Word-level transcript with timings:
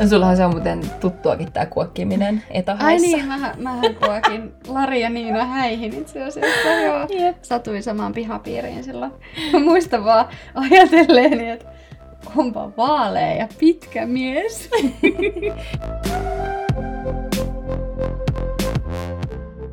No 0.00 0.08
sullahan 0.08 0.36
se 0.36 0.44
on 0.44 0.50
muuten 0.50 0.80
tuttuakin 1.00 1.52
tää 1.52 1.66
kuokkiminen 1.66 2.42
etähäissä. 2.50 3.06
Ai 3.06 3.12
niin, 3.12 3.26
mä, 3.26 3.54
mä 3.58 3.80
kuokin 4.06 4.52
Lari 4.68 5.00
ja 5.00 5.10
Niina 5.10 5.44
häihin 5.44 5.94
itse 5.94 6.22
asiassa, 6.22 6.68
joo. 6.68 7.06
Jep. 7.08 7.36
Satuin 7.42 7.82
samaan 7.82 8.12
pihapiiriin 8.12 8.84
silloin. 8.84 9.12
Mä 9.52 9.58
muistan 9.58 10.04
vaan 10.04 10.26
ajatelleeni, 10.54 11.50
että 11.50 11.66
onpa 12.36 12.72
vaalea 12.76 13.34
ja 13.34 13.48
pitkä 13.58 14.06
mies. 14.06 14.70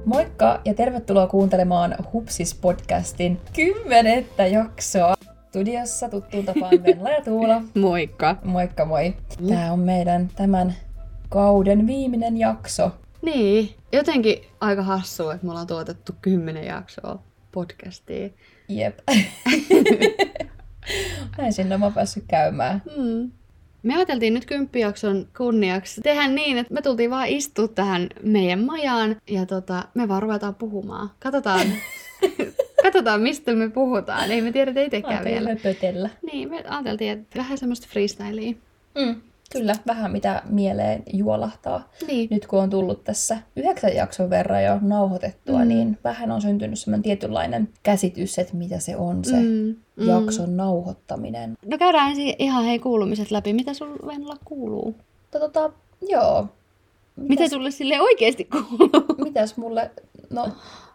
Moikka 0.05 0.61
ja 0.65 0.73
tervetuloa 0.73 1.27
kuuntelemaan 1.27 1.95
Hupsis-podcastin 2.13 3.37
kymmenettä 3.53 4.47
jaksoa. 4.47 5.15
Studiossa 5.55 6.09
tuttuun 6.09 6.45
tapaan 6.45 6.83
Venla 6.83 7.09
ja 7.09 7.21
Tuula. 7.21 7.61
Moikka. 7.81 8.35
Moikka 8.43 8.85
moi. 8.85 9.13
Tää 9.49 9.73
on 9.73 9.79
meidän 9.79 10.29
tämän 10.35 10.75
kauden 11.29 11.87
viimeinen 11.87 12.37
jakso. 12.37 12.91
Niin, 13.21 13.75
jotenkin 13.91 14.37
aika 14.59 14.83
hassua, 14.83 15.33
että 15.33 15.45
me 15.45 15.51
ollaan 15.51 15.67
tuotettu 15.67 16.15
kymmenen 16.21 16.65
jaksoa 16.65 17.23
podcastia. 17.51 18.29
Jep. 18.69 18.99
Näin 21.37 21.53
sinne 21.53 21.77
mä 21.77 21.91
päässyt 21.91 22.23
käymään. 22.27 22.81
Mm. 22.97 23.31
Me 23.83 23.95
ajateltiin 23.95 24.33
nyt 24.33 24.45
kymppijakson 24.45 25.27
kunniaksi 25.37 26.01
tehdä 26.01 26.27
niin, 26.27 26.57
että 26.57 26.73
me 26.73 26.81
tultiin 26.81 27.09
vaan 27.09 27.27
istua 27.27 27.67
tähän 27.67 28.07
meidän 28.23 28.63
majaan 28.63 29.15
ja 29.29 29.45
tota, 29.45 29.83
me 29.93 30.07
vaan 30.07 30.21
ruvetaan 30.21 30.55
puhumaan. 30.55 31.09
Katsotaan, 31.19 31.67
katsotaan 32.85 33.21
mistä 33.21 33.53
me 33.55 33.69
puhutaan. 33.69 34.31
Ei 34.31 34.41
me 34.41 34.51
tiedetä 34.51 34.81
itsekään 34.81 35.25
vielä. 35.25 35.49
Pötellä. 35.63 36.09
Niin, 36.31 36.49
me 36.49 36.63
ajateltiin, 36.67 37.11
että 37.11 37.39
vähän 37.39 37.57
semmoista 37.57 37.87
freestylia. 37.89 38.53
Mm, 38.97 39.21
kyllä, 39.51 39.73
vähän 39.87 40.11
mitä 40.11 40.41
mieleen 40.49 41.03
juolahtaa. 41.13 41.89
Niin. 42.07 42.27
Nyt 42.31 42.47
kun 42.47 42.59
on 42.59 42.69
tullut 42.69 43.03
tässä 43.03 43.37
yhdeksän 43.55 43.95
jakson 43.95 44.29
verran 44.29 44.63
jo 44.63 44.77
nauhoitettua, 44.81 45.59
Mm. 45.59 45.67
niin 45.67 45.97
vähän 46.03 46.31
on 46.31 46.41
syntynyt 46.41 46.79
semmoinen 46.79 47.03
tietynlainen 47.03 47.69
käsitys, 47.83 48.39
että 48.39 48.55
mitä 48.55 48.79
se 48.79 48.95
on 48.97 49.25
se 49.25 49.35
Mm, 49.35 49.75
mm. 49.95 50.07
jakson 50.07 50.57
nauhoittaminen. 50.57 51.57
No 51.65 51.77
käydään 51.77 52.09
ensin 52.09 52.35
ihan 52.39 52.65
hei 52.65 52.79
kuulumiset 52.79 53.31
läpi. 53.31 53.53
Mitä 53.53 53.73
sun 53.73 53.99
Venla 54.07 54.35
kuuluu? 54.45 54.95
Mutta 55.21 55.39
tota, 55.39 55.71
joo. 56.09 56.47
Mitä 57.15 57.47
sulle 57.49 57.71
sille 57.71 58.01
oikeasti 58.01 58.45
kuuluu? 58.51 59.05
Mitäs 59.23 59.57
mulle, 59.57 59.91
no 60.29 60.47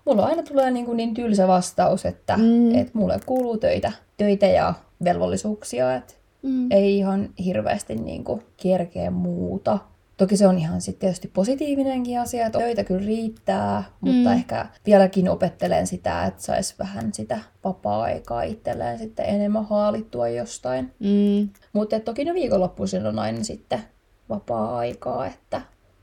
mulla 0.06 0.22
aina 0.26 0.42
tulee 0.42 0.70
niin, 0.70 0.86
kuin 0.86 0.96
niin 0.96 1.14
tylsä 1.14 1.48
vastaus, 1.48 2.06
että 2.06 2.36
Mm. 2.36 2.74
et 2.74 2.94
mulle 2.94 3.20
kuuluu 3.26 3.56
töitä, 3.58 3.92
töitä 4.16 4.46
ja 4.46 4.74
velvollisuuksia, 5.04 5.94
että 5.94 6.14
Mm. 6.42 6.70
ei 6.70 6.98
ihan 6.98 7.28
hirveästi 7.44 7.94
niin 7.94 8.24
kuin 8.24 8.42
kerkeä 8.62 9.10
muuta. 9.10 9.78
Toki 10.16 10.36
se 10.36 10.46
on 10.46 10.58
ihan 10.58 10.80
sitten 10.80 11.00
tietysti 11.00 11.28
positiivinenkin 11.28 12.20
asia, 12.20 12.46
että 12.46 12.58
töitä 12.58 12.84
kyllä 12.84 13.06
riittää, 13.06 13.84
mutta 14.00 14.30
Mm. 14.30 14.36
ehkä 14.36 14.66
vieläkin 14.86 15.28
opettelen 15.28 15.86
sitä, 15.86 16.24
että 16.26 16.42
saisi 16.42 16.74
vähän 16.78 17.12
sitä 17.12 17.38
vapaa-aikaa 17.64 18.42
itselleen 18.42 18.98
sitten 18.98 19.26
enemmän 19.26 19.64
haalittua 19.64 20.28
jostain. 20.28 20.92
Mm. 20.98 21.48
Mutta 21.72 22.00
toki 22.00 22.24
no 22.24 22.34
viikonloppuisin 22.34 23.06
on 23.06 23.18
aina 23.18 23.44
sitten 23.44 23.80
vapaa-aikaa, 24.28 25.26
että 25.26 25.60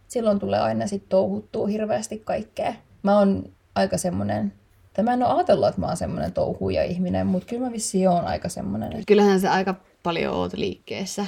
silloin 0.07 0.39
tulee 0.39 0.59
aina 0.59 0.87
sitten 0.87 1.09
touhuttua 1.09 1.67
hirveästi 1.67 2.21
kaikkea. 2.25 2.73
Mä 3.03 3.17
oon 3.19 3.43
aika 3.77 3.97
semmonen, 3.97 4.53
tai 4.93 5.03
mä 5.05 5.13
en 5.13 5.23
ole 5.23 5.33
ajatellut, 5.33 5.67
että 5.67 5.81
mä 5.81 5.87
oon 5.87 5.97
semmonen 5.97 6.33
touhuja 6.33 6.83
ihminen, 6.83 7.27
mutta 7.27 7.47
kyllä 7.47 7.65
mä 7.65 7.71
vissiin 7.71 8.09
oon 8.09 8.25
aika 8.25 8.49
semmonen, 8.49 8.91
että 8.91 9.03
Kyllähän 9.07 9.39
se 9.39 9.47
aika 9.49 9.75
paljon 10.03 10.33
oot 10.35 10.53
liikkeessä. 10.53 11.25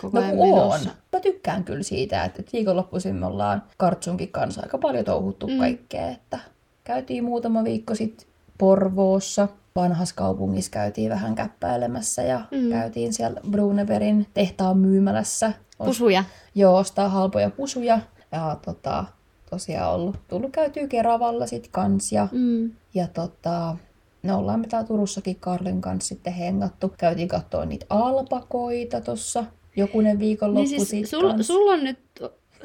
Koko 0.00 0.20
No 0.20 0.26
kun 0.26 0.40
on. 0.40 0.68
menossa. 0.68 0.90
Mä 1.12 1.20
tykkään 1.20 1.64
kyllä 1.64 1.82
siitä, 1.82 2.24
että, 2.24 2.42
viikonloppuisin 2.52 3.14
me 3.16 3.26
ollaan 3.26 3.62
Kartsunkin 3.76 4.28
kanssa 4.28 4.60
aika 4.62 4.78
paljon 4.78 5.04
touhuttu 5.04 5.46
Mm. 5.48 5.58
kaikkea. 5.58 6.08
Että 6.08 6.38
käytiin 6.84 7.24
muutama 7.24 7.64
viikko 7.64 7.94
sitten 7.94 8.26
Porvoossa. 8.58 9.48
Vanhassa 9.76 10.14
kaupungissa 10.14 10.70
käytiin 10.70 11.10
vähän 11.10 11.34
käppäilemässä 11.34 12.22
ja 12.22 12.40
Mm. 12.50 12.70
käytiin 12.70 13.12
siellä 13.12 13.40
Bruneverin 13.50 14.26
tehtaan 14.34 14.78
myymälässä. 14.78 15.52
Pusuja. 15.78 16.24
Joo, 16.54 16.76
ostaa 16.76 17.08
halpoja 17.08 17.50
pusuja. 17.50 18.00
Ja 18.32 18.56
tota, 18.64 19.04
tosiaan 19.54 19.94
ollut, 19.94 20.16
tullut 20.28 20.50
käytyä 20.52 20.86
Keravalla 20.86 21.46
sit 21.46 21.68
kans. 21.72 22.12
Ja, 22.12 22.28
Mm. 22.32 22.70
ja 22.94 23.08
tota, 23.08 23.76
no 24.22 24.38
ollaan 24.38 24.60
me 24.60 24.66
täällä 24.66 24.86
Turussakin 24.86 25.36
Karlin 25.40 25.80
kanssa 25.80 26.08
sitten 26.08 26.32
hengattu. 26.32 26.92
Käytiin 26.98 27.28
katsoa 27.28 27.64
niitä 27.64 27.86
alpakoita 27.90 29.00
tossa 29.00 29.44
jokunen 29.76 30.18
viikonloppu 30.18 30.60
Niin 30.60 30.68
siis 30.86 30.90
sit 30.90 31.06
sul, 31.08 31.42
sulla 31.42 31.72
on 31.72 31.84
nyt 31.84 31.98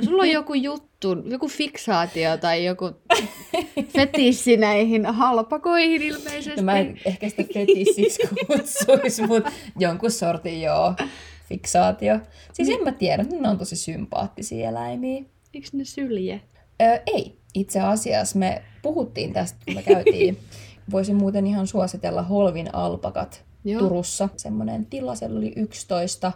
sulla 0.05 0.22
on 0.23 0.29
joku 0.29 0.53
juttu, 0.53 1.17
joku 1.25 1.47
fiksaatio 1.47 2.38
tai 2.38 2.66
joku 2.66 2.91
fetissi 3.95 4.57
näihin 4.57 5.06
halpakoihin 5.06 6.01
ilmeisesti. 6.01 6.61
No 6.61 6.66
mä 6.66 6.79
en 6.79 7.00
ehkä 7.06 7.29
sitä 7.29 7.44
fetissiksi 7.53 8.21
kutsuisi, 8.47 9.27
mutta 9.27 9.51
jonkun 9.79 10.11
sortin 10.11 10.61
joo 10.61 10.94
fiksaatio. 11.50 12.19
Siis 12.53 12.67
Niin. 12.67 12.77
en 12.79 12.83
mä 12.85 12.91
tiedä, 12.91 13.23
ne 13.23 13.50
on 13.50 13.57
tosi 13.57 13.75
sympaattisia 13.75 14.69
eläimiä. 14.69 15.23
Eikö 15.53 15.67
ne 15.73 15.85
sylje? 15.85 16.41
Öö, 16.81 17.00
ei. 17.06 17.40
Itse 17.53 17.79
asiassa 17.81 18.40
me 18.40 18.62
puhuttiin 18.81 19.34
tästä, 19.34 19.57
kun 19.66 19.75
me 19.75 19.84
käytiin. 19.84 20.40
Voisin 20.91 21.16
muuten 21.16 21.47
ihan 21.47 21.67
suositella 21.67 22.23
Holvin 22.23 22.75
alpakat 22.75 23.44
Joo. 23.63 23.79
Turussa. 23.79 24.29
Semmoinen 24.38 24.85
tila, 24.85 25.16
siellä 25.16 25.38
oli 25.38 25.53
11 25.56 26.31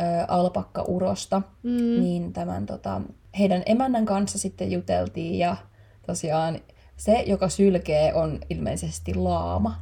ö, 0.00 0.04
alpakkaurosta. 0.28 1.42
Mm. 1.62 2.00
Niin 2.00 2.32
tämän 2.32 2.66
tota, 2.66 3.00
heidän 3.38 3.62
emännän 3.66 4.06
kanssa 4.06 4.38
sitten 4.38 4.72
juteltiin 4.72 5.38
ja 5.38 5.56
tosiaan 6.06 6.60
se, 6.96 7.24
joka 7.26 7.48
sylkee, 7.48 8.14
on 8.14 8.38
ilmeisesti 8.50 9.14
laama. 9.14 9.74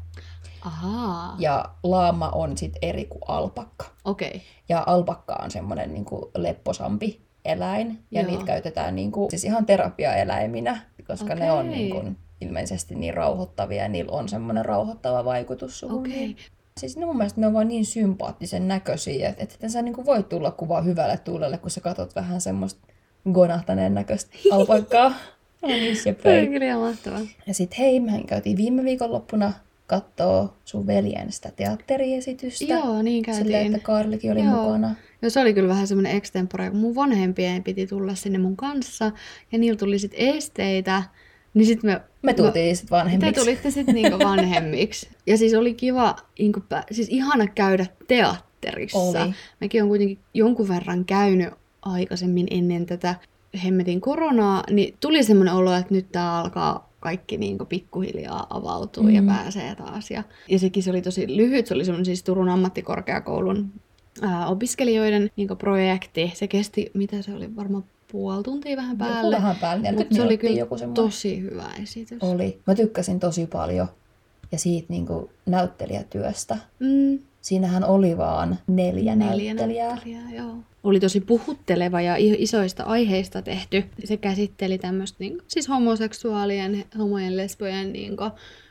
Ahaa, 0.65 1.37
Ja 1.39 1.65
laama 1.83 2.29
on 2.29 2.59
sitten 2.59 2.79
eri 2.83 3.05
kuin 3.05 3.23
alpakka. 3.29 3.87
okei. 4.05 4.29
Okay. 4.29 4.41
Ja 4.69 4.85
alpakka 4.87 5.39
on 5.43 5.51
semmoinen 5.51 5.93
niin 5.95 6.05
kuin 6.05 6.23
lepposampi 6.37 7.26
eläin. 7.47 7.99
Ja 8.11 8.21
Joo. 8.21 8.31
niitä 8.31 8.45
käytetään 8.45 8.97
niin 8.97 9.13
kuin, 9.13 9.31
siis 9.31 9.45
ihan 9.45 9.67
terapiaeläiminä, 9.67 10.81
koska 11.07 11.35
ne 11.35 11.53
on 11.53 11.71
niin 11.71 11.91
kuin, 11.91 12.17
ilmeisesti 12.41 12.95
niin 12.95 13.15
rauhoittavia 13.15 13.83
ja 13.83 13.89
niillä 13.89 14.13
on 14.13 14.29
semmoinen 14.29 14.65
rauhoittava 14.65 15.25
vaikutus 15.25 15.81
suhun. 15.81 16.01
Okei. 16.01 16.13
Niin. 16.13 16.37
Siis 16.81 16.97
ne 16.97 17.07
mun 17.07 17.17
mielestä 17.17 17.41
ne 17.41 17.47
on 17.47 17.55
vaan 17.55 17.69
niin 17.69 17.87
sympaattisen 17.87 18.69
näköisiä, 18.69 19.29
että, 19.29 19.43
että 19.43 19.69
sä 19.69 19.83
niin 19.83 19.95
kuin 19.95 20.07
voi 20.07 20.23
tulla 20.23 20.51
kuvaa 20.51 20.83
hyvälle 20.83 21.17
tuulelle, 21.17 21.59
kun 21.59 21.71
sä 21.71 21.81
katot 21.81 22.15
vähän 22.15 22.41
semmoista 22.41 22.87
gonahtaneen 23.33 23.95
näköistä 23.95 24.37
alpakkaa. 24.53 25.13
No 25.63 25.69
niin, 25.69 25.97
se 25.97 26.11
on 26.11 26.49
kyllä 26.49 26.79
mahtavaa. 26.79 27.21
Ja 27.47 27.55
sit 27.55 27.79
hei, 27.79 28.01
mehän 28.01 28.27
käytiin 28.27 28.57
viime 28.57 28.85
viikonloppuna 28.85 29.53
kattoo 29.87 30.55
sun 30.65 30.87
veljen 30.87 31.33
sitä 31.33 31.53
teatteriesitystä. 31.57 32.65
Joo, 32.65 33.03
niin 33.03 33.23
käytiin. 33.23 33.47
Sillä, 33.47 33.61
että 33.61 33.79
Karlikin 33.79 34.33
oli 34.33 34.45
Joo. 34.45 34.63
mukana. 34.63 34.95
No 35.23 35.31
se 35.31 35.41
oli 35.41 35.55
kyllä 35.55 35.69
vähän 35.69 35.87
semmoinen 35.87 36.17
extempore, 36.17 36.71
kun 36.71 36.79
mun 36.79 36.95
vanhempien 36.95 37.63
piti 37.63 37.87
tulla 37.87 38.15
sinne 38.15 38.39
mun 38.39 38.57
kanssa 38.57 39.13
ja 39.53 39.59
niillä 39.59 39.79
tuli 39.79 39.99
sit 39.99 40.13
esteitä, 40.15 41.03
niin 41.55 41.67
sit 41.67 41.83
me... 41.83 42.01
Me 42.23 42.35
tultiin 42.35 42.77
sitten 42.77 42.89
Te 42.89 42.97
vanhemmiksi. 42.97 43.41
tulitte 43.41 43.71
sitten 43.71 43.95
niinku 43.95 44.19
vanhemmiksi. 44.19 45.09
Ja 45.27 45.39
siis 45.39 45.55
oli 45.55 45.75
kiva, 45.75 46.17
niinku, 46.39 46.63
siis 46.91 47.09
ihana 47.09 47.47
käydä 47.47 47.87
teatterissa. 48.09 48.99
Oli. 48.99 49.35
Mäkin 49.61 49.83
on 49.83 49.89
kuitenkin 49.89 50.19
jonkun 50.35 50.69
verran 50.69 51.05
käynyt 51.05 51.55
aikaisemmin 51.83 52.47
ennen 52.51 52.87
tätä 52.87 53.15
hemmetin 53.65 54.01
koronaa, 54.01 54.63
niin 54.71 54.95
tuli 55.01 55.23
semmoinen 55.23 55.55
olo, 55.55 55.75
että 55.75 55.95
nyt 55.95 56.07
tää 56.13 56.39
alkaa 56.39 56.93
kaikki 57.07 57.37
niin 57.37 57.59
pikkuhiljaa 57.69 58.47
avautuu 58.51 59.03
mm. 59.03 59.11
ja 59.11 59.23
pääsee 59.23 59.75
taas. 59.75 60.11
Ja, 60.11 60.23
ja 60.49 60.59
sekin 60.59 60.83
se 60.83 60.91
oli 60.91 61.03
tosi 61.03 61.37
lyhyt, 61.37 61.67
se 61.67 61.75
oli 61.75 61.85
semmoinen 61.85 62.05
siis 62.05 62.23
Turun 62.23 62.49
ammattikorkeakoulun 62.49 63.73
ää, 64.23 64.47
opiskelijoiden 64.47 65.31
niin 65.37 65.49
projekti. 65.59 66.33
Se 66.35 66.49
kesti, 66.49 66.91
mitä 66.95 67.23
se 67.23 67.35
oli, 67.35 67.57
varmaan 67.57 67.85
puoli 68.13 68.43
tuntia 68.43 68.77
vähän 68.77 68.99
Joku 68.99 69.05
päälle. 69.13 69.37
vähän 69.37 69.57
päälle, 69.61 69.83
40 69.83 70.03
Mutta 70.05 70.17
se 70.17 70.23
oli 70.27 70.39
kyllä 70.39 70.59
joku 70.59 70.79
semmoinen. 70.79 71.05
tosi 71.05 71.41
hyvä 71.41 71.71
esitys. 71.83 72.23
Oli. 72.23 72.61
Mä 72.67 72.75
tykkäsin 72.75 73.21
tosi 73.21 73.47
paljon. 73.47 73.87
Ja 74.53 74.59
siitä 74.59 74.87
niinku 74.89 75.31
näyttelijätyöstä. 75.47 76.57
Mm, 76.79 77.19
Siinähän 77.41 77.85
oli 77.85 78.17
vaan 78.17 78.59
neljä, 78.67 79.17
neljä 79.17 79.55
näyttelijää. 79.55 79.89
näyttelijää, 79.89 80.31
joo. 80.31 80.55
Oli 80.87 81.01
tosi 81.01 81.21
puhutteleva 81.21 82.01
ja 82.01 82.15
isoista 82.19 82.83
aiheista 82.83 83.43
tehty. 83.43 83.85
Se 84.05 84.17
käsitteli 84.17 84.79
tämmöistä 84.79 85.17
niin, 85.21 85.39
siis 85.49 85.69
homoseksuaalien, 85.69 86.85
homojen, 86.99 87.37
lesbojen 87.37 87.93
niin 87.93 88.17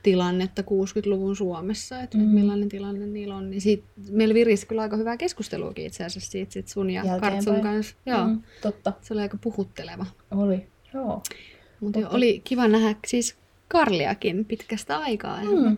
tilannetta 0.04 0.62
60-luvun 0.62 1.36
Suomessa, 1.36 2.00
että 2.00 2.18
mm. 2.18 2.24
Millainen 2.24 2.70
tilanne 2.70 3.06
niillä 3.06 3.36
on. 3.36 3.50
Niin 3.50 3.62
siitä, 3.62 3.84
meillä 4.10 4.34
virisi 4.34 4.68
kyllä 4.68 4.82
aika 4.82 4.98
hyvää 4.98 5.18
keskusteluakin 5.18 5.86
itse 5.86 6.06
asiassa 6.06 6.32
siitä 6.32 6.54
sit 6.54 6.68
sun 6.68 6.90
ja 6.90 6.96
Jälkeenpäin. 7.06 7.34
Kartsun 7.34 7.62
kanssa. 7.62 7.96
Joo, 8.06 8.28
mm. 8.28 8.42
Totta. 8.62 8.94
se 9.02 9.14
oli 9.14 9.22
aika 9.22 9.38
puhutteleva. 9.42 10.06
Oli. 10.32 10.68
Joo. 10.94 11.22
Mutta 11.80 12.10
oli 12.10 12.42
kiva 12.44 12.68
nähdä 12.68 12.96
siis 13.08 13.38
Karliakin 13.68 14.46
pitkästä 14.46 14.98
aikaa. 14.98 15.42
Mm. 15.44 15.76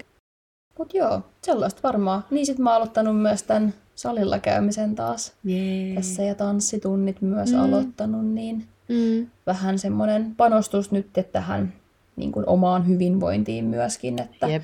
Mut 0.78 0.94
joo, 0.94 1.22
sellaista 1.44 1.80
varmaan. 1.84 2.24
Niin 2.32 2.46
sit 2.46 2.60
mä 2.60 2.70
oon 2.70 2.76
aloittanut 2.78 3.22
myös 3.22 3.44
tämän 3.44 3.74
salilla 3.96 4.40
käymisen 4.40 4.96
taas 4.96 5.34
Jee. 5.44 5.96
tässä 5.96 6.24
ja 6.24 6.36
tanssitunnit 6.36 7.22
myös 7.22 7.52
mm. 7.54 7.60
aloittanut, 7.60 8.26
niin 8.26 8.66
Mm. 8.90 9.28
vähän 9.48 9.80
semmoinen 9.80 10.34
panostus 10.38 10.92
nyt 10.92 11.08
tähän 11.32 11.74
niin 12.16 12.32
kuin 12.32 12.50
omaan 12.50 12.88
hyvinvointiin 12.88 13.66
myöskin, 13.66 14.22
että 14.22 14.48
Jep. 14.48 14.64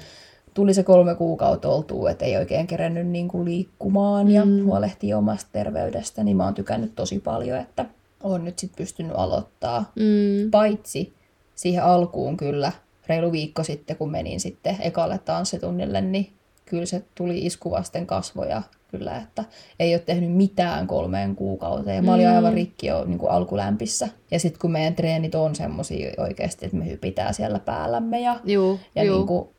tuli 0.53 0.73
se 0.73 0.83
kolme 0.83 1.15
kuukautta 1.15 1.69
oltua, 1.69 2.11
että 2.11 2.25
ei 2.25 2.37
oikein 2.37 2.67
kerennyt 2.67 3.07
niin 3.07 3.27
kuin 3.27 3.45
liikkumaan 3.45 4.31
ja 4.31 4.45
Mm. 4.45 4.63
huolehtii 4.65 5.13
omasta 5.13 5.49
terveydestä, 5.53 6.23
niin 6.23 6.37
mä 6.37 6.43
oon 6.43 6.53
tykännyt 6.53 6.95
tosi 6.95 7.19
paljon, 7.19 7.57
että 7.59 7.85
on 8.23 8.45
nyt 8.45 8.59
sitten 8.59 8.77
pystynyt 8.77 9.11
aloittaa. 9.15 9.91
Mm. 9.95 10.51
Paitsi 10.51 11.13
siihen 11.55 11.83
alkuun 11.83 12.37
kyllä, 12.37 12.71
reilu 13.07 13.31
viikko 13.31 13.63
sitten, 13.63 13.95
kun 13.95 14.11
menin 14.11 14.39
sitten 14.39 14.77
ekalle 14.79 15.17
tanssitunnille, 15.17 16.01
niin 16.01 16.33
kyllä 16.65 16.85
se 16.85 17.03
tuli 17.15 17.45
iskuvasten 17.45 18.07
kasvoja 18.07 18.61
kyllä, 18.91 19.17
että 19.17 19.43
ei 19.79 19.93
ole 19.95 19.99
tehnyt 20.05 20.31
mitään 20.31 20.87
kolmeen 20.87 21.35
kuukauteen. 21.35 22.05
Mä 22.05 22.13
olin 22.13 22.27
Mm. 22.27 22.35
aivan 22.35 22.53
rikki 22.53 22.87
jo 22.87 23.05
niin 23.05 23.17
kuin 23.19 23.31
alkulämpissä. 23.31 24.07
Ja 24.31 24.39
sitten 24.39 24.59
kun 24.59 24.71
meidän 24.71 24.95
treenit 24.95 25.35
on 25.35 25.55
semmosia 25.55 26.11
oikeasti, 26.17 26.65
että 26.65 26.77
me 26.77 26.89
hypitään 26.89 27.33
siellä 27.33 27.59
päällämme 27.59 28.19
ja, 28.19 28.39
Juu, 28.45 28.79
ja 28.95 29.03
juu. 29.03 29.17
niin 29.17 29.27
kuin, 29.27 29.49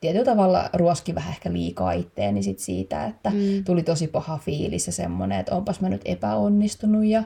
tietyllä 0.00 0.24
tavalla 0.24 0.70
ruoski 0.72 1.14
vähän 1.14 1.32
ehkä 1.32 1.52
liikaa 1.52 1.92
itteeni 1.92 2.42
sit 2.42 2.58
siitä, 2.58 3.04
että 3.06 3.30
Mm. 3.30 3.64
tuli 3.64 3.82
tosi 3.82 4.06
paha 4.06 4.38
fiilis 4.38 4.86
ja 4.86 4.92
semmoinen, 4.92 5.40
että 5.40 5.54
onpas 5.56 5.80
mä 5.80 5.88
nyt 5.88 6.02
epäonnistunut 6.04 7.04
ja 7.04 7.22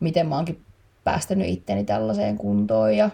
miten 0.00 0.28
mä 0.28 0.34
oonkin 0.36 0.60
päästänyt 1.04 1.48
itteni 1.48 1.84
tällaiseen 1.84 2.38
kuntoon 2.38 2.96
ja 2.96 3.10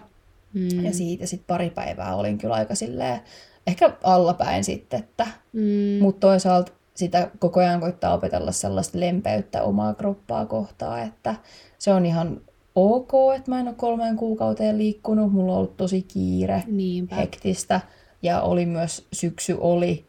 Mm. 0.53 0.85
ja 0.85 0.93
siitä 0.93 1.25
sitten 1.25 1.47
pari 1.47 1.69
päivää 1.69 2.15
olin 2.15 2.37
kyllä 2.37 2.55
aika 2.55 2.75
silleen, 2.75 3.19
ehkä 3.67 3.93
allapäin 4.03 4.63
sitten, 4.63 4.99
että, 4.99 5.27
Mm. 5.53 6.01
mutta 6.01 6.27
toisaalta 6.27 6.71
sitä 6.95 7.31
koko 7.39 7.59
ajan 7.59 7.79
koittaa 7.79 8.13
opetella 8.13 8.51
sellaista 8.51 8.99
lempeyttä 8.99 9.63
omaa 9.63 9.93
kroppaa 9.93 10.45
kohtaan, 10.45 11.03
että 11.03 11.35
se 11.77 11.91
on 11.93 12.05
ihan 12.05 12.41
ok, 12.75 13.11
että 13.35 13.51
mä 13.51 13.59
en 13.59 13.67
ole 13.67 13.75
kolmeen 13.75 14.15
kuukauteen 14.15 14.77
liikkunut, 14.77 15.33
mulla 15.33 15.51
on 15.51 15.57
ollut 15.57 15.77
tosi 15.77 16.01
kiire, 16.01 16.63
Niinpä. 16.67 17.15
hektistä 17.15 17.81
ja 18.21 18.41
oli 18.41 18.65
myös, 18.65 19.07
syksy 19.13 19.57
oli 19.59 20.05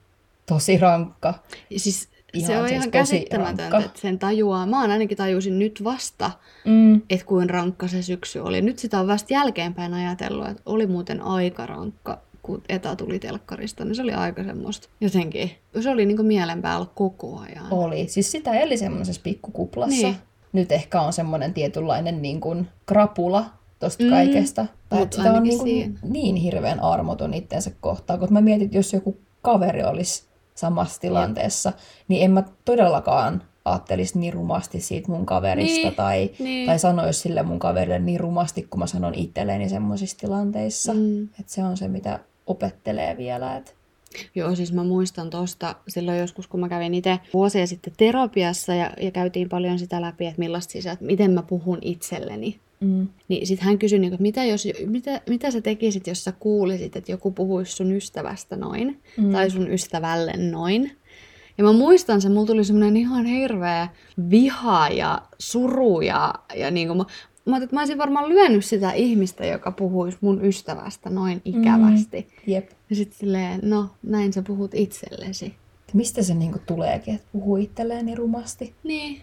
tosi 0.46 0.78
rankka. 0.78 1.34
Siis 1.76 2.08
Ihan 2.34 2.46
se 2.46 2.58
on 2.58 2.68
siis 2.68 2.78
ihan 2.78 2.90
käsittämätöntä, 2.90 3.62
rankka. 3.62 3.78
että 3.88 4.00
sen 4.00 4.18
tajuaa. 4.18 4.66
Mä 4.66 4.80
oon 4.80 4.90
ainakin 4.90 5.16
tajusin 5.16 5.58
nyt 5.58 5.84
vasta, 5.84 6.30
Mm. 6.64 7.02
että 7.10 7.26
kuin 7.26 7.50
rankka 7.50 7.88
se 7.88 8.02
syksy 8.02 8.38
oli. 8.38 8.62
Nyt 8.62 8.78
sitä 8.78 9.00
on 9.00 9.06
vasta 9.06 9.32
jälkeenpäin 9.34 9.94
ajatellut, 9.94 10.48
että 10.48 10.62
oli 10.66 10.86
muuten 10.86 11.22
aika 11.22 11.66
rankka, 11.66 12.18
kun 12.42 12.62
Eta 12.68 12.96
tuli 12.96 13.18
telkkarista, 13.18 13.84
niin 13.84 13.94
se 13.94 14.02
oli 14.02 14.12
aika 14.12 14.44
semmoista 14.44 14.88
jotenkin. 15.00 15.50
Se 15.80 15.90
oli 15.90 16.06
niinku 16.06 16.22
mielen 16.22 16.62
päällä 16.62 16.86
koko 16.94 17.38
ajan. 17.38 17.66
Oli. 17.70 18.08
Siis 18.08 18.30
sitä 18.32 18.52
eli 18.54 18.76
semmoisessa 18.76 19.20
pikkukuplassa. 19.24 20.06
Niin. 20.06 20.16
Nyt 20.52 20.72
ehkä 20.72 21.00
on 21.00 21.12
semmoinen 21.12 21.54
tietynlainen 21.54 22.22
niin 22.22 22.40
kuin 22.40 22.68
krapula 22.86 23.44
tosta 23.78 24.04
Mm, 24.04 24.10
kaikesta. 24.10 24.66
Tai 24.88 24.98
mut 24.98 25.12
sitä 25.12 25.32
on 25.32 25.42
niin, 25.42 25.58
kuin 25.58 25.70
siinä. 25.70 25.98
niin 26.02 26.36
hirveän 26.36 26.80
armoton 26.80 27.34
itsensä 27.34 27.70
kohtaan. 27.80 28.18
Kun 28.18 28.28
mä 28.32 28.40
mietin, 28.40 28.64
että 28.64 28.78
jos 28.78 28.92
joku 28.92 29.16
kaveri 29.42 29.84
olisi 29.84 30.22
samassa 30.60 31.00
tilanteessa, 31.00 31.72
niin 32.08 32.24
en 32.24 32.30
mä 32.30 32.42
todellakaan 32.64 33.42
ajattelisi 33.64 34.18
niin 34.18 34.32
rumasti 34.32 34.80
siitä 34.80 35.12
mun 35.12 35.26
kaverista 35.26 35.86
Niin, 35.86 35.94
tai, 35.94 36.30
niin. 36.38 36.66
tai 36.66 36.78
sanoisi 36.78 37.20
sille 37.20 37.42
mun 37.42 37.58
kaverille 37.58 37.98
niin 37.98 38.20
rumasti, 38.20 38.66
kun 38.70 38.80
mä 38.80 38.86
sanon 38.86 39.14
itselleni 39.14 39.68
semmoisissa 39.68 40.18
tilanteissa. 40.18 40.94
Mm. 40.94 41.24
Että 41.24 41.52
se 41.52 41.64
on 41.64 41.76
se, 41.76 41.88
mitä 41.88 42.18
opettelee 42.46 43.16
vielä. 43.16 43.56
Että 43.56 43.72
Joo, 44.34 44.54
siis 44.54 44.72
mä 44.72 44.84
muistan 44.84 45.30
tosta 45.30 45.74
silloin 45.88 46.18
joskus, 46.18 46.46
kun 46.46 46.60
mä 46.60 46.68
kävin 46.68 46.94
itse 46.94 47.20
vuosia 47.34 47.66
sitten 47.66 47.92
terapiassa 47.96 48.74
ja, 48.74 48.90
ja 49.00 49.10
käytiin 49.10 49.48
paljon 49.48 49.78
sitä 49.78 50.00
läpi, 50.00 50.26
että 50.26 50.38
millaista 50.38 50.72
siis, 50.72 50.86
että 50.86 51.04
miten 51.04 51.30
mä 51.30 51.42
puhun 51.42 51.78
itselleni. 51.82 52.60
Mm, 52.80 53.08
Niin 53.28 53.46
sitten 53.46 53.66
hän 53.66 53.78
kysyi, 53.78 53.98
niin, 53.98 54.12
että 54.12 54.22
mitä, 54.22 54.44
jos, 54.44 54.68
mitä, 54.86 55.20
mitä 55.28 55.50
sä 55.50 55.60
tekisit, 55.60 56.06
jos 56.06 56.24
sä 56.24 56.32
kuulisit, 56.32 56.96
että 56.96 57.12
joku 57.12 57.30
puhuisi 57.30 57.72
sun 57.72 57.92
ystävästä 57.92 58.56
noin, 58.56 59.00
Mm. 59.16 59.24
mm. 59.24 59.32
tai 59.32 59.50
sun 59.50 59.70
ystävälle 59.72 60.32
noin. 60.50 60.92
Ja 61.58 61.64
mä 61.64 61.72
muistan 61.72 62.20
sen, 62.20 62.32
mulla 62.32 62.46
tuli 62.46 62.64
semmoinen 62.64 62.96
ihan 62.96 63.24
hirveä 63.26 63.88
viha 64.30 64.88
ja 64.88 65.22
suru 65.38 66.00
ja, 66.00 66.34
ja 66.54 66.70
niin 66.70 66.88
kuin 66.88 66.96
mä, 66.98 67.04
mä, 67.44 67.56
että 67.56 67.76
mä 67.76 67.80
olisin 67.80 67.98
varmaan 67.98 68.28
lyönyt 68.28 68.64
sitä 68.64 68.92
ihmistä, 68.92 69.46
joka 69.46 69.70
puhuisi 69.70 70.18
mun 70.20 70.44
ystävästä 70.44 71.10
noin 71.10 71.42
ikävästi. 71.44 72.20
Mm. 72.46 72.52
jep. 72.52 72.70
Ja 72.90 72.96
sitten 72.96 73.18
silleen, 73.18 73.60
no 73.62 73.88
näin 74.02 74.32
sä 74.32 74.42
puhut 74.42 74.74
itsellesi. 74.74 75.54
Mistä 75.92 76.22
se 76.22 76.34
niinku 76.34 76.58
tuleekin, 76.66 77.14
että 77.14 77.26
puhuu 77.32 77.56
itselleen 77.56 78.06
niin 78.06 78.18
rumasti? 78.18 78.74
Niin. 78.82 79.22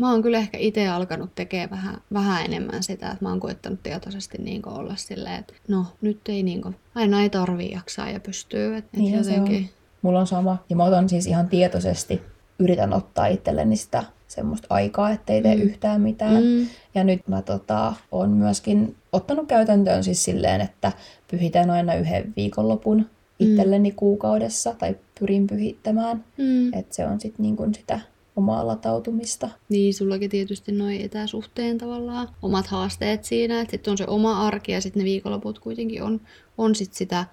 Mä 0.00 0.10
oon 0.10 0.22
kyllä 0.22 0.38
ehkä 0.38 0.58
itse 0.58 0.88
alkanut 0.88 1.34
tekemään 1.34 1.70
vähän, 1.70 1.96
vähän 2.12 2.44
enemmän 2.44 2.82
sitä, 2.82 3.06
että 3.06 3.24
mä 3.24 3.28
oon 3.28 3.40
koettanut 3.40 3.82
tietoisesti 3.82 4.38
niin 4.38 4.68
olla 4.68 4.96
silleen, 4.96 5.38
että 5.38 5.54
no 5.68 5.86
nyt 6.00 6.20
ei 6.28 6.42
niin 6.42 6.62
kuin, 6.62 6.76
aina 6.94 7.22
ei 7.22 7.30
tarvii 7.30 7.72
jaksaa 7.72 8.10
ja 8.10 8.20
pystyy. 8.20 8.76
Että 8.76 8.90
et 8.94 9.00
Niinhän 9.00 9.24
se 9.24 9.30
jotenkin, 9.30 9.70
Mulla 10.02 10.20
on 10.20 10.26
sama. 10.26 10.64
Ja 10.70 10.76
mä 10.76 10.84
otan 10.84 11.08
siis 11.08 11.26
ihan 11.26 11.48
tietoisesti, 11.48 12.22
yritän 12.58 12.92
ottaa 12.92 13.26
itselleni 13.26 13.76
sitä 13.76 14.04
semmoista 14.28 14.66
aikaa, 14.70 15.10
ettei 15.10 15.42
tee 15.42 15.54
Mm. 15.54 15.62
yhtään 15.62 16.00
mitään. 16.00 16.42
Mm. 16.42 16.66
Ja 16.94 17.04
nyt 17.04 17.28
mä 17.28 17.42
tota, 17.42 17.94
on 18.12 18.30
myöskin 18.30 18.96
ottanut 19.12 19.48
käytäntöön 19.48 20.04
siis 20.04 20.24
silleen, 20.24 20.60
että 20.60 20.92
pyhitän 21.30 21.70
aina 21.70 21.94
yhden 21.94 22.32
viikonlopun 22.36 23.06
itselleni 23.38 23.92
kuukaudessa, 23.92 24.74
tai 24.78 24.96
pyrin 25.20 25.46
pyhittämään. 25.46 26.24
Mm. 26.36 26.74
Että 26.74 26.94
se 26.94 27.06
on 27.06 27.20
sitten 27.20 27.42
niin 27.42 27.74
sitä 27.74 28.00
omaa 28.40 28.66
latautumista. 28.66 29.48
Niin, 29.68 29.94
sullakin 29.94 30.30
tietysti 30.30 30.72
noin 30.72 31.00
etäsuhteen 31.00 31.78
tavallaan 31.78 32.28
omat 32.42 32.66
haasteet 32.66 33.24
siinä, 33.24 33.60
että 33.60 33.70
sitten 33.70 33.90
on 33.90 33.98
se 33.98 34.04
oma 34.06 34.46
arki 34.46 34.72
ja 34.72 34.80
sitten 34.80 35.00
ne 35.00 35.04
viikonloput 35.04 35.58
kuitenkin 35.58 36.02
on, 36.02 36.20
on 36.58 36.74
sit 36.74 36.92
sitä 36.92 37.24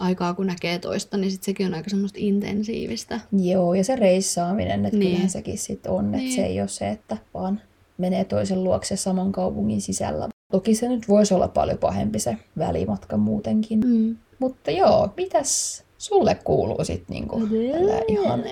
aikaa, 0.00 0.34
kun 0.34 0.46
näkee 0.46 0.78
toista, 0.78 1.16
niin 1.16 1.30
sitten 1.30 1.44
sekin 1.46 1.66
on 1.66 1.74
aika 1.74 1.90
semmoista 1.90 2.18
intensiivistä. 2.22 3.20
Joo, 3.42 3.74
ja 3.74 3.84
se 3.84 3.96
reissaaminen, 3.96 4.86
että 4.86 4.98
Niin. 4.98 5.10
kyllähän 5.10 5.30
sekin 5.30 5.58
sitten 5.58 5.92
on, 5.92 6.04
että 6.04 6.16
Niin. 6.16 6.34
se 6.34 6.42
ei 6.42 6.60
ole 6.60 6.68
se, 6.68 6.88
että 6.88 7.16
vaan 7.34 7.60
menee 7.98 8.24
toisen 8.24 8.64
luokse 8.64 8.96
saman 8.96 9.32
kaupungin 9.32 9.80
sisällä. 9.80 10.28
Toki 10.52 10.74
se 10.74 10.88
nyt 10.88 11.08
voisi 11.08 11.34
olla 11.34 11.48
paljon 11.48 11.78
pahempi 11.78 12.18
se 12.18 12.36
välimatka 12.58 13.16
muutenkin. 13.16 13.80
Mm. 13.86 14.16
Mutta 14.38 14.70
joo, 14.70 15.08
mitäs 15.16 15.84
sulle 15.98 16.34
kuuluu 16.44 16.84
sitten 16.84 17.14
niinku 17.14 17.40
tällä 17.72 18.00
ihan 18.08 18.44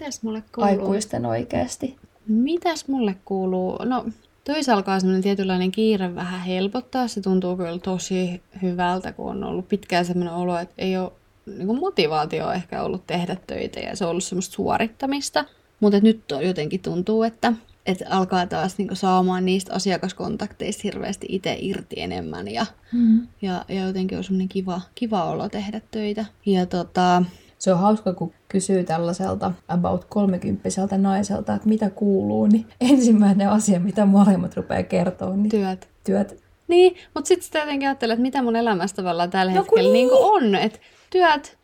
Mitäs 0.00 0.22
mulle 0.22 0.42
kuuluu? 0.54 0.70
aikuisten 0.70 1.26
oikeasti? 1.26 1.96
Mitäs 2.28 2.88
mulle 2.88 3.16
kuuluu? 3.24 3.78
No, 3.84 4.04
toisaalta 4.44 4.72
alkaa 4.78 5.00
semmoinen 5.00 5.22
tietynlainen 5.22 5.70
kiire 5.70 6.14
vähän 6.14 6.40
helpottaa. 6.40 7.08
Se 7.08 7.20
tuntuu 7.20 7.56
kyllä 7.56 7.78
tosi 7.78 8.42
hyvältä, 8.62 9.12
kun 9.12 9.30
on 9.30 9.44
ollut 9.44 9.68
pitkään 9.68 10.04
semmoinen 10.04 10.34
olo, 10.34 10.58
että 10.58 10.74
ei 10.78 10.96
ole 10.96 11.12
niin 11.46 11.80
motivaatio 11.80 12.52
ehkä 12.52 12.82
ollut 12.82 13.06
tehdä 13.06 13.36
töitä 13.46 13.80
ja 13.80 13.96
se 13.96 14.04
on 14.04 14.10
ollut 14.10 14.24
semmoista 14.24 14.54
suorittamista. 14.54 15.44
Mutta 15.80 16.00
nyt 16.00 16.32
on 16.32 16.46
jotenkin 16.46 16.80
tuntuu, 16.80 17.22
että, 17.22 17.52
että 17.86 18.04
alkaa 18.10 18.46
taas 18.46 18.78
niin 18.78 18.96
saamaan 18.96 19.44
niistä 19.44 19.74
asiakaskontakteista 19.74 20.80
hirveästi 20.84 21.26
itse 21.30 21.56
irti 21.60 22.00
enemmän 22.00 22.48
ja, 22.48 22.66
Mm. 22.92 23.26
ja, 23.42 23.64
ja 23.68 23.86
jotenkin 23.86 24.18
on 24.18 24.24
semmoinen 24.24 24.48
kiva, 24.48 24.80
kiva 24.94 25.24
olo 25.24 25.48
tehdä 25.48 25.80
töitä. 25.90 26.24
Ja 26.46 26.66
tota, 26.66 27.22
Se 27.58 27.72
on 27.72 27.78
hauska, 27.78 28.12
kun 28.12 28.32
kysyy 28.48 28.84
tällaiselta 28.84 29.52
about 29.68 30.04
kolmekymppiseltä 30.04 30.98
naiselta, 30.98 31.54
että 31.54 31.68
mitä 31.68 31.90
kuuluu, 31.90 32.46
niin 32.46 32.66
ensimmäinen 32.80 33.48
asia, 33.50 33.80
mitä 33.80 34.04
molemmat 34.06 34.56
rupeaa 34.56 34.82
kertoa, 34.82 35.36
niin 35.36 35.48
työt. 35.48 35.88
työt. 36.04 36.42
Niin, 36.68 36.96
mutta 37.14 37.28
sitten 37.28 37.44
sitä 37.46 37.58
jotenkin 37.58 37.88
ajattelee, 37.88 38.14
että 38.14 38.22
mitä 38.22 38.42
mun 38.42 38.56
elämässä 38.56 38.96
tavallaan 38.96 39.30
tällä 39.30 39.52
No 39.52 39.60
hetkellä 39.60 39.92
niin. 39.92 40.08
niin. 40.08 40.18
on. 40.20 40.54
Että 40.54 40.78
työt, 41.10 41.58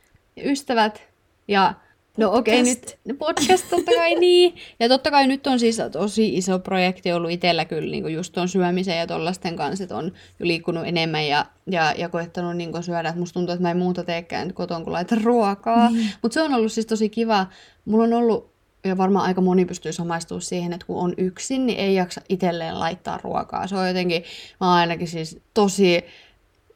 ystävät 0.45 1.03
ja 1.49 1.75
no 2.17 2.33
okei 2.33 2.61
okay, 2.61 2.75
nyt 3.05 3.19
podcast 3.19 3.71
totta 3.71 3.91
kai 3.97 4.15
niin. 4.15 4.55
Ja 4.81 4.89
totta 4.89 5.11
kai 5.11 5.27
nyt 5.27 5.47
on 5.47 5.59
siis 5.59 5.79
tosi 5.93 6.37
iso 6.37 6.59
projekti 6.59 7.13
ollut 7.13 7.31
itsellä 7.31 7.65
kyllä 7.65 7.91
niin 7.91 8.15
just 8.15 8.33
tuon 8.33 8.49
syömisen 8.49 8.99
ja 8.99 9.07
tollasten 9.07 9.57
kanssa, 9.57 9.85
että 9.85 9.97
on 9.97 10.13
jo 10.41 10.47
liikkunut 10.47 10.87
enemmän 10.87 11.27
ja, 11.27 11.47
ja, 11.71 11.95
ja 11.99 12.09
koettanut 12.09 12.57
niin 12.57 12.83
syödä. 12.83 13.09
Et 13.09 13.17
musta 13.17 13.35
tuntuu, 13.35 13.53
että 13.53 13.63
mä 13.63 13.71
en 13.71 13.79
muuta 13.79 14.05
teekään 14.05 14.55
koton 14.55 14.85
kuin 14.85 14.93
laita 14.93 15.17
ruokaa. 15.23 15.91
Niin. 15.91 16.11
Mutta 16.23 16.35
se 16.35 16.43
on 16.43 16.55
ollut 16.55 16.73
siis 16.73 16.87
tosi 16.87 17.09
kiva. 17.09 17.47
Mulla 17.85 18.05
on 18.05 18.13
ollut 18.13 18.55
ja 18.85 18.97
varmaan 18.97 19.27
aika 19.27 19.41
moni 19.41 19.65
pystyy 19.65 19.93
samaistumaan 19.93 20.43
siihen, 20.43 20.73
että 20.73 20.87
kun 20.87 20.97
on 20.97 21.15
yksin, 21.17 21.67
niin 21.67 21.79
ei 21.79 21.95
jaksa 21.95 22.21
itselleen 22.29 22.79
laittaa 22.79 23.21
ruokaa. 23.23 23.67
Se 23.67 23.77
on 23.77 23.89
jotenkin, 23.89 24.25
mä 24.61 24.67
oon 24.67 24.77
ainakin 24.77 25.09
siis 25.09 25.39
tosi, 25.55 26.05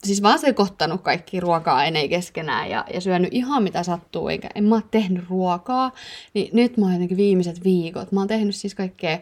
siis 0.04 0.22
mä 0.22 0.30
oon 0.30 0.38
sekoittanut 0.38 1.00
kaikki 1.00 1.40
ruoka-aineja 1.40 2.08
keskenään 2.08 2.70
ja, 2.70 2.84
ja 2.94 3.00
syönyt 3.00 3.34
ihan 3.34 3.62
mitä 3.62 3.82
sattuu, 3.82 4.28
eikä 4.28 4.48
en 4.54 4.64
mä 4.64 4.74
oon 4.74 4.82
tehnyt 4.90 5.24
ruokaa. 5.28 5.92
Niin 6.34 6.50
nyt 6.52 6.76
mä 6.76 6.84
oon 6.84 6.92
jotenkin 6.92 7.16
viimeiset 7.16 7.64
viikot, 7.64 8.12
mä 8.12 8.20
oon 8.20 8.28
tehnyt 8.28 8.54
siis 8.54 8.74
kaikkea 8.74 9.18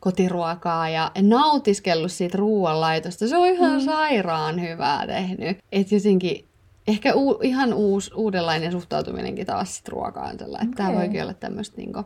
kotiruokaa 0.00 0.88
ja 0.88 1.10
nautiskellut 1.22 2.12
siitä 2.12 2.38
ruoanlaitosta. 2.38 3.28
Se 3.28 3.36
on 3.36 3.46
ihan 3.46 3.80
mm. 3.80 3.84
sairaan 3.84 4.60
hyvää 4.60 5.06
tehnyt. 5.06 5.58
Että 5.72 5.94
jotenkin 5.94 6.44
ehkä 6.88 7.14
u- 7.14 7.40
ihan 7.42 7.74
uus, 7.74 8.12
uudenlainen 8.14 8.72
suhtautuminenkin 8.72 9.46
taas 9.46 9.76
sit 9.76 9.88
ruokaan. 9.88 10.36
Tällä, 10.36 10.58
että 10.62 10.76
tämä 10.76 10.94
voikin 10.94 11.22
olla 11.22 11.34
tämmöistä 11.34 11.76
niinku 11.76 12.04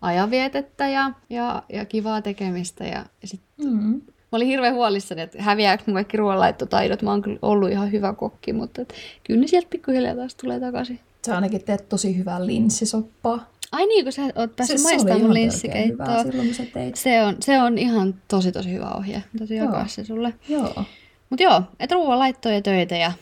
ajanvietettä 0.00 0.88
ja, 0.88 1.10
ja, 1.30 1.62
ja 1.72 1.84
kivaa 1.84 2.22
tekemistä. 2.22 2.84
Ja, 2.84 3.06
ja 3.22 3.28
sit 3.28 3.40
Mm. 3.64 4.00
Mä 4.32 4.36
olin 4.36 4.48
hirveän 4.48 4.74
huolissani, 4.74 5.22
että 5.22 5.42
häviääkö 5.42 5.82
mun 5.86 5.94
kaikki 5.94 6.16
ruoanlaittotaidot. 6.16 7.02
Mä 7.02 7.10
oon 7.10 7.22
kyllä 7.22 7.38
ollut 7.42 7.70
ihan 7.70 7.92
hyvä 7.92 8.12
kokki, 8.12 8.52
mutta 8.52 8.82
et, 8.82 8.94
kyllä 9.24 9.40
ne 9.40 9.46
sieltä 9.46 9.68
pikkuhiljaa 9.70 10.14
taas 10.14 10.34
tulee 10.34 10.60
takaisin. 10.60 11.00
Sä 11.26 11.34
ainakin 11.34 11.64
teet 11.64 11.88
tosi 11.88 12.18
hyvää 12.18 12.46
linssisoppaa. 12.46 13.50
Ai 13.72 13.86
niin, 13.86 14.04
kun 14.04 14.12
sä 14.12 14.22
oot 14.34 14.56
päässyt 14.56 14.78
se 14.78 14.82
maistamaan 14.82 15.20
mun 15.20 15.34
linssikeittoa. 15.34 16.22
silloin, 16.22 16.54
sä 16.54 16.62
teit. 16.72 16.96
Se 16.96 17.22
on, 17.22 17.36
se 17.40 17.62
on 17.62 17.78
ihan 17.78 18.14
tosi 18.28 18.52
tosi 18.52 18.72
hyvä 18.72 18.90
ohje. 18.90 19.22
Tosi 19.38 19.56
Joo. 19.56 19.66
jakaa 19.66 19.86
se 19.86 20.04
sulle. 20.04 20.34
Joo. 20.48 20.84
Mutta 21.30 21.42
joo, 21.42 21.62
että 21.80 21.94
ruoanlaittoja, 21.94 22.62
töitä 22.62 22.96
ja 22.96 23.12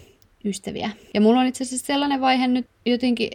ystäviä. 0.44 0.90
Ja 1.14 1.20
mulla 1.20 1.40
on 1.40 1.46
itse 1.46 1.64
asiassa 1.64 1.86
sellainen 1.86 2.20
vaihe 2.20 2.46
nyt 2.46 2.66
jotenkin 2.86 3.30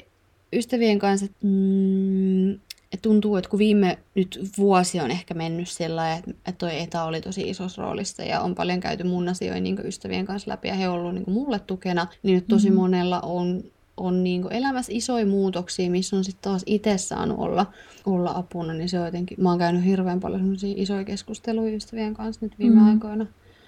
ystävien 0.54 1.00
kanssa, 1.00 1.26
että 1.26 1.38
mm, 1.42 2.60
et 2.96 3.02
tuntuu, 3.02 3.36
että 3.38 3.50
kun 3.50 3.60
viime 3.60 3.98
nyt 4.16 4.40
vuosi 4.58 5.00
on 5.00 5.12
ehkä 5.12 5.34
mennyt 5.34 5.68
sillä 5.70 6.14
että, 6.16 6.32
että 6.32 6.52
toi 6.58 6.80
etä 6.80 7.04
oli 7.04 7.22
tosi 7.22 7.50
isossa 7.50 7.82
roolissa 7.82 8.24
ja 8.24 8.42
on 8.42 8.56
paljon 8.56 8.80
käyty 8.80 9.04
mun 9.04 9.30
asioita 9.30 9.60
niin 9.62 9.80
ystävien 9.86 10.26
kanssa 10.26 10.52
läpi 10.52 10.68
ja 10.68 10.74
he 10.74 10.90
on 10.90 10.96
ollut 11.00 11.14
niin 11.14 11.32
mulle 11.32 11.60
tukena, 11.60 12.08
niin 12.24 12.36
nyt 12.36 12.48
tosi 12.48 12.70
Mhm. 12.70 12.80
monella 12.80 13.20
on 13.20 13.64
on 13.98 14.24
niin 14.24 14.46
elämässä 14.52 14.92
isoja 14.96 15.26
muutoksia, 15.26 15.90
missä 15.90 16.16
on 16.16 16.24
sitten 16.24 16.42
taas 16.52 16.64
itse 16.66 16.98
saanut 16.98 17.38
olla, 17.40 17.66
olla 18.06 18.32
apuna, 18.36 18.74
niin 18.74 18.90
se 18.90 19.00
on 19.00 19.06
jotenkin, 19.06 19.42
mä 19.42 19.50
oon 19.50 19.60
käynyt 19.60 19.86
hirveän 19.86 20.20
paljon 20.20 20.40
semmoisia 20.42 20.74
isoja 20.78 21.04
keskusteluja 21.04 21.76
ystävien 21.76 22.14
kanssa 22.14 22.46
nyt 22.46 22.60
viime 22.60 22.76
Mhm. 22.76 22.90
aikoina. 22.90 23.26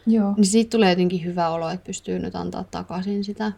Joo. 0.07 0.33
Niin 0.37 0.45
siitä 0.45 0.69
tulee 0.69 0.89
jotenkin 0.89 1.23
hyvä 1.25 1.49
olo, 1.49 1.69
että 1.69 1.85
pystyy 1.85 2.19
nyt 2.19 2.35
antaa 2.35 2.63
takaisin 2.71 3.23
sitä. 3.23 3.51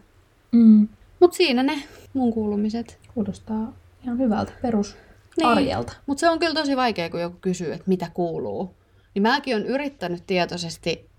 Mm. 0.52 0.88
Mutta 1.20 1.36
siinä 1.36 1.62
ne 1.62 1.82
mun 2.14 2.32
kuulumiset. 2.32 2.98
Kuulostaa 3.14 3.72
ihan 4.04 4.18
hyvältä 4.18 4.52
perus 4.62 4.96
Niin. 5.44 5.52
arjelta. 5.58 5.92
Mutta 6.06 6.20
se 6.20 6.30
on 6.30 6.38
kyllä 6.38 6.54
tosi 6.54 6.76
vaikea, 6.76 7.10
kun 7.10 7.20
joku 7.20 7.36
kysyy, 7.40 7.72
että 7.72 7.84
mitä 7.86 8.10
kuuluu. 8.14 8.74
Niin 9.14 9.22
mäkin 9.22 9.56
on 9.56 9.66
yrittänyt 9.66 10.26
tietoisesti 10.26 11.10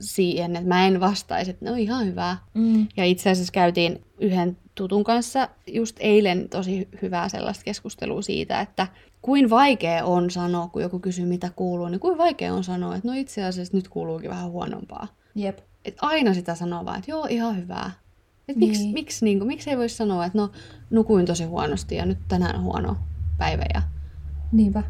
siihen, 0.00 0.56
että 0.56 0.68
mä 0.68 0.86
en 0.86 1.00
vastaisi, 1.00 1.50
että 1.50 1.64
ne 1.64 1.70
on 1.70 1.78
ihan 1.78 2.06
hyvää. 2.06 2.38
Mm. 2.54 2.86
Ja 2.96 3.04
itse 3.04 3.30
asiassa 3.30 3.52
käytiin 3.52 4.04
yhden 4.20 4.56
tutun 4.74 5.04
kanssa 5.04 5.48
just 5.66 5.96
eilen 6.00 6.48
tosi 6.48 6.88
hyvää 7.02 7.28
sellaista 7.28 7.64
keskustelua 7.64 8.22
siitä, 8.22 8.60
että 8.60 8.86
kuin 9.22 9.50
vaikea 9.50 10.04
on 10.04 10.30
sanoa, 10.30 10.68
kun 10.68 10.82
joku 10.82 10.98
kysyy 11.00 11.26
mitä 11.26 11.50
kuuluu, 11.56 11.88
niin 11.88 12.00
kuin 12.00 12.18
vaikea 12.18 12.54
on 12.54 12.64
sanoa, 12.64 12.96
että 12.96 13.08
no 13.08 13.14
itse 13.14 13.44
asiassa 13.44 13.76
nyt 13.76 13.88
kuuluukin 13.88 14.30
vähän 14.30 14.50
huonompaa. 14.50 15.08
Jep. 15.34 15.58
Et 15.84 15.96
aina 16.00 16.34
sitä 16.34 16.54
sanoo 16.54 16.84
vaan, 16.84 16.98
että 16.98 17.10
joo, 17.10 17.26
ihan 17.30 17.56
hyvää. 17.56 17.90
Et 18.48 18.56
miksi, 18.56 18.82
Niin. 18.82 18.94
miksi, 18.94 19.24
niin 19.24 19.38
kuin, 19.38 19.46
miksi 19.48 19.70
ei 19.70 19.78
voi 19.78 19.88
sanoa, 19.88 20.24
että 20.26 20.38
no 20.38 20.50
nukuin 20.90 21.26
tosi 21.26 21.44
huonosti 21.44 21.94
ja 21.94 22.06
nyt 22.06 22.18
tänään 22.28 22.56
on 22.56 22.62
huono 22.62 22.96
päivä. 23.38 23.64
Ja 23.74 23.82
Niinpä. 24.52 24.82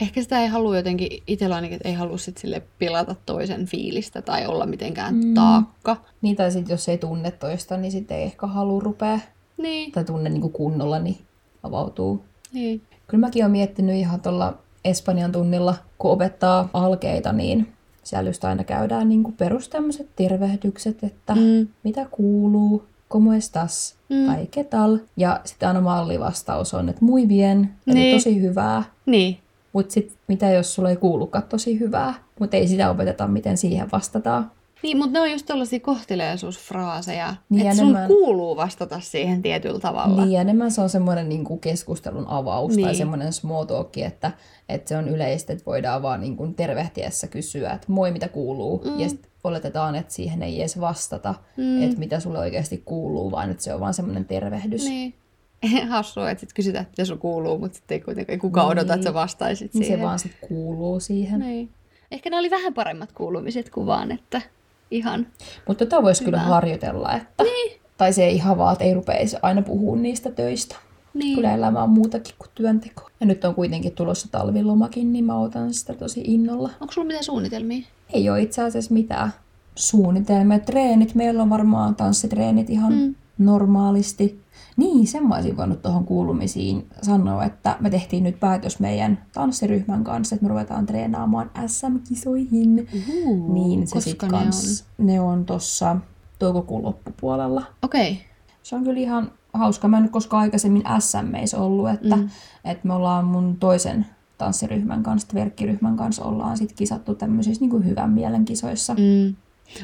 ehkä 0.00 0.22
sitä 0.22 0.40
ei 0.40 0.48
halua 0.48 0.76
jotenkin, 0.76 1.22
itsellä 1.26 1.54
ainakin, 1.54 1.76
että 1.76 1.88
ei 1.88 1.94
halua 1.94 2.18
sit 2.18 2.36
sille 2.38 2.62
pilata 2.78 3.14
toisen 3.26 3.66
fiilistä 3.66 4.22
tai 4.22 4.46
olla 4.46 4.66
mitenkään 4.66 5.14
Mm. 5.14 5.34
taakka. 5.34 5.96
Niin, 6.22 6.36
tai 6.36 6.50
sitten 6.52 6.74
jos 6.74 6.88
ei 6.88 6.98
tunne 6.98 7.30
toista, 7.30 7.76
niin 7.76 7.92
sitten 7.92 8.16
ei 8.16 8.22
ehkä 8.24 8.46
halua 8.46 8.80
rupea, 8.82 9.18
Niin, 9.56 9.92
tai 9.92 10.04
tunne 10.04 10.30
niin 10.30 10.52
kunnolla, 10.52 10.98
niin 10.98 11.18
avautuu. 11.62 12.24
niin. 12.52 12.82
Kyllä 13.06 13.20
mäkin 13.26 13.44
olen 13.44 13.52
miettinyt 13.52 13.96
ihan 13.96 14.20
tuolla 14.20 14.58
Espanjan 14.84 15.32
tunnilla, 15.32 15.74
kun 15.98 16.10
opettaa 16.10 16.68
alkeita, 16.72 17.32
niin 17.32 17.72
siellä 18.02 18.30
just 18.30 18.44
aina 18.44 18.64
käydään 18.64 19.08
niin 19.08 19.22
kuin 19.22 19.36
perus 19.36 19.68
tämmöiset 19.68 20.08
tervehdykset, 20.16 21.04
että. 21.04 21.34
Mm. 21.34 21.68
mitä 21.84 22.06
kuuluu, 22.10 22.84
como 23.12 23.32
estás, 23.32 23.94
mm. 24.08 24.26
Tai 24.26 24.48
qué 24.56 24.64
tal. 24.64 24.98
Ja 25.16 25.40
sitten 25.44 25.68
aina 25.68 25.80
mallivastaus 25.80 26.74
on, 26.74 26.88
että 26.88 27.04
muy 27.04 27.26
bien, 27.26 27.70
eli 27.86 27.94
Niin. 27.98 28.16
tosi 28.16 28.40
hyvää. 28.42 28.82
Niin, 29.06 29.38
Mutta 29.72 29.92
sitten 29.94 30.16
mitä 30.28 30.50
jos 30.50 30.74
sulla 30.74 30.90
ei 30.90 30.96
kuulukaan 30.96 31.44
tosi 31.48 31.80
hyvää, 31.80 32.14
mutta 32.40 32.56
ei 32.56 32.68
sitä 32.68 32.90
opeteta, 32.90 33.26
miten 33.26 33.56
siihen 33.56 33.88
vastataan. 33.92 34.50
Niin 34.82 34.96
mutta 34.98 35.12
ne 35.12 35.20
on 35.20 35.30
just 35.30 35.46
tällaisia 35.46 35.80
kohteliaisuusfraaseja, 35.80 37.28
Niin, 37.48 37.58
niin, 37.58 37.66
että 37.66 37.76
sun 37.82 37.96
kuuluu 38.06 38.56
vastata 38.56 39.00
siihen 39.00 39.42
tietyllä 39.42 39.80
tavalla. 39.80 40.24
Niin, 40.24 40.40
enemmän 40.40 40.70
se 40.70 40.80
on 40.80 40.88
semmoinen 40.88 41.28
niin 41.28 41.44
kuin 41.44 41.60
keskustelun 41.60 42.26
avaus 42.28 42.76
niin. 42.76 42.84
tai 42.84 42.92
Niin. 42.92 42.98
semmoinen 42.98 43.32
small 43.32 43.64
talk, 43.64 43.98
että, 43.98 44.32
että 44.68 44.88
se 44.88 44.96
on 44.96 45.08
yleistä, 45.08 45.52
että 45.52 45.64
voidaan 45.66 46.02
vaan 46.02 46.20
niin 46.20 46.36
kuin 46.36 46.54
tervehtiessä 46.54 47.26
kysyä, 47.26 47.70
että 47.72 47.86
moi, 47.92 48.10
mitä 48.10 48.28
kuuluu. 48.28 48.82
Mm. 48.84 49.00
Ja 49.00 49.08
sitten 49.08 49.30
oletetaan, 49.44 49.94
että 49.94 50.12
siihen 50.14 50.42
ei 50.42 50.60
edes 50.60 50.80
vastata, 50.80 51.34
mm. 51.56 51.82
Että 51.82 51.98
mitä 51.98 52.20
sulle 52.20 52.38
oikeasti 52.38 52.82
kuuluu, 52.84 53.30
vaan 53.30 53.50
että 53.50 53.62
se 53.62 53.74
on 53.74 53.80
vaan 53.80 53.94
semmoinen 53.94 54.24
tervehdys. 54.24 54.84
Niin. 54.84 55.14
Niin. 55.62 55.88
Hassua, 55.88 56.30
että 56.30 56.40
sit 56.40 56.52
kysytään, 56.52 56.82
että 56.82 56.92
mitä 56.92 57.04
sun 57.04 57.18
kuuluu, 57.18 57.58
mutta 57.58 57.76
sitten 57.76 57.94
ei 57.94 58.00
kuitenkaan 58.00 58.38
kukaan 58.38 58.66
Niin. 58.68 58.72
odota, 58.78 58.94
että 58.94 59.04
sä 59.04 59.14
vastaisit 59.14 59.74
Niin 59.74 59.84
siihen. 59.84 59.98
se 60.00 60.04
vaan 60.04 60.18
sitten 60.18 60.48
kuuluu 60.48 61.00
siihen. 61.00 61.40
Niin. 61.40 61.48
Niin. 61.50 61.70
Ehkä 62.10 62.30
ne 62.30 62.38
oli 62.38 62.50
vähän 62.50 62.74
paremmat 62.74 63.12
kuulumiset 63.12 63.70
kuin 63.70 63.86
vaan, 63.86 64.12
että 64.12 64.42
ihan. 64.90 65.26
Mutta 65.68 65.86
tota 65.86 66.02
voisi 66.02 66.24
kyllä 66.24 66.38
harjoitella, 66.38 67.12
että... 67.12 67.44
Niin. 67.44 67.80
Tai 67.96 68.12
se 68.12 68.24
ei 68.24 68.34
ihan 68.34 68.58
vaan, 68.58 68.72
että 68.72 68.84
ei 68.84 68.94
rupeisi 68.94 69.36
aina 69.42 69.62
puhua 69.62 69.96
niistä 69.96 70.30
töistä. 70.30 70.76
Niin. 71.14 71.34
Kyllä 71.34 71.54
elämä 71.54 71.82
on 71.82 71.90
muutakin 71.90 72.34
kuin 72.38 72.50
työnteko. 72.54 73.10
Ja 73.20 73.26
nyt 73.26 73.44
on 73.44 73.54
kuitenkin 73.54 73.92
tulossa 73.92 74.28
talvilomakin, 74.30 75.12
niin 75.12 75.24
mä 75.24 75.38
otan 75.38 75.74
sitä 75.74 75.94
tosi 75.94 76.20
innolla. 76.24 76.70
Onko 76.80 76.92
sulla 76.92 77.06
mitään 77.06 77.24
suunnitelmia? 77.24 77.86
Ei 78.12 78.30
ole 78.30 78.42
itse 78.42 78.62
asiassa 78.62 78.94
mitään 78.94 79.32
suunnitelmia. 79.74 80.58
Treenit, 80.58 81.14
meillä 81.14 81.42
on 81.42 81.50
varmaan 81.50 81.94
tanssitreenit 81.94 82.70
ihan 82.70 82.92
mm. 82.92 83.14
Normaalisti. 83.40 84.40
Niin, 84.76 85.06
sen 85.06 85.26
mä 85.26 85.34
olisin 85.34 85.56
voinut 85.56 85.82
tuohon 85.82 86.04
kuulumisiin 86.04 86.86
sanoa, 87.02 87.44
että 87.44 87.76
me 87.80 87.90
tehtiin 87.90 88.24
nyt 88.24 88.40
päätös 88.40 88.80
meidän 88.80 89.24
tanssiryhmän 89.32 90.04
kanssa, 90.04 90.34
että 90.34 90.44
me 90.44 90.48
ruvetaan 90.48 90.86
treenaamaan 90.86 91.50
SM-kisoihin. 91.66 92.88
Uhu, 92.96 93.52
Niin 93.52 93.86
se 93.86 93.94
koska 93.94 94.10
sitten 94.10 94.30
ne 94.30 94.38
kans, 94.38 94.84
ne 94.98 95.20
on 95.20 95.44
tossa 95.44 95.96
toukokuun 96.38 96.82
loppupuolella. 96.82 97.62
Okei. 97.82 98.12
Okay. 98.12 98.24
Se 98.62 98.76
on 98.76 98.84
kyllä 98.84 99.00
ihan 99.00 99.32
hauska. 99.52 99.88
Mä 99.88 99.96
en 99.96 100.02
ole 100.02 100.10
koskaan 100.10 100.40
aikaisemmin 100.42 100.82
SMEissä 100.98 101.58
ollut, 101.58 101.88
että, 101.88 102.16
mm. 102.16 102.22
Mm. 102.22 102.28
että 102.64 102.88
me 102.88 102.94
ollaan 102.94 103.24
mun 103.24 103.56
toisen 103.56 104.06
tanssiryhmän 104.38 105.02
kanssa, 105.02 105.28
verkkiryhmän 105.34 105.96
kanssa 105.96 106.24
ollaan 106.24 106.56
sit 106.56 106.72
kisattu 106.72 107.14
tämmöisissä 107.14 107.64
niin 107.64 107.84
hyvän 107.84 108.10
mielen 108.10 108.44
kisoissa. 108.44 108.94
Mm. 108.94 109.34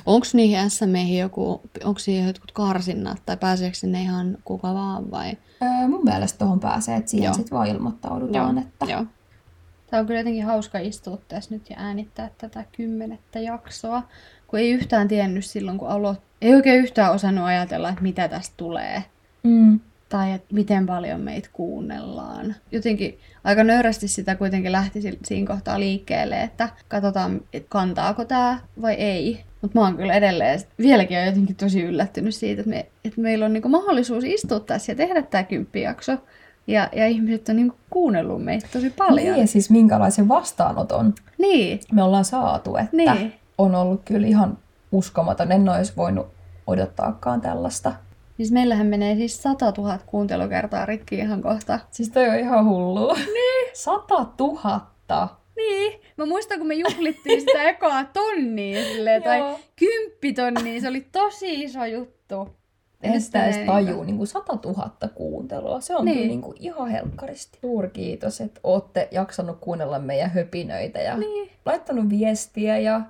Onko 0.07 0.26
niihin 0.33 0.71
SMEihin 0.71 1.19
joku, 1.19 1.61
onko 1.85 1.99
siihen 1.99 2.26
jotkut 2.26 2.52
karsinnat 2.52 3.23
tai 3.26 3.37
pääseekö 3.37 3.76
sinne 3.76 4.02
ihan 4.02 4.38
kuka 4.45 4.75
vaan 4.75 5.11
vai? 5.11 5.37
Öö, 5.62 5.88
mun 5.88 6.05
mielestä 6.05 6.38
tuohon 6.38 6.61
pääsee, 6.61 6.97
että 6.97 7.11
siihen 7.11 7.25
Joo. 7.25 7.35
sitten 7.35 7.57
vaan 7.59 7.69
ilmoittaudutaan. 7.69 8.59
Että... 8.59 8.87
Joo. 8.88 9.07
Tämä 9.90 10.00
on 10.00 10.07
kyllä 10.07 10.21
jotenkin 10.21 10.45
hauska 10.45 10.78
istua 10.78 11.19
tässä 11.28 11.55
nyt 11.55 11.71
ja 11.71 11.76
äänittää 11.78 12.31
tätä 12.38 12.64
kymmenettä 12.76 13.40
jaksoa, 13.40 14.02
kun 14.47 14.59
ei 14.59 14.71
yhtään 14.71 15.09
tiennyt 15.09 15.45
silloin, 15.45 15.78
kun 15.78 15.88
aloitti. 15.88 16.26
Ei 16.43 16.55
oikein 16.55 16.81
yhtään 16.81 17.12
osannut 17.12 17.45
ajatella, 17.45 17.88
että 17.88 18.02
mitä 18.02 18.28
tästä 18.28 18.55
tulee. 18.57 19.05
Mm. 19.43 19.81
Tai 20.09 20.33
että 20.33 20.55
miten 20.55 20.87
paljon 20.87 21.21
meitä 21.21 21.49
kuunnellaan. 21.52 22.55
Jotenkin 22.73 23.19
aika 23.45 23.64
nöyrästi 23.64 24.09
sitä 24.09 24.35
kuitenkin 24.35 24.73
lähti 24.73 25.02
si- 25.02 25.19
siinä 25.25 25.47
kohtaa 25.47 25.81
liikkeelle, 25.81 26.43
että 26.43 26.69
katsotaan, 26.88 27.40
että 27.52 27.69
kantaako 27.69 28.25
tämä 28.25 28.59
vai 28.83 28.95
ei. 28.95 29.45
Mutta 29.67 29.79
mä 29.81 29.85
oon 29.87 29.97
kyllä 29.97 30.15
edelleen, 30.15 30.61
vieläkin 30.79 31.19
on 31.19 31.27
jotenkin 31.27 31.57
tosi 31.57 31.83
yllättynyt 31.83 32.35
siitä, 32.35 32.61
että, 32.61 32.71
me, 32.71 32.87
että 33.05 33.21
meillä 33.21 33.45
on 33.45 33.53
niinku 33.53 33.69
mahdollisuus 33.69 34.25
istua 34.25 34.61
tässä 34.61 34.93
ja 34.93 34.97
tehdä 34.97 35.23
tämä 35.23 35.45
kymppijakso. 35.45 36.13
Ja, 36.67 36.89
ja 36.93 37.07
ihmiset 37.07 37.49
on 37.49 37.57
niinku 37.57 37.77
kuunnellut 37.91 38.45
meitä 38.45 38.69
tosi 38.73 38.91
paljon. 38.91 39.17
Niin, 39.17 39.41
ja 39.41 39.47
siis 39.47 39.71
minkälaisen 39.71 40.29
vastaanoton 40.29 41.15
Niin, 41.39 41.81
me 41.93 42.03
ollaan 42.03 42.25
saatu, 42.25 42.77
että 42.77 42.97
Niin. 42.97 43.33
on 43.59 43.75
ollut 43.75 44.01
kyllä 44.05 44.27
ihan 44.27 44.59
uskomaton. 44.93 45.53
En 45.53 45.69
olisi 45.69 45.93
voinut 45.97 46.27
odottaakaan 46.67 47.41
tällaista. 47.41 47.93
siis 48.37 48.53
meillähän 48.53 48.87
menee 48.87 49.15
siis 49.17 49.43
100 49.43 49.73
000 49.79 49.99
kuuntelukertaa 50.07 50.87
rikki 50.87 51.17
ihan 51.17 51.43
kohta. 51.43 51.79
Siis 51.91 52.11
toi 52.11 52.29
on 52.29 52.39
ihan 52.39 52.65
hullu. 52.65 53.15
Niin. 53.15 53.71
Sata 53.73 54.25
tuhatta. 54.37 55.29
Niin, 55.57 56.01
mä 56.17 56.27
muistan 56.27 56.59
kun 56.59 56.67
me 56.67 56.75
juhlittiin 56.75 57.41
sitä 57.41 57.63
ekaa 57.69 58.05
tonnia 58.05 58.85
silleen, 58.85 59.23
tai 59.23 59.57
kymppitonnia, 59.77 60.81
se 60.81 60.89
oli 60.89 61.01
tosi 61.13 61.63
iso 61.63 61.85
juttu. 61.85 62.49
En 63.03 63.21
sitä 63.21 63.45
edes 63.47 63.67
tajuu, 63.67 64.05
niin 64.05 64.17
kuin 64.17 64.27
100 64.27 64.59
000 64.65 64.91
kuuntelua. 65.15 65.81
Se 65.81 65.97
on 65.97 66.05
niin. 66.05 66.15
Niin. 66.15 66.19
kyllä 66.23 66.29
niin 66.29 66.43
kuin 66.43 66.57
ihan 66.61 66.89
helkkaristi. 66.91 67.59
Suuri 67.61 67.89
kiitos, 67.91 68.41
että 68.41 68.61
olette 68.65 69.09
jaksanut 69.11 69.57
kuunnella 69.61 69.99
meidän 69.99 70.31
höpinöitä 70.31 70.99
ja 70.99 71.17
Niin. 71.17 71.51
laittanut 71.67 72.09
viestiä 72.09 72.79
ja 72.79 73.01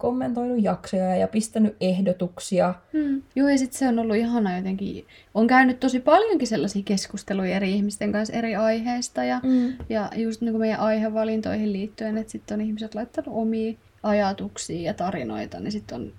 kommentoinut 0.00 0.62
jaksoja 0.62 1.16
ja 1.16 1.28
pistänyt 1.28 1.76
ehdotuksia. 1.80 2.74
Hmm. 2.92 3.22
Joo, 3.36 3.48
ja 3.48 3.58
sitten 3.58 3.78
se 3.78 3.88
on 3.88 3.98
ollut 3.98 4.16
ihana 4.16 4.56
jotenkin. 4.56 5.06
On 5.34 5.46
käynyt 5.46 5.80
tosi 5.80 6.00
paljonkin 6.00 6.48
sellaisia 6.48 6.82
keskusteluja 6.84 7.56
eri 7.56 7.72
ihmisten 7.74 8.12
kanssa 8.12 8.36
eri 8.36 8.56
aiheista 8.56 9.24
ja, 9.24 9.40
Mm. 9.42 9.72
ja 9.88 10.10
just 10.16 10.40
niin 10.40 10.52
kuin 10.52 10.60
meidän 10.60 10.80
aihevalintoihin 10.80 11.72
liittyen, 11.72 12.18
että 12.18 12.32
sitten 12.32 12.54
on 12.60 12.66
ihmiset 12.66 12.94
laittanut 12.94 13.34
omia 13.36 13.74
ajatuksia 14.02 14.82
ja 14.82 14.94
tarinoita, 14.94 15.60
niin 15.60 15.72
sitten 15.72 16.00
on 16.00 16.12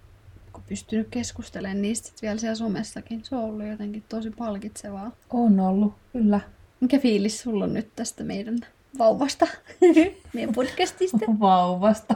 kun 0.53 0.63
pystynyt 0.69 1.07
keskustelemaan 1.11 1.81
niistä 1.81 2.07
sit 2.07 2.21
vielä 2.21 2.37
siellä 2.37 2.55
somessakin. 2.55 3.19
Se 3.23 3.35
on 3.35 3.43
ollut 3.43 3.67
jotenkin 3.67 4.03
tosi 4.09 4.31
palkitsevaa. 4.31 5.11
On 5.29 5.59
ollut, 5.59 5.93
kyllä. 6.13 6.39
Mikä 6.79 6.99
fiilis 6.99 7.41
sulla 7.41 7.63
on 7.63 7.73
nyt 7.73 7.87
tästä 7.95 8.23
meidän 8.23 8.59
vauvasta, 8.97 9.47
meidän 10.33 10.53
podcastista? 10.55 11.17
Vauvasta. 11.39 12.15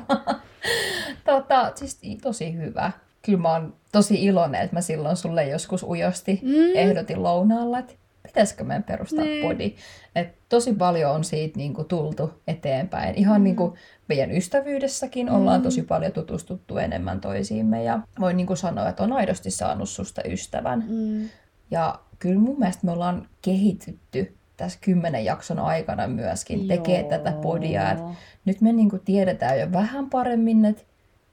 tota, 1.25 1.72
siis 1.75 2.00
tosi 2.22 2.53
hyvä. 2.58 2.91
Kyllä 3.22 3.39
mä 3.39 3.51
oon 3.51 3.74
tosi 3.91 4.24
iloinen, 4.25 4.62
että 4.62 4.75
mä 4.75 4.82
silloin 4.82 5.17
sulle 5.17 5.48
joskus 5.48 5.84
ujosti 5.84 6.39
Mm. 6.44 6.75
ehdotin 6.75 7.24
lounaalla, 7.24 7.79
että 7.79 7.94
pitäisikö 8.24 8.63
meidän 8.63 8.84
perustaa 8.84 9.24
Niin. 9.25 9.48
podi. 9.48 9.75
Et 10.15 10.29
tosi 10.50 10.74
paljon 10.74 11.12
on 11.12 11.24
siitä 11.24 11.58
niinku 11.58 11.84
tultu 11.84 12.32
eteenpäin. 12.48 13.15
Ihan 13.15 13.41
Mm. 13.41 13.44
niinku 13.44 13.75
meidän 14.08 14.32
ystävyydessäkin 14.32 15.29
ollaan 15.29 15.62
tosi 15.62 15.82
paljon 15.82 16.12
tutustuttu 16.12 16.77
enemmän 16.77 17.22
toisiimme 17.22 17.84
ja 17.84 18.00
voin 18.20 18.38
niinku 18.38 18.55
sanoa, 18.55 18.89
että 18.89 19.03
on 19.03 19.13
aidosti 19.13 19.51
saanut 19.51 19.89
susta 19.89 20.22
ystävän. 20.25 20.84
Mm. 20.88 21.29
Ja 21.72 22.00
kyllä 22.20 22.39
mun 22.39 22.60
mielestä 22.60 22.86
me 22.86 22.91
ollaan 22.91 23.27
kehitytty 23.41 24.36
tässä 24.58 24.80
kymmenen 24.82 25.26
jakson 25.26 25.60
aikana 25.60 26.08
myöskin 26.08 26.68
tekee 26.68 27.00
Joo. 27.00 27.10
tätä 27.10 27.32
podia. 27.32 27.92
Et 27.92 28.00
nyt 28.46 28.62
me 28.62 28.74
niinku 28.74 29.00
tiedetään 29.06 29.60
jo 29.60 29.72
vähän 29.72 30.10
paremmin, 30.10 30.66
että 30.66 30.84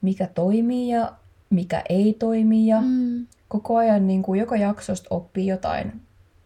mikä 0.02 0.26
toimii 0.34 0.88
ja 0.88 1.12
mikä 1.50 1.82
ei 1.88 2.16
toimi. 2.18 2.66
Ja 2.66 2.80
Mm. 2.80 3.26
koko 3.48 3.76
ajan 3.76 4.06
niinku 4.06 4.34
joka 4.34 4.56
jaksosta 4.56 5.06
oppii 5.10 5.46
jotain 5.46 5.92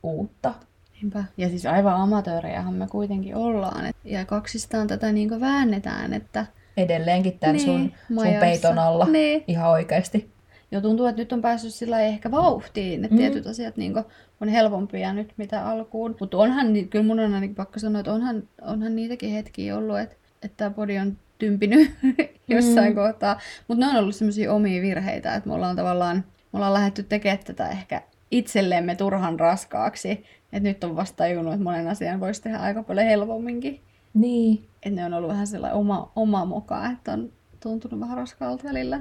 uutta. 0.03 0.55
Niinpä. 1.03 1.25
Ja 1.37 1.49
siis 1.49 1.67
aivan 1.67 1.95
amatöörejähän 2.01 2.75
me 2.75 2.87
kuitenkin 2.87 3.37
ollaan. 3.37 3.87
Et, 3.87 3.97
ja 4.05 4.25
kaksistaan 4.25 4.87
tätä 4.87 5.13
niin 5.13 5.41
väännetään, 5.41 6.13
että 6.13 6.47
Edelleenkin 6.77 7.39
tämän 7.39 7.57
Niin, 7.57 7.65
sun, 7.67 7.93
sun 8.09 8.35
peiton 8.41 8.79
alla. 8.79 9.05
Niin. 9.07 9.45
Ihan 9.49 9.71
oikeasti. 9.71 10.31
jo 10.71 10.81
tuntuu, 10.81 11.07
että 11.07 11.23
nyt 11.23 11.33
on 11.33 11.43
päässyt 11.43 11.75
sillä 11.75 12.01
ehkä 12.01 12.31
vauhtiin, 12.31 13.05
että 13.05 13.15
Mm. 13.15 13.19
tietyt 13.19 13.47
asiat 13.47 13.77
niin 13.77 13.95
on 14.41 14.49
helpompia 14.49 15.13
nyt 15.13 15.33
mitä 15.37 15.67
alkuun. 15.67 16.17
Mutta 16.21 16.37
onhan, 16.39 16.67
kyllä 16.91 17.05
mun 17.05 17.21
on 17.21 17.35
ainakin 17.35 17.55
pakko 17.57 17.79
sanoa, 17.79 18.01
että 18.01 18.13
onhan, 18.13 18.43
onhan 18.63 18.97
niitäkin 18.97 19.31
hetkiä 19.33 19.77
ollut, 19.77 19.99
että, 19.99 20.17
että 20.43 20.57
tämä 20.57 20.71
podi 20.71 20.99
on 20.99 21.17
tympinyt 21.39 21.91
jossain 22.49 22.93
Mm. 22.93 22.95
kohtaa. 22.95 23.41
Mutta 23.69 23.87
ne 23.87 23.93
on 23.93 24.03
ollut 24.03 24.15
semmoisia 24.15 24.53
omia 24.53 24.83
virheitä, 24.83 25.35
että 25.35 25.49
me 25.49 25.55
ollaan 25.55 25.77
tavallaan, 25.77 26.17
me 26.53 26.57
ollaan 26.57 26.75
lähdetty 26.75 27.03
tekemään 27.03 27.39
tätä 27.45 27.69
ehkä 27.69 28.03
itsellemme 28.31 28.95
turhan 28.95 29.41
raskaaksi. 29.41 30.11
Että 30.53 30.69
nyt 30.69 30.85
on 30.85 30.97
vasta 30.97 31.17
tajunnut, 31.17 31.55
että 31.55 31.65
monen 31.65 31.89
asian 31.89 32.21
voisi 32.21 32.43
tehdä 32.43 32.59
aika 32.59 32.83
paljon 32.83 33.07
helpomminkin. 33.07 33.81
Niin. 34.15 34.65
Että 34.83 35.01
ne 35.01 35.05
on 35.05 35.15
ollut 35.15 35.31
vähän 35.31 35.47
sellainen 35.47 35.79
oma, 35.79 36.13
oma 36.17 36.45
moka, 36.45 36.87
että 36.93 37.13
on 37.13 37.33
tuntunut 37.61 38.01
vähän 38.01 38.17
raskaalta 38.17 38.65
välillä. 38.65 39.01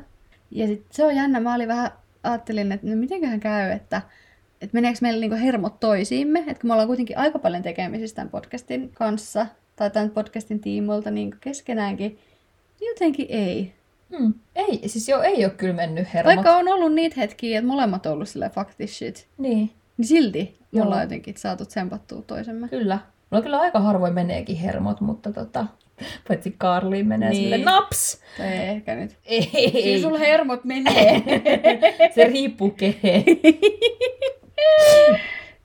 Ja 0.52 0.68
sit 0.68 0.86
se 0.92 1.06
on 1.06 1.16
jännä, 1.16 1.40
mä 1.40 1.56
olin 1.56 1.68
vähän, 1.68 1.92
ajattelin, 2.24 2.72
että 2.72 2.88
no 2.88 2.96
mitenköhän 2.96 3.40
käy, 3.40 3.72
että, 3.72 4.02
että 4.62 4.74
meneekö 4.74 4.98
meillä 5.02 5.20
niinku 5.20 5.36
hermot 5.38 5.80
toisiimme, 5.80 6.40
että 6.40 6.62
kun 6.62 6.68
me 6.68 6.74
ollaan 6.74 6.88
kuitenkin 6.88 7.18
aika 7.18 7.40
paljon 7.40 7.64
tekemisissä 7.64 8.16
tämän 8.16 8.30
podcastin 8.30 8.90
kanssa, 8.94 9.46
tai 9.76 9.92
tämän 9.92 10.10
podcastin 10.10 10.60
tiimoilta 10.60 11.12
niin 11.12 11.36
keskenäänkin, 11.42 12.20
niin 12.80 12.90
jotenkin 12.90 13.26
ei. 13.30 13.74
Hmm. 14.18 14.34
Ei, 14.56 14.82
siis 14.90 15.10
jo 15.10 15.22
ei 15.22 15.46
ole 15.46 15.54
kyllä 15.54 15.74
mennyt 15.74 16.14
hermot. 16.14 16.36
Vaikka 16.36 16.56
on 16.58 16.68
ollut 16.68 16.94
niitä 16.94 17.16
hetkiä, 17.18 17.60
että 17.60 17.68
molemmat 17.68 18.06
on 18.06 18.12
ollut 18.14 18.30
sillä 18.30 18.50
fuck 18.50 18.70
this 18.78 18.98
shit, 18.98 19.28
Niin, 19.38 19.72
niin 19.98 20.08
silti 20.08 20.58
me 20.72 20.78
Joo. 20.80 20.86
ollaan 20.86 21.02
jotenkin 21.02 21.38
saatu 21.38 21.66
tsempattua 21.66 22.22
toisemme. 22.22 22.68
kyllä. 22.68 23.00
Mulla 23.30 23.44
kyllä 23.44 23.60
aika 23.60 23.80
harvoin 23.80 24.14
meneekin 24.14 24.56
hermot, 24.58 25.02
mutta 25.02 25.34
tota, 25.34 25.66
paitsi 26.28 26.56
Karliin 26.58 27.08
menee 27.08 27.30
Niin. 27.30 27.44
sille 27.44 27.58
naps. 27.58 28.20
Tai 28.38 28.48
ei 28.48 28.68
ehkä 28.70 28.96
nyt. 28.96 29.18
Ei, 29.26 29.72
Kyllä 29.84 30.02
sulla 30.02 30.20
hermot 30.20 30.64
menee. 30.66 31.24
Se 32.16 32.24
riippuu 32.24 32.70
keheen. 32.72 33.24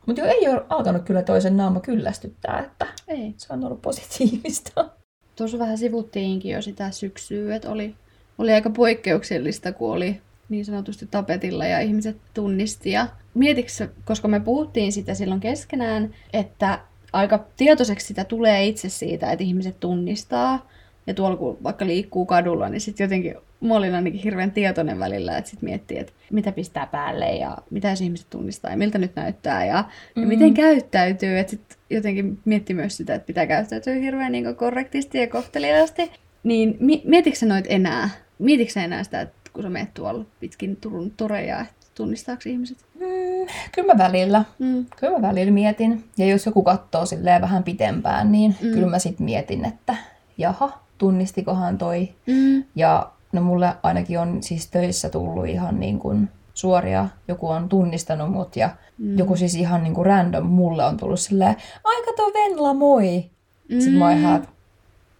Mutta 0.06 0.22
jo 0.22 0.28
ei 0.28 0.48
ole 0.48 0.64
alkanut 0.68 1.02
kyllä 1.02 1.22
toisen 1.22 1.56
naama 1.56 1.80
kyllästyttää, 1.80 2.58
että 2.58 2.86
ei. 3.08 3.34
se 3.36 3.52
on 3.52 3.64
ollut 3.64 3.82
positiivista. 3.82 4.90
Tuossa 5.36 5.58
vähän 5.58 5.78
sivuttiinkin 5.78 6.52
jo 6.52 6.62
sitä 6.62 6.90
syksyä, 6.90 7.54
että 7.54 7.70
oli, 7.70 7.94
oli 8.38 8.52
aika 8.52 8.70
poikkeuksellista, 8.70 9.72
kun 9.72 9.92
oli 9.92 10.20
niin 10.48 10.64
sanotusti 10.64 11.06
tapetilla 11.10 11.66
ja 11.66 11.80
ihmiset 11.80 12.16
tunnisti. 12.34 12.90
Ja 12.90 13.06
mietitkö, 13.34 13.88
koska 14.04 14.28
me 14.28 14.40
puhuttiin 14.40 14.92
sitä 14.92 15.14
silloin 15.14 15.40
keskenään, 15.40 16.14
että 16.32 16.78
aika 17.12 17.44
tietoiseksi 17.56 18.06
sitä 18.06 18.24
tulee 18.24 18.66
itse 18.66 18.88
siitä, 18.88 19.32
että 19.32 19.44
ihmiset 19.44 19.80
tunnistaa. 19.80 20.68
Ja 21.06 21.14
tuolla 21.14 21.36
kun 21.36 21.58
vaikka 21.62 21.86
liikkuu 21.86 22.26
kadulla, 22.26 22.68
niin 22.68 22.80
sitten 22.80 23.04
jotenkin 23.04 23.34
mä 23.60 23.74
olin 23.74 23.94
ainakin 23.94 24.20
hirveän 24.20 24.50
tietoinen 24.52 24.98
välillä, 24.98 25.38
että 25.38 25.50
sitten 25.50 25.68
miettii, 25.68 25.98
että 25.98 26.12
mitä 26.30 26.52
pistää 26.52 26.86
päälle 26.86 27.26
ja 27.36 27.58
mitä 27.70 27.90
jos 27.90 28.00
ihmiset 28.00 28.26
tunnistaa 28.30 28.70
ja 28.70 28.76
miltä 28.76 28.98
nyt 28.98 29.16
näyttää 29.16 29.64
ja, 29.64 29.74
ja 30.16 30.22
Mm. 30.22 30.28
miten 30.28 30.54
käyttäytyy. 30.54 31.38
Että 31.38 31.50
sitten 31.50 31.76
jotenkin 31.90 32.38
mietti 32.44 32.74
myös 32.74 32.96
sitä, 32.96 33.14
että 33.14 33.26
pitää 33.26 33.46
käyttäytyä 33.46 33.94
hirveän 33.94 34.32
niin 34.32 34.56
korrektisti 34.56 35.18
ja 35.18 35.26
kohteliaasti. 35.26 36.10
Niin 36.42 36.76
mi- 36.80 37.02
mietitkö 37.04 37.46
noit 37.46 37.64
enää? 37.68 38.08
Mietitkö 38.38 38.80
enää 38.80 39.04
sitä, 39.04 39.20
että 39.20 39.50
kun 39.52 39.62
sä 39.62 39.70
meet 39.70 39.94
tuolla 39.94 40.24
pitkin 40.40 40.76
Turun 40.76 41.10
toreja, 41.16 41.60
että 41.60 41.86
tunnistaako 41.94 42.42
ihmiset? 42.46 42.78
Mm, 42.94 43.46
kyllä 43.74 43.94
mä 43.94 44.04
välillä. 44.04 44.44
Mm. 44.58 44.86
Kyllä 45.00 45.18
mä 45.18 45.28
välillä 45.28 45.52
mietin. 45.52 46.04
Ja 46.18 46.26
jos 46.26 46.46
joku 46.46 46.62
katsoo 46.62 47.06
silleen 47.06 47.42
vähän 47.42 47.62
pitempään, 47.64 48.32
niin 48.32 48.56
Mm. 48.62 48.70
kyllä 48.72 48.86
mä 48.86 48.98
sit 48.98 49.20
mietin, 49.20 49.64
että 49.64 49.96
jaha, 50.38 50.78
tunnistikohan 50.98 51.78
toi. 51.78 52.08
Mm. 52.26 52.64
Ja 52.74 53.10
no 53.32 53.40
mulle 53.40 53.74
ainakin 53.82 54.18
on 54.20 54.42
siis 54.42 54.70
töissä 54.70 55.08
tullut 55.08 55.46
ihan 55.46 55.80
niin 55.80 55.98
kuin 55.98 56.28
suoria, 56.54 57.08
joku 57.28 57.48
on 57.48 57.68
tunnistanut 57.68 58.30
mut 58.32 58.56
ja 58.56 58.70
Mm. 58.98 59.06
mm. 59.06 59.18
joku 59.18 59.36
siis 59.36 59.54
ihan 59.54 59.82
niin 59.82 59.94
kuin 59.94 60.06
random 60.06 60.46
mulle 60.46 60.84
on 60.84 60.96
tullut 60.96 61.20
silleen, 61.20 61.56
aika 61.84 62.12
tuo 62.16 62.26
Venla, 62.34 62.74
moi! 62.74 63.30
Mm. 63.68 63.80
Sitten 63.80 63.98
mä 63.98 64.08
oon 64.08 64.18
ihan, 64.18 64.36
että 64.36 64.48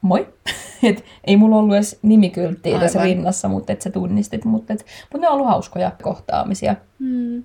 moi. 0.01 0.29
et 0.83 1.05
ei 1.25 1.37
mulla 1.37 1.57
ollut 1.57 1.75
edes 1.75 1.99
nimikylttiä 2.03 2.81
tässä 2.81 3.03
rinnassa, 3.03 3.49
mutta 3.49 3.73
et 3.73 3.83
sä 3.83 3.91
tunnistit, 3.91 4.45
mutta 4.45 4.73
et, 4.73 4.87
mut 5.13 5.21
ne 5.21 5.29
on 5.29 5.35
ollut 5.35 5.47
hauskoja 5.47 5.93
kohtaamisia. 6.03 6.77
Mm. 6.99 7.45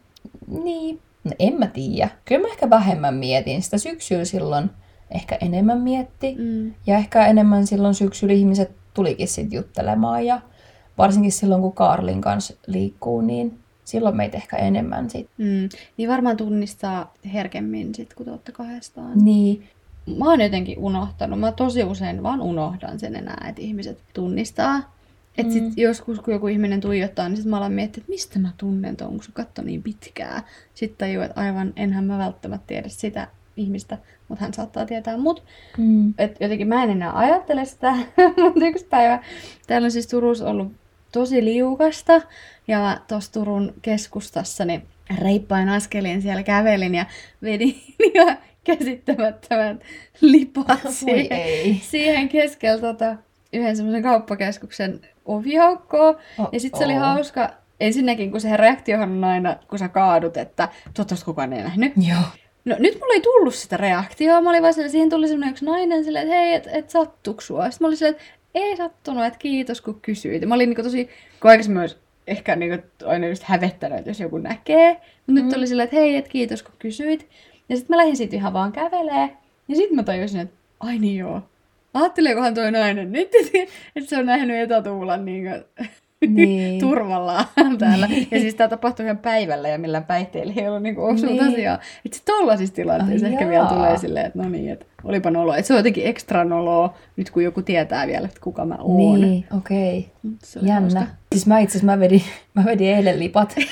Niin, 0.64 1.00
no 1.24 1.32
en 1.40 1.54
mä 1.54 1.68
tiedä. 1.68 2.10
Kyllä 2.26 2.42
mä 2.42 2.48
ehkä 2.48 2.70
vähemmän 2.70 3.14
mietin 3.14 3.62
sitä 3.62 3.78
syksyllä 3.78 4.26
silloin. 4.26 4.70
Ehkä 5.12 5.38
enemmän 5.42 5.82
mietti. 5.82 6.36
Mm. 6.40 6.74
Ja 6.88 6.98
ehkä 6.98 7.26
enemmän 7.26 7.68
silloin 7.68 7.94
syksyllä 7.96 8.34
ihmiset 8.34 8.72
tulikin 8.94 9.28
sit 9.28 9.54
juttelemaan. 9.54 10.26
Ja 10.26 10.42
varsinkin 10.98 11.32
silloin, 11.32 11.62
kun 11.62 11.74
Karlin 11.74 12.22
kanssa 12.22 12.54
liikkuu, 12.68 13.22
niin 13.22 13.60
silloin 13.86 14.16
meitä 14.18 14.38
ehkä 14.38 14.58
enemmän 14.58 15.10
sit. 15.10 15.30
Mm. 15.38 15.70
Niin 15.98 16.10
varmaan 16.10 16.38
tunnistaa 16.38 17.14
herkemmin 17.34 17.96
sit, 17.96 18.14
kun 18.14 18.26
te 18.26 18.32
olette 18.32 18.52
kahdestaan. 18.52 19.12
Niin, 19.26 19.64
Mä 20.18 20.26
oon 20.30 20.42
jotenkin 20.42 20.80
unohtanut. 20.80 21.40
Mä 21.40 21.52
tosi 21.52 21.84
usein 21.84 22.24
vaan 22.24 22.42
unohdan 22.42 23.00
sen 23.00 23.16
enää, 23.16 23.46
että 23.50 23.62
ihmiset 23.62 23.98
tunnistaa. 24.14 24.94
Et 25.38 25.52
sit 25.52 25.64
Mm. 25.64 25.72
joskus, 25.78 26.20
kun 26.20 26.34
joku 26.34 26.48
ihminen 26.48 26.82
tuijottaa, 26.82 27.30
niin 27.30 27.38
sit 27.38 27.46
mä 27.46 27.58
alan 27.58 27.72
miettiä, 27.72 28.02
että 28.02 28.12
mistä 28.12 28.40
mä 28.40 28.50
tunnen 28.58 28.96
ton, 28.98 29.10
kun 29.10 29.24
se 29.24 29.32
katto 29.34 29.62
niin 29.62 29.84
pitkää. 29.84 30.44
Sitten 30.74 30.98
tajuu, 31.08 31.24
että 31.24 31.42
aivan 31.42 31.74
enhän 31.76 32.04
mä 32.04 32.18
välttämättä 32.18 32.68
tiedä 32.68 32.90
sitä 32.90 33.28
ihmistä, 33.58 33.98
mutta 34.28 34.44
hän 34.44 34.54
saattaa 34.54 34.86
tietää 34.86 35.18
mut. 35.18 35.44
mm. 35.78 36.14
Et 36.18 36.38
jotenkin 36.40 36.68
mä 36.68 36.84
en 36.84 36.90
enää 36.90 37.18
ajattele 37.18 37.66
sitä, 37.66 37.92
mutta 38.44 38.66
yksi 38.66 38.86
päivä 38.86 39.24
täällä 39.68 39.86
on 39.86 39.92
siis 39.92 40.08
Turussa 40.08 40.50
ollut 40.50 40.72
tosi 41.20 41.46
liukasta 41.46 42.22
ja 42.68 42.98
tuossa 43.08 43.32
Turun 43.32 43.74
keskustassa 43.82 44.66
niin 44.66 44.84
reippain 45.22 45.70
askelin 45.70 46.22
siellä 46.22 46.44
kävelin 46.44 46.96
ja 46.96 47.06
vedin 47.44 47.76
ihan 48.14 48.38
käsittämättömät 48.64 49.78
lipat 50.22 50.80
siihen, 50.90 51.38
ei. 51.40 51.82
siihen 51.84 52.30
keskellä 52.30 52.82
tota, 52.82 53.16
yhden 53.54 53.76
semmoisen 53.76 54.04
kauppakeskuksen 54.04 55.02
oviaukkoa. 55.26 56.16
Ja 56.52 56.60
sitten 56.60 56.80
se 56.80 56.86
oli 56.86 56.94
Oh. 56.94 57.00
hauska, 57.00 57.50
ensinnäkin 57.80 58.32
kun 58.32 58.42
se 58.42 58.58
reaktiohan 58.58 59.12
on 59.12 59.24
aina, 59.24 59.56
kun 59.70 59.80
sä 59.80 59.88
kaadut, 59.88 60.38
että 60.38 60.70
toivottavasti 60.94 61.26
kukaan 61.26 61.54
ei 61.54 61.64
nähnyt. 61.64 61.94
Joo. 62.10 62.20
No 62.66 62.76
nyt 62.80 62.94
mulla 63.00 63.14
ei 63.14 63.22
tullut 63.22 63.56
sitä 63.56 63.78
reaktioa. 63.78 64.42
Mä 64.42 64.50
olin 64.50 64.62
vaan 64.62 64.74
sillä, 64.74 64.90
siihen 64.90 65.10
tuli 65.10 65.28
semmoinen 65.28 65.52
yksi 65.52 65.66
nainen 65.66 66.04
silleen, 66.04 66.24
että 66.28 66.36
hei, 66.36 66.54
et, 66.54 66.68
et 66.72 66.90
sattuuko 66.90 67.42
sua? 67.42 67.64
Sitten 67.72 67.86
mä 67.86 67.88
olin 67.88 67.98
silleen, 67.98 68.16
että 68.16 68.35
ei 68.56 68.78
sattunut, 68.78 69.26
että 69.26 69.40
kiitos 69.40 69.82
kun 69.82 70.00
kysyit. 70.02 70.46
Mä 70.48 70.56
olin 70.56 70.70
niinku 70.70 70.84
tosi, 70.84 71.10
kun 71.42 71.52
aikaisemmin 71.52 71.82
olisi 71.82 71.98
ehkä 72.28 72.56
niinku 72.56 72.88
aina 73.06 73.28
just 73.28 73.44
hävettänyt, 73.44 73.98
että 74.00 74.10
jos 74.10 74.20
joku 74.20 74.38
näkee. 74.38 74.92
Mutta 74.94 75.42
nyt 75.42 75.46
Mm. 75.46 75.58
oli 75.58 75.68
silleen, 75.68 75.84
että 75.84 75.96
hei, 75.96 76.16
että 76.16 76.30
kiitos 76.32 76.64
kun 76.64 76.74
kysyit. 76.80 77.28
Ja 77.70 77.76
sitten 77.78 77.94
mä 77.96 77.98
lähdin 77.98 78.18
siitä 78.18 78.36
ihan 78.36 78.54
vaan 78.54 78.72
kävelee. 78.72 79.30
Ja 79.68 79.76
sitten 79.76 79.96
mä 79.96 80.04
tajusin, 80.04 80.40
että 80.40 80.56
ai 80.80 80.98
niin 81.00 81.18
joo. 81.18 81.42
Ajatteleekohan 81.94 82.54
toi 82.54 82.72
nainen 82.72 83.12
nyt, 83.12 83.30
että 83.96 84.10
se 84.10 84.18
on 84.18 84.26
nähnyt 84.26 84.58
etätuulan 84.60 85.26
niin 85.26 85.46
Niin. 86.28 86.80
turvallaan 86.86 87.46
täällä. 87.80 88.08
Ja 88.32 88.40
siis 88.40 88.56
tämä 88.56 88.68
tapahtui 88.68 89.06
ihan 89.06 89.18
päivällä 89.18 89.68
ja 89.70 89.78
millään 89.78 90.04
päihteillä 90.06 90.54
ei 90.58 90.68
ollut 90.68 90.84
niinku 90.84 91.06
osunut 91.06 91.36
Niin. 91.36 91.48
asiaa. 91.54 91.76
Että 92.06 92.18
sitten 92.18 92.36
tollaisissa 92.36 92.76
tilanteissa 92.76 93.28
Ai 93.28 93.32
ehkä 93.34 93.44
jaa. 93.46 93.52
vielä 93.52 93.66
tulee 93.66 93.98
silleen, 93.98 94.26
että 94.26 94.40
no 94.40 94.50
niin, 94.50 94.72
että 94.72 94.86
olipa 95.04 95.32
noloa. 95.32 95.58
Että 95.58 95.68
se 95.68 95.74
on 95.74 95.80
jotenkin 95.80 96.08
ekstra 96.08 96.44
noloa 96.44 96.94
nyt 97.18 97.30
kun 97.30 97.44
joku 97.44 97.62
tietää 97.62 98.08
vielä, 98.08 98.26
että 98.28 98.40
kuka 98.42 98.66
mä 98.66 98.76
oon. 98.80 99.22
Niin, 99.22 99.46
okei. 99.58 99.98
Okay. 100.00 100.12
Mm, 100.24 100.38
oli 100.62 100.68
Jännä. 100.68 101.00
hauska. 101.00 101.16
Siis 101.32 101.48
mä 101.48 101.60
itse 101.60 101.86
mä 101.86 102.00
vedin, 102.00 102.22
mä 102.54 102.66
vedin 102.66 102.88
eilen 102.96 103.20
lipat. 103.20 103.56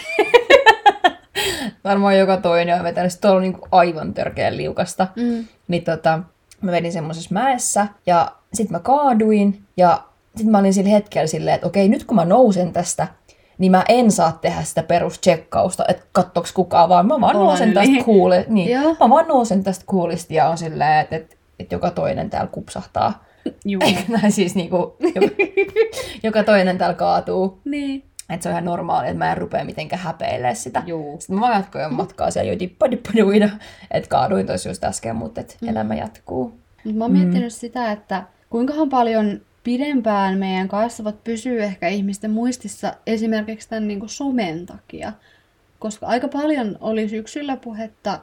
Varmaan 1.84 2.18
joka 2.20 2.38
toinen 2.38 2.76
on 2.76 2.84
vetänyt. 2.84 3.12
Sitten 3.12 3.32
on 3.32 3.42
niinku 3.42 3.68
aivan 3.72 4.13
törkeän 4.13 4.58
liukasta. 4.58 5.08
Mm. 5.16 5.46
Niin 5.68 5.84
tota, 5.84 6.20
mä 6.62 6.72
vedin 6.72 6.92
semmoisessa 6.92 7.30
mäessä 7.34 7.88
ja 8.06 8.32
sit 8.54 8.70
mä 8.70 8.80
kaaduin 8.80 9.62
ja 9.78 10.04
sit 10.36 10.48
mä 10.48 10.58
olin 10.58 10.74
sillä 10.74 10.89
hetkellä 10.89 11.28
silleen, 11.28 11.56
että 11.56 11.67
okei, 11.67 11.88
nyt 11.89 12.04
kun 12.04 12.15
mä 12.15 12.26
nousen 12.26 12.74
tästä, 12.74 13.08
niin 13.58 13.72
mä 13.72 13.84
en 13.89 14.12
saa 14.12 14.32
tehdä 14.41 14.63
sitä 14.63 14.84
perustsekkausta, 14.84 15.86
että 15.88 16.04
kattoks 16.12 16.52
kukaan, 16.52 16.89
vaan 16.89 17.08
mä 17.08 17.22
vaan 17.22 17.36
nousen 17.36 17.67
yli. 17.67 17.74
tästä 17.76 18.04
kuuli, 18.06 18.36
niin, 18.48 18.72
Joo. 18.72 18.96
mä 19.00 19.10
vaan 19.10 19.28
nousen 19.28 19.63
tästä 19.63 19.84
kuulista 19.88 20.34
ja 20.34 20.50
on 20.50 20.58
silleen, 20.58 21.00
että, 21.00 21.15
että, 21.15 21.36
että 21.60 21.76
joka 21.76 21.91
toinen 21.91 22.30
täällä 22.30 22.50
kupsahtaa. 22.52 23.24
Juu. 23.65 23.82
Eikä 23.86 24.30
siis 24.30 24.56
niinku, 24.56 24.96
joka, 25.15 25.36
joka 26.24 26.43
toinen 26.43 26.78
täällä 26.78 26.96
kaatuu. 26.96 27.60
niin. 27.65 28.04
Että 28.30 28.43
se 28.43 28.50
on 28.50 28.54
ihan 28.54 28.65
normaali, 28.65 29.08
että 29.08 29.17
mä 29.17 29.32
en 29.32 29.38
rupea 29.38 29.65
mitenkään 29.65 30.02
häpeilemään 30.02 30.56
sitä. 30.56 30.84
Juu. 30.86 31.15
Sitten 31.19 31.39
mä 31.39 31.54
jatkoin 31.54 31.93
matkaa 31.93 32.32
siellä 32.32 32.52
jo 32.52 32.60
dippadippaduina. 32.60 33.50
Että 33.91 34.10
kaaduin 34.10 34.46
tosi 34.48 34.69
just 34.69 34.84
äsken, 34.84 35.15
mutta 35.15 35.41
et 35.41 35.58
Mm. 35.62 35.67
elämä 35.69 35.96
jatkuu. 35.96 36.54
Mut 36.84 36.96
mä 36.96 37.04
oon 37.04 37.12
miettinyt 37.12 37.54
sitä, 37.54 37.91
että 37.91 38.24
kuinkahan 38.50 38.89
paljon 38.89 39.41
pidempään 39.63 40.38
meidän 40.38 40.67
kasvot 40.67 41.23
pysyy 41.23 41.63
ehkä 41.63 41.88
ihmisten 41.88 42.32
muistissa 42.32 42.93
esimerkiksi 43.08 43.69
tämän 43.69 43.88
niin 43.88 44.10
somen 44.10 44.65
takia. 44.65 45.13
Koska 45.80 46.08
aika 46.08 46.28
paljon 46.28 46.78
oli 46.82 47.10
syksyllä 47.10 47.58
puhetta 47.58 48.19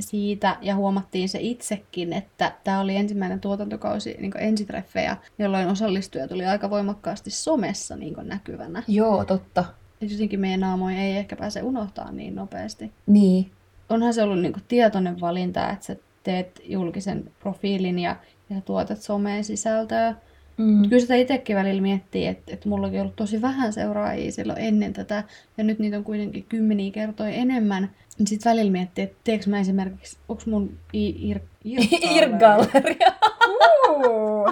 siitä, 0.00 0.56
ja 0.62 0.76
huomattiin 0.76 1.28
se 1.28 1.38
itsekin, 1.40 2.12
että 2.12 2.52
tämä 2.64 2.80
oli 2.80 2.96
ensimmäinen 2.96 3.40
tuotantokausi 3.40 4.16
niin 4.20 4.32
ensitreffejä, 4.38 5.16
jolloin 5.38 5.68
osallistuja 5.68 6.28
tuli 6.28 6.46
aika 6.46 6.70
voimakkaasti 6.70 7.30
somessa 7.30 7.96
niin 7.96 8.14
näkyvänä. 8.22 8.82
Joo, 8.88 9.24
totta. 9.24 9.64
Ja 10.00 10.08
jotenkin 10.10 10.40
meidän 10.40 10.60
naamoja 10.60 10.98
ei 10.98 11.16
ehkä 11.16 11.36
pääse 11.36 11.62
unohtaa 11.62 12.12
niin 12.12 12.34
nopeasti. 12.34 12.92
Niin. 13.06 13.50
onhan 13.88 14.14
se 14.14 14.22
ollut 14.22 14.40
niinku 14.40 14.60
tietoinen 14.68 15.20
valinta, 15.20 15.70
että 15.70 15.86
sä 15.86 15.96
teet 16.22 16.60
julkisen 16.64 17.30
profiilin 17.40 17.98
ja, 17.98 18.16
ja 18.50 18.60
tuotat 18.60 19.02
someen 19.02 19.44
sisältöä. 19.44 20.14
Mm. 20.58 20.82
Kyllä 20.82 21.00
sitä 21.00 21.14
itsekin 21.14 21.56
välillä 21.56 21.82
miettii, 21.82 22.26
että, 22.26 22.54
että 22.54 22.68
mullakin 22.68 22.98
on 22.98 23.02
ollut 23.02 23.16
tosi 23.16 23.42
vähän 23.42 23.72
seuraajia 23.72 24.32
silloin 24.32 24.58
ennen 24.58 24.92
tätä, 24.92 25.24
ja 25.58 25.64
nyt 25.64 25.78
niitä 25.78 25.96
on 25.96 26.04
kuitenkin 26.04 26.44
kymmeniä 26.48 26.92
kertoja 26.92 27.30
enemmän. 27.30 27.90
Niin 28.18 28.26
sit 28.26 28.44
välillä 28.44 28.72
miettii, 28.72 29.04
että 29.04 29.16
teekö 29.24 29.50
mä 29.50 29.60
esimerkiksi, 29.60 30.18
onko 30.28 30.42
mun 30.46 30.78
i- 30.94 31.34
ir- 31.34 31.74
Irgalleria. 32.16 33.12
Uu. 33.88 34.48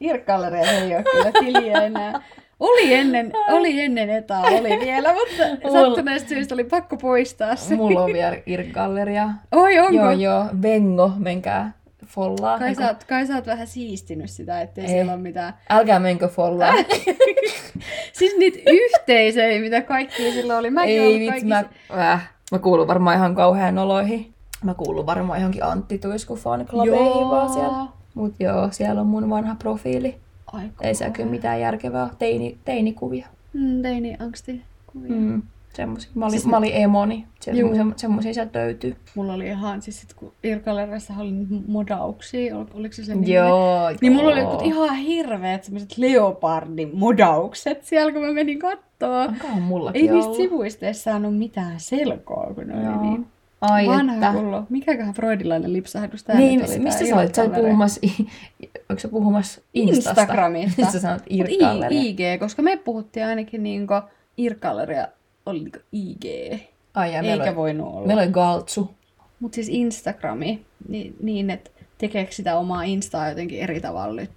Irkkallereja 0.00 0.70
ei 0.72 0.94
ole 0.96 1.04
kyllä 1.12 1.32
tiliä 1.32 1.82
enää. 1.82 2.22
Oli 2.60 2.94
ennen, 2.94 3.32
oli 3.50 3.80
ennen 3.80 4.10
etaa, 4.10 4.42
oli 4.42 4.68
vielä, 4.84 5.14
mutta 5.14 5.70
sattuneesta 5.72 6.28
syystä 6.28 6.54
oli 6.54 6.64
pakko 6.64 6.96
poistaa 6.96 7.56
se. 7.56 7.76
Mulla 7.76 8.04
on 8.04 8.12
vielä 8.12 8.36
Irgalleria. 8.46 9.28
Oi, 9.52 9.78
onko? 9.78 9.92
Joo, 9.92 10.10
joo. 10.10 10.44
Vengo, 10.62 11.12
menkää 11.18 11.72
follaa. 12.14 12.58
Kai 12.58 12.74
sä, 12.74 12.86
oot, 12.86 13.04
kai 13.04 13.26
sä 13.26 13.34
oot 13.34 13.46
vähän 13.46 13.66
siistinyt 13.66 14.30
sitä, 14.30 14.60
ettei 14.60 14.84
Ei. 14.84 14.90
siellä 14.90 15.12
ole 15.12 15.20
mitään. 15.20 15.54
Älkää 15.70 15.98
menkö 15.98 16.28
follaa. 16.28 16.74
Siis 18.18 18.36
niitä 18.38 18.58
yhteisöjä, 18.70 19.60
mitä 19.60 19.82
kaikki 19.82 20.32
silloin 20.32 20.58
oli. 20.58 20.70
Mäkin 20.70 20.92
Ei 20.92 21.00
ollut 21.00 21.34
vitsi, 21.34 21.46
mä, 21.46 21.64
äh, 21.98 22.30
mä 22.52 22.58
kuulun 22.58 22.88
varmaan 22.88 23.16
ihan 23.16 23.34
kauhean 23.34 23.78
oloihin. 23.78 24.32
Mä 24.64 24.74
kuulun 24.74 25.06
varmaan 25.06 25.38
johonkin 25.38 25.64
Antti 25.64 25.98
Tuisku 25.98 26.36
fanklubeihin 26.36 27.28
vaan 27.30 27.52
siellä. 27.52 27.86
Mut 28.14 28.34
joo, 28.40 28.68
siellä 28.70 29.00
on 29.00 29.06
mun 29.06 29.30
vanha 29.30 29.54
profiili. 29.54 30.16
Ai, 30.52 30.64
Ei 30.80 30.94
siellä 30.94 31.12
kyllä 31.12 31.30
mitään 31.30 31.60
järkevää. 31.60 32.08
Teini, 32.18 32.58
teinikuvia. 32.64 33.26
Mm, 33.52 33.82
teini 33.82 34.16
angsti. 34.18 34.62
kuvia. 34.86 35.10
Mm. 35.10 35.42
Semmosia. 35.76 36.10
Mä 36.14 36.24
olin, 36.24 36.30
Siis 36.40 36.46
mä 36.46 36.56
olin 36.56 36.70
emoni. 36.74 37.26
Siellä 37.40 37.60
Juu. 37.60 37.72
semmo- 37.74 37.92
semmosia 37.96 38.34
sieltä 38.34 38.58
löytyy. 38.58 38.96
Mulla 39.14 39.32
oli 39.32 39.46
ihan, 39.46 39.82
siis 39.82 40.00
sit 40.00 40.14
kun 40.14 40.32
Irkalerissa 40.44 41.14
oli 41.18 41.32
modauksia, 41.68 42.56
ol- 42.58 42.64
oliko 42.74 42.92
se 42.94 43.04
se 43.04 43.14
nimi? 43.14 43.32
Joo, 43.34 43.80
Niin 44.00 44.12
mulla 44.12 44.30
oli 44.32 44.40
joo. 44.40 44.60
ihan 44.64 44.94
hirveät 44.96 45.64
semmoiset 45.64 45.98
leopardin 45.98 46.90
modaukset 46.98 47.84
siellä, 47.84 48.12
kun 48.12 48.22
mä 48.22 48.32
menin 48.32 48.58
kattoo. 48.58 49.20
Onkohan 49.20 49.62
mullakin 49.62 50.02
Ei 50.02 50.08
niistä 50.08 50.30
ollut? 50.30 50.36
sivuista 50.36 50.86
edes 50.86 51.04
saanut 51.04 51.38
mitään 51.38 51.80
selkoa, 51.80 52.50
kun 52.54 52.66
ne 52.66 52.82
Joo. 52.82 52.92
oli 52.98 53.08
niin 53.08 53.26
Ai 53.60 53.86
vanha 53.86 54.14
että. 54.14 54.32
kullo. 54.32 54.62
Mikäköhän 54.70 55.14
freudilainen 55.14 55.72
lipsahdus 55.72 56.24
tää 56.24 56.36
Niin, 56.36 56.60
oli? 56.68 56.78
mistä 56.78 57.06
sä 57.06 57.16
olit? 57.16 57.34
Sä 57.34 57.42
olit 57.42 57.54
puhumassa, 57.54 58.00
onko 58.90 59.00
sä 59.00 59.08
puhumassa 59.08 59.60
Instasta? 59.74 60.10
Instagramista. 60.20 60.90
Sä 60.90 61.00
sanot 61.00 61.18
Mut 61.22 61.26
Irkgalleria. 61.30 62.00
I- 62.00 62.08
IG, 62.10 62.20
koska 62.40 62.62
me 62.62 62.76
puhuttiin 62.76 63.26
ainakin 63.26 63.62
niinku 63.62 63.94
Irkkalleria 64.36 65.08
oli 65.46 65.58
niinku 65.60 65.78
IG. 65.92 66.24
Ai 66.94 67.14
ja 67.14 67.20
Eikä 67.20 67.44
oli, 67.44 67.56
voinut 67.56 67.94
olla. 67.94 68.06
meillä 68.06 68.22
oli 68.22 68.30
Galtsu. 68.32 68.94
Mutta 69.40 69.54
siis 69.54 69.68
Instagrami, 69.68 70.64
niin, 70.88 71.16
niin 71.22 71.50
että 71.50 71.70
tekeekö 71.98 72.32
sitä 72.32 72.58
omaa 72.58 72.82
Instaa 72.82 73.28
jotenkin 73.28 73.60
eri 73.60 73.80
tavalla 73.80 74.14
nyt, 74.20 74.30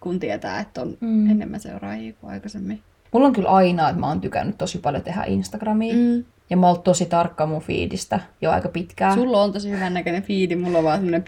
kun 0.00 0.20
tietää, 0.20 0.60
että 0.60 0.80
on 0.82 0.96
Mm. 1.00 1.08
mm. 1.08 1.30
enemmän 1.30 1.60
seuraajia 1.60 2.12
kuin 2.20 2.30
aikaisemmin. 2.32 2.80
Mulla 3.12 3.26
on 3.26 3.32
kyllä 3.32 3.48
aina, 3.48 3.88
että 3.88 4.00
mä 4.00 4.08
oon 4.08 4.20
tykännyt 4.20 4.58
tosi 4.58 4.78
paljon 4.78 5.02
tehdä 5.02 5.24
Instagramia. 5.26 5.94
Mm. 5.94 6.24
Ja 6.50 6.56
mä 6.56 6.66
oon 6.66 6.82
tosi 6.82 7.06
tarkka 7.06 7.46
mun 7.46 7.62
fiidistä 7.62 8.20
jo 8.40 8.50
aika 8.50 8.68
pitkään. 8.68 9.14
Sulla 9.14 9.42
on 9.42 9.52
tosi 9.52 9.70
hyvän 9.70 9.94
näköinen 9.94 10.22
fiidi, 10.22 10.56
mulla 10.56 10.78
on 10.78 10.84
vaan 10.84 10.98
semmonen... 10.98 11.24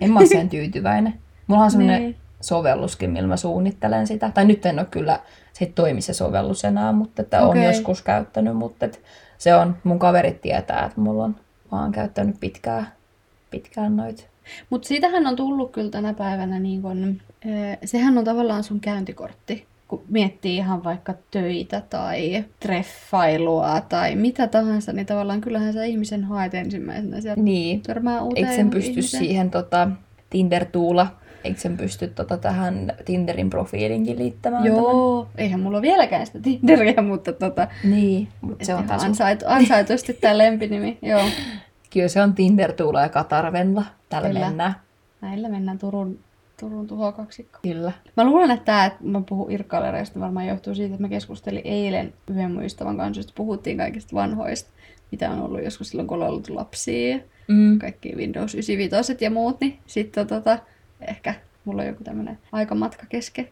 En 0.00 0.12
mä 0.12 0.20
oo 0.20 0.26
sen 0.26 0.48
tyytyväinen. 0.48 1.14
Mulla 1.46 1.64
on 1.64 1.70
semmonen 1.70 2.02
Niin. 2.02 2.16
Sovelluskin, 2.40 3.10
millä 3.10 3.28
mä 3.28 3.36
suunnittelen 3.36 4.06
sitä. 4.06 4.30
Tai 4.34 4.44
nyt 4.44 4.66
en 4.66 4.78
ole 4.78 4.86
kyllä, 4.90 5.20
se 5.52 5.64
ei 5.64 5.72
toimi 5.74 6.00
se 6.00 6.12
sovellus 6.12 6.64
enää, 6.64 6.92
mutta 6.92 7.22
että 7.22 7.42
on 7.42 7.48
Okei. 7.50 7.64
joskus 7.64 8.02
käyttänyt. 8.02 8.56
Mutta 8.56 8.86
että 8.86 8.98
se 9.38 9.54
on, 9.54 9.76
mun 9.84 9.98
kaverit 9.98 10.40
tietää, 10.40 10.84
että 10.86 11.00
mulla 11.00 11.24
on, 11.24 11.36
mä 11.72 11.82
oon 11.82 11.92
käyttänyt 11.92 12.36
pitkään, 12.40 12.88
pitkään 13.50 13.96
noit. 13.96 14.28
Mutta 14.70 14.88
siitähän 14.88 15.26
on 15.26 15.36
tullut 15.36 15.72
kyllä 15.72 15.90
tänä 15.90 16.14
päivänä, 16.14 16.58
niin 16.58 16.82
kun, 16.82 17.20
eh, 17.44 17.78
sehän 17.84 18.18
on 18.18 18.24
tavallaan 18.24 18.64
sun 18.64 18.80
käyntikortti. 18.80 19.66
Kun 19.88 20.02
miettii 20.08 20.56
ihan 20.56 20.84
vaikka 20.84 21.14
töitä 21.30 21.82
tai 21.90 22.44
treffailua 22.60 23.80
tai 23.80 24.16
mitä 24.16 24.46
tahansa, 24.46 24.92
niin 24.92 25.06
tavallaan 25.06 25.40
kyllähän 25.40 25.72
sä 25.72 25.84
ihmisen 25.84 26.24
haet 26.24 26.54
ensimmäisenä 26.54 27.20
sieltä 27.20 27.42
Niin, 27.42 27.80
törmää 27.82 28.22
uuteen 28.22 28.46
eikö 28.46 28.56
sen 28.56 28.70
pysty 28.70 28.90
ihmiseen. 28.90 29.24
siihen 29.24 29.50
tota, 29.50 29.88
Tinder-tuula, 30.30 31.06
eikö 31.44 31.60
sen 31.60 31.76
pysty 31.76 32.08
tota, 32.08 32.36
tähän 32.38 32.92
Tinderin 33.04 33.50
profiilinkin 33.50 34.18
liittämään? 34.18 34.64
Joo, 34.64 35.28
eihän 35.38 35.60
mulla 35.60 35.78
ole 35.78 35.82
vieläkään 35.82 36.26
sitä 36.26 36.38
Tinderiä, 36.40 37.02
mutta 37.02 37.32
tota, 37.32 37.50
Tämän? 37.50 37.68
Niin, 37.84 38.28
mutta 38.40 38.64
se 38.64 38.74
on 38.74 38.84
taas 38.84 39.04
ansait, 39.04 39.42
ansaitusti 39.46 40.12
tämä 40.12 40.38
lempinimi. 40.38 40.98
Joo, 41.02 41.22
Kyllä 41.92 42.08
se 42.08 42.22
on 42.22 42.34
Tinder-tuula 42.34 43.02
ja 43.02 43.08
Katarvenla. 43.08 43.84
Tällä 44.08 44.28
Kyllä. 44.28 44.46
mennään. 44.46 44.74
näillä 45.20 45.48
mennään 45.48 45.78
Turun, 45.78 46.18
Turun 46.60 46.86
tuhokaksikko. 46.86 47.58
Kyllä. 47.62 47.92
Mä 48.16 48.24
luulen, 48.24 48.50
että 48.50 48.64
tämä, 48.64 48.84
että 48.84 48.98
mä 49.04 49.22
puhun 49.28 49.50
irkkailereista, 49.50 50.20
varmaan 50.20 50.46
johtuu 50.46 50.74
siitä, 50.74 50.94
että 50.94 51.02
mä 51.02 51.08
keskustelin 51.08 51.62
eilen 51.64 52.12
yhden 52.30 52.52
mun 52.52 52.64
ystävän 52.64 52.96
kanssa, 52.96 53.18
josta 53.18 53.32
puhuttiin 53.36 53.76
kaikista 53.76 54.16
vanhoista, 54.16 54.70
mitä 55.10 55.30
on 55.30 55.42
ollut 55.42 55.64
joskus 55.64 55.88
silloin, 55.88 56.08
kun 56.08 56.22
on 56.22 56.28
ollut 56.28 56.48
lapsia, 56.48 57.18
Mm. 57.48 57.78
kaikki 57.78 58.16
Windows 58.16 58.54
95 58.54 59.24
ja 59.24 59.30
muut, 59.30 59.60
niin 59.60 59.78
sitten 59.86 60.26
tota, 60.26 60.58
ehkä 61.08 61.34
mulla 61.64 61.82
on 61.82 61.88
joku 61.88 62.04
tämmönen 62.04 62.38
aikamatka 62.52 63.06
kesken. 63.08 63.48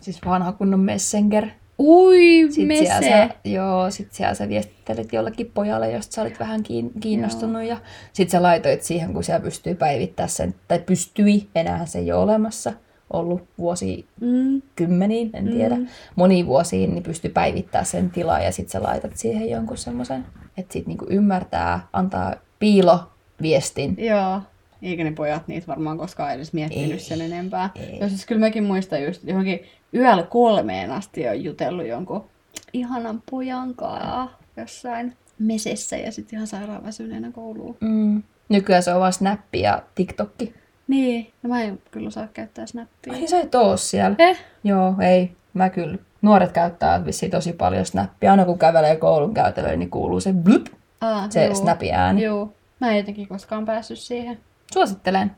Siis 0.00 0.20
vanha 0.26 0.52
kunnon 0.52 0.80
Messenger. 0.80 1.48
Ui, 1.78 2.46
Sitten 2.50 2.76
siellä 2.78 3.00
mese! 3.00 3.10
sä, 3.10 3.50
joo, 3.50 3.90
sit 3.90 4.12
siellä 4.12 4.34
sä 4.34 4.48
viestittelit 4.48 5.12
jollekin 5.12 5.50
pojalle, 5.54 5.90
josta 5.92 6.14
sä 6.14 6.22
olit 6.22 6.40
vähän 6.40 6.62
kiin- 6.62 6.90
kiinnostunut. 7.00 7.62
Ja 7.62 7.76
sit 8.12 8.30
sä 8.30 8.42
laitoit 8.42 8.82
siihen, 8.82 9.12
kun 9.12 9.24
siellä 9.24 9.40
pystyy 9.44 9.74
päivittää 9.74 10.26
sen, 10.26 10.54
tai 10.68 10.78
pystyi, 10.78 11.48
enää 11.54 11.86
se 11.86 11.98
ei 11.98 12.12
ole 12.12 12.22
olemassa, 12.22 12.72
ollut 13.12 13.42
vuosi 13.58 14.06
Mm, 14.20 14.62
kymmeniin, 14.76 15.30
en 15.34 15.48
tiedä, 15.48 15.76
Mm. 15.76 15.86
moniin 16.16 16.46
vuosiin, 16.46 16.90
niin 16.90 17.02
pystyy 17.02 17.30
päivittää 17.30 17.84
sen 17.84 18.10
tilaa 18.10 18.40
ja 18.40 18.52
sit 18.52 18.68
sä 18.68 18.82
laitat 18.82 19.16
siihen 19.16 19.50
jonkun 19.50 19.76
semmoisen, 19.76 20.26
että 20.56 20.72
sit 20.72 20.86
niinku 20.86 21.06
ymmärtää, 21.10 21.88
antaa 21.92 22.34
piiloviestin. 22.58 23.94
joo. 23.98 24.40
Eikä 24.82 25.04
ne 25.04 25.12
pojat 25.12 25.48
niitä 25.48 25.66
varmaan 25.66 25.98
koskaan 25.98 26.34
edes 26.34 26.52
miettinyt 26.52 26.90
Ei. 26.92 26.98
sen 26.98 27.20
enempää. 27.20 27.70
Ei. 27.76 27.98
Ja 28.00 28.08
siis 28.08 28.26
kyllä 28.26 28.40
mäkin 28.40 28.64
muistan 28.64 29.02
just 29.02 29.24
johonkin 29.24 29.60
yöllä 29.94 30.22
kolmeen 30.22 30.90
asti 30.90 31.28
on 31.28 31.44
jutellut 31.44 31.86
jonkun 31.86 32.24
ihanan 32.72 33.22
pojan 33.30 33.74
kanssa 33.74 34.28
jossain 34.56 35.16
mesessä 35.38 35.96
ja 35.96 36.12
sitten 36.12 36.36
ihan 36.36 36.46
sairaan 36.46 36.84
väsyneenä 36.84 37.30
kouluun. 37.32 37.76
Mm. 37.80 38.22
Nykyään 38.48 38.82
se 38.82 38.94
on 38.94 39.00
vaan 39.00 39.12
Snappi 39.12 39.60
ja 39.60 39.82
TikTokki. 39.94 40.54
Niin, 40.88 41.30
no 41.42 41.48
mä 41.48 41.62
en 41.62 41.78
kyllä 41.90 42.08
osaa 42.08 42.28
käyttää 42.34 42.66
snappia. 42.66 43.12
Ai 43.12 43.26
sä 43.28 43.40
et 43.40 43.54
oo 43.54 43.76
siellä. 43.76 44.16
Eh? 44.18 44.38
Joo, 44.64 44.94
ei. 45.00 45.32
Mä 45.54 45.70
kyllä 45.70 45.98
Nuoret 46.22 46.52
käyttää 46.52 47.04
vissiin 47.04 47.30
tosi 47.30 47.52
paljon 47.52 47.86
snappia. 47.86 48.30
Aina 48.30 48.44
kun 48.44 48.58
kävelee 48.58 48.96
koulun 48.96 49.34
käytävöön, 49.34 49.78
niin 49.78 49.90
kuuluu 49.90 50.20
se 50.20 50.32
blup, 50.32 50.66
Aa, 51.00 51.30
se 51.30 51.46
juu. 51.46 51.54
snappy 51.54 51.90
ääni. 51.92 52.22
Joo. 52.22 52.52
Mä 52.80 52.90
en 52.90 52.96
jotenkin 52.96 53.28
koskaan 53.28 53.64
päässyt 53.64 53.98
siihen. 53.98 54.38
Suosittelen. 54.72 55.30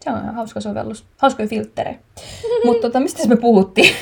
Se 0.00 0.10
on 0.10 0.22
ihan 0.22 0.34
hauska 0.34 0.60
sovellus. 0.60 1.06
Hauskoja 1.18 1.48
filtterejä. 1.48 1.98
Mutta 2.64 2.82
tota, 2.82 3.00
mistä 3.00 3.28
me 3.28 3.36
puhuttiin? 3.36 3.94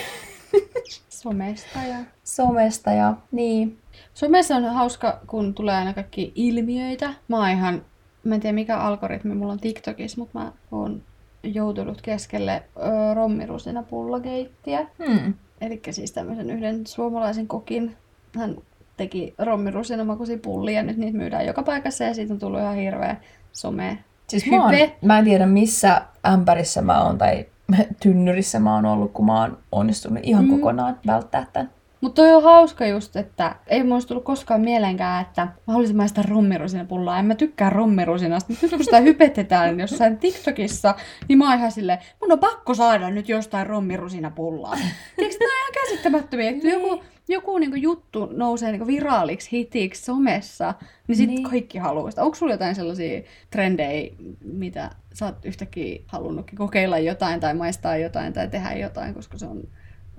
Somesta 1.09 1.79
ja... 1.89 1.97
Somesta 2.25 2.91
ja 2.91 3.15
niin. 3.33 3.79
Somessa 4.15 4.57
on 4.57 4.65
hauska, 4.65 5.21
kun 5.27 5.55
tulee 5.55 5.75
aina 5.75 5.95
kaikki 5.95 6.33
ilmiöitä. 6.35 7.15
Mä 7.29 7.37
oon 7.37 7.51
ihan... 7.51 7.85
Mä 8.25 8.35
en 8.35 8.41
tiedä 8.41 8.55
mikä 8.55 8.79
algoritmi 8.79 9.35
mulla 9.35 9.53
on 9.53 9.61
TikTokissa, 9.61 10.19
mutta 10.21 10.39
mä 10.39 10.53
oon 10.71 11.03
joutunut 11.43 12.03
keskelle 12.03 12.63
ö, 12.77 13.15
rommirusina 13.15 13.83
pullageittiä. 13.83 14.87
Hmm. 15.07 15.35
Eli 15.61 15.81
siis 15.91 16.13
tämmöisen 16.13 16.51
yhden 16.51 16.87
suomalaisen 16.87 17.49
kokin. 17.49 17.97
Hän 18.39 18.57
teki 18.97 19.35
rommirusinamakuisia 19.39 20.39
pullia, 20.39 20.75
ja 20.75 20.83
nyt 20.83 20.97
niitä 20.97 21.19
myydään 21.19 21.47
joka 21.47 21.63
paikassa, 21.63 22.05
ja 22.05 22.15
siitä 22.15 22.33
on 22.33 22.39
tullut 22.39 22.61
ihan 22.61 22.77
hirveä 22.77 23.17
some 23.53 23.99
Siis 24.33 24.47
mä, 24.47 24.63
oon, 24.65 24.75
mä 25.03 25.19
en 25.19 25.25
tiedä 25.25 25.47
missä 25.47 26.03
ämpärissä 26.27 26.83
mä 26.83 27.03
oon 27.03 27.19
tai 27.19 27.47
tynnyrissä 28.03 28.61
mä 28.61 28.75
oon 28.75 28.87
ollut, 28.87 29.13
kun 29.13 29.27
mä 29.27 29.41
oon 29.41 29.59
onnistunut 29.73 30.19
ihan 30.23 30.45
mm. 30.45 30.51
kokonaan 30.51 30.99
välttää 31.07 31.47
tämän. 31.53 31.71
Mutta 32.03 32.23
toi 32.23 32.35
on 32.35 32.43
hauska 32.43 32.87
just, 32.87 33.17
että 33.17 33.57
ei 33.67 33.83
mulla 33.83 33.95
olisi 33.95 34.09
tullut 34.09 34.25
koskaan 34.25 34.61
mieleenkään, 34.61 35.23
että 35.23 35.43
mä 35.43 35.53
haluaisin 35.73 35.97
maistaa 35.97 36.25
rommirusinapullaa. 36.29 37.19
En 37.19 37.25
mä 37.25 37.35
tykkää 37.35 37.71
rommirusinasta, 37.71 38.53
mutta 38.53 38.67
nyt 38.67 38.77
kun 38.77 38.85
sitä 38.85 39.01
hypetetään 39.01 39.81
jossain 39.81 40.19
TikTokissa, 40.19 40.95
niin 41.29 41.39
mä 41.39 41.49
oon 41.51 41.59
ihan 41.59 41.73
silleen, 41.73 41.99
mun 42.21 42.33
on 42.33 42.39
pakko 42.39 42.75
saada 42.75 43.11
nyt 43.11 43.29
jostain 43.29 43.67
rommirusinapullaa. 43.67 44.77
Tiedätkö, 45.17 45.39
nämä 45.45 45.53
on 45.53 45.59
ihan 45.61 45.85
käsittämättömiä. 45.85 46.51
Että 46.51 46.69
joku, 46.69 47.03
joku 47.29 47.59
niinku 47.59 47.77
juttu 47.77 48.29
nousee 48.33 48.71
niinku 48.73 48.87
viraaliksi 48.87 49.53
hitiksi 49.53 50.05
somessa, 50.05 50.75
niin 51.09 51.17
sitten 51.17 51.35
Niin. 51.37 51.51
kaikki 51.51 51.79
haluaa 51.79 52.11
sitä. 52.11 52.25
Onko 52.25 52.35
sulla 52.35 52.53
jotain 52.53 52.75
sellaisia 52.75 53.23
trendejä, 53.51 54.11
mitä 54.45 54.91
sä 55.15 55.27
oot 55.27 55.45
yhtäkkiä 55.45 56.01
halunnutkin 56.07 56.59
kokeilla 56.59 56.99
jotain 56.99 57.41
tai 57.41 57.55
maistaa 57.55 57.97
jotain 57.97 58.33
tai 58.33 58.49
tehdä 58.49 58.73
jotain, 58.73 59.15
koska 59.15 59.39
se 59.39 59.47
on 59.47 59.63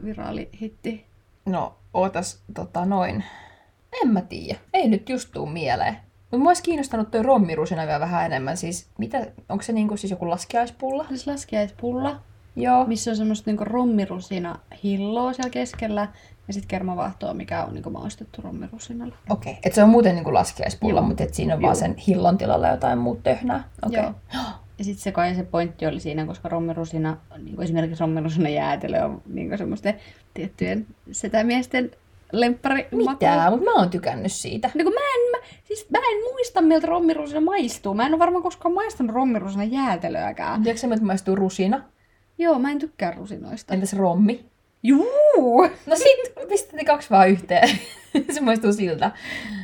viraali 0.05 0.49
hitti? 0.61 1.12
No, 1.45 1.75
ootas 1.93 2.43
tota 2.53 2.85
noin. 2.85 3.23
En 4.01 4.09
mä 4.09 4.21
tiedä. 4.21 4.59
Ei 4.73 4.87
nyt 4.87 5.09
just 5.09 5.29
tuu 5.33 5.45
mieleen. 5.45 5.97
Mutta 6.21 6.37
mua 6.37 6.49
olisi 6.49 6.63
kiinnostanut 6.63 7.11
toi 7.11 7.23
rommirusina 7.23 7.85
vielä 7.85 7.99
vähän 7.99 8.25
enemmän. 8.25 8.57
Siis, 8.57 8.89
mitä, 8.97 9.27
onko 9.49 9.61
se 9.63 9.73
niinku 9.73 9.97
siis 9.97 10.11
joku 10.11 10.29
laskiaispulla? 10.29 11.05
Siis 11.09 11.27
laskiaispulla, 11.27 12.19
Joo. 12.55 12.85
missä 12.85 13.11
on 13.11 13.17
semmoista 13.17 13.49
niinku 13.49 13.63
rommirusina 13.63 14.59
hilloa 14.83 15.33
siellä 15.33 15.49
keskellä. 15.49 16.07
Ja 16.47 16.53
sitten 16.53 16.67
kermavaahtoa, 16.67 17.33
mikä 17.33 17.63
on 17.63 17.73
niinku 17.73 17.89
maustettu 17.89 18.41
rommirusinalla. 18.41 19.15
Okei. 19.29 19.51
Okay. 19.51 19.61
Et 19.65 19.73
se 19.73 19.83
on 19.83 19.89
muuten 19.89 20.15
niinku 20.15 20.33
laskiaispulla, 20.33 21.01
mutta 21.01 21.23
et 21.23 21.33
siinä 21.33 21.53
on 21.53 21.61
Joo. 21.61 21.67
vaan 21.67 21.75
sen 21.75 21.97
hillon 21.97 22.37
tilalla 22.37 22.67
jotain 22.67 22.97
muut 22.99 23.23
töhnää. 23.23 23.63
Okei. 23.85 24.03
Joo. 24.03 24.13
Ja 24.83 24.85
sitten 24.85 25.03
se 25.03 25.11
kai 25.11 25.35
se 25.35 25.43
pointti 25.43 25.85
oli 25.85 25.99
siinä, 25.99 26.25
koska 26.25 26.49
rommirusina, 26.49 27.17
niin 27.37 27.55
kuin 27.55 27.63
esimerkiksi 27.63 28.01
rommirusina 28.01 28.49
jäätelö 28.49 29.03
on 29.03 29.21
niin 29.25 29.47
kuin 29.47 29.57
semmoisten 29.57 29.99
tiettyjen 30.33 30.87
setämiesten 31.11 31.91
lemppari 32.31 32.87
Mitä? 32.91 33.49
Mutta 33.49 33.65
mä 33.65 33.73
oon 33.73 33.89
tykännyt 33.89 34.31
siitä. 34.31 34.69
No 34.75 34.83
kun 34.83 34.93
mä 34.93 34.99
en, 34.99 35.31
mä, 35.31 35.47
siis 35.63 35.89
mä 35.89 35.97
en 35.97 36.23
muista 36.31 36.61
miltä 36.61 36.87
rommirusina 36.87 37.41
maistuu. 37.41 37.93
Mä 37.93 38.05
en 38.05 38.13
ole 38.13 38.19
varmaan 38.19 38.43
koskaan 38.43 38.73
maistanut 38.73 39.15
rommirusina 39.15 39.63
jäätelöäkään. 39.63 40.63
Tiedätkö 40.63 40.87
miltä 40.87 41.03
maistuu 41.03 41.35
rusina? 41.35 41.81
Joo, 42.37 42.59
mä 42.59 42.71
en 42.71 42.79
tykkää 42.79 43.11
rusinoista. 43.11 43.73
Entäs 43.73 43.93
rommi? 43.93 44.45
Juu! 44.83 45.69
No 45.85 45.95
sit 45.95 46.47
pistet 46.49 46.73
ne 46.73 46.83
kaksi 46.83 47.09
vaan 47.09 47.29
yhteen. 47.29 47.69
se 48.33 48.41
maistuu 48.41 48.73
siltä. 48.73 49.11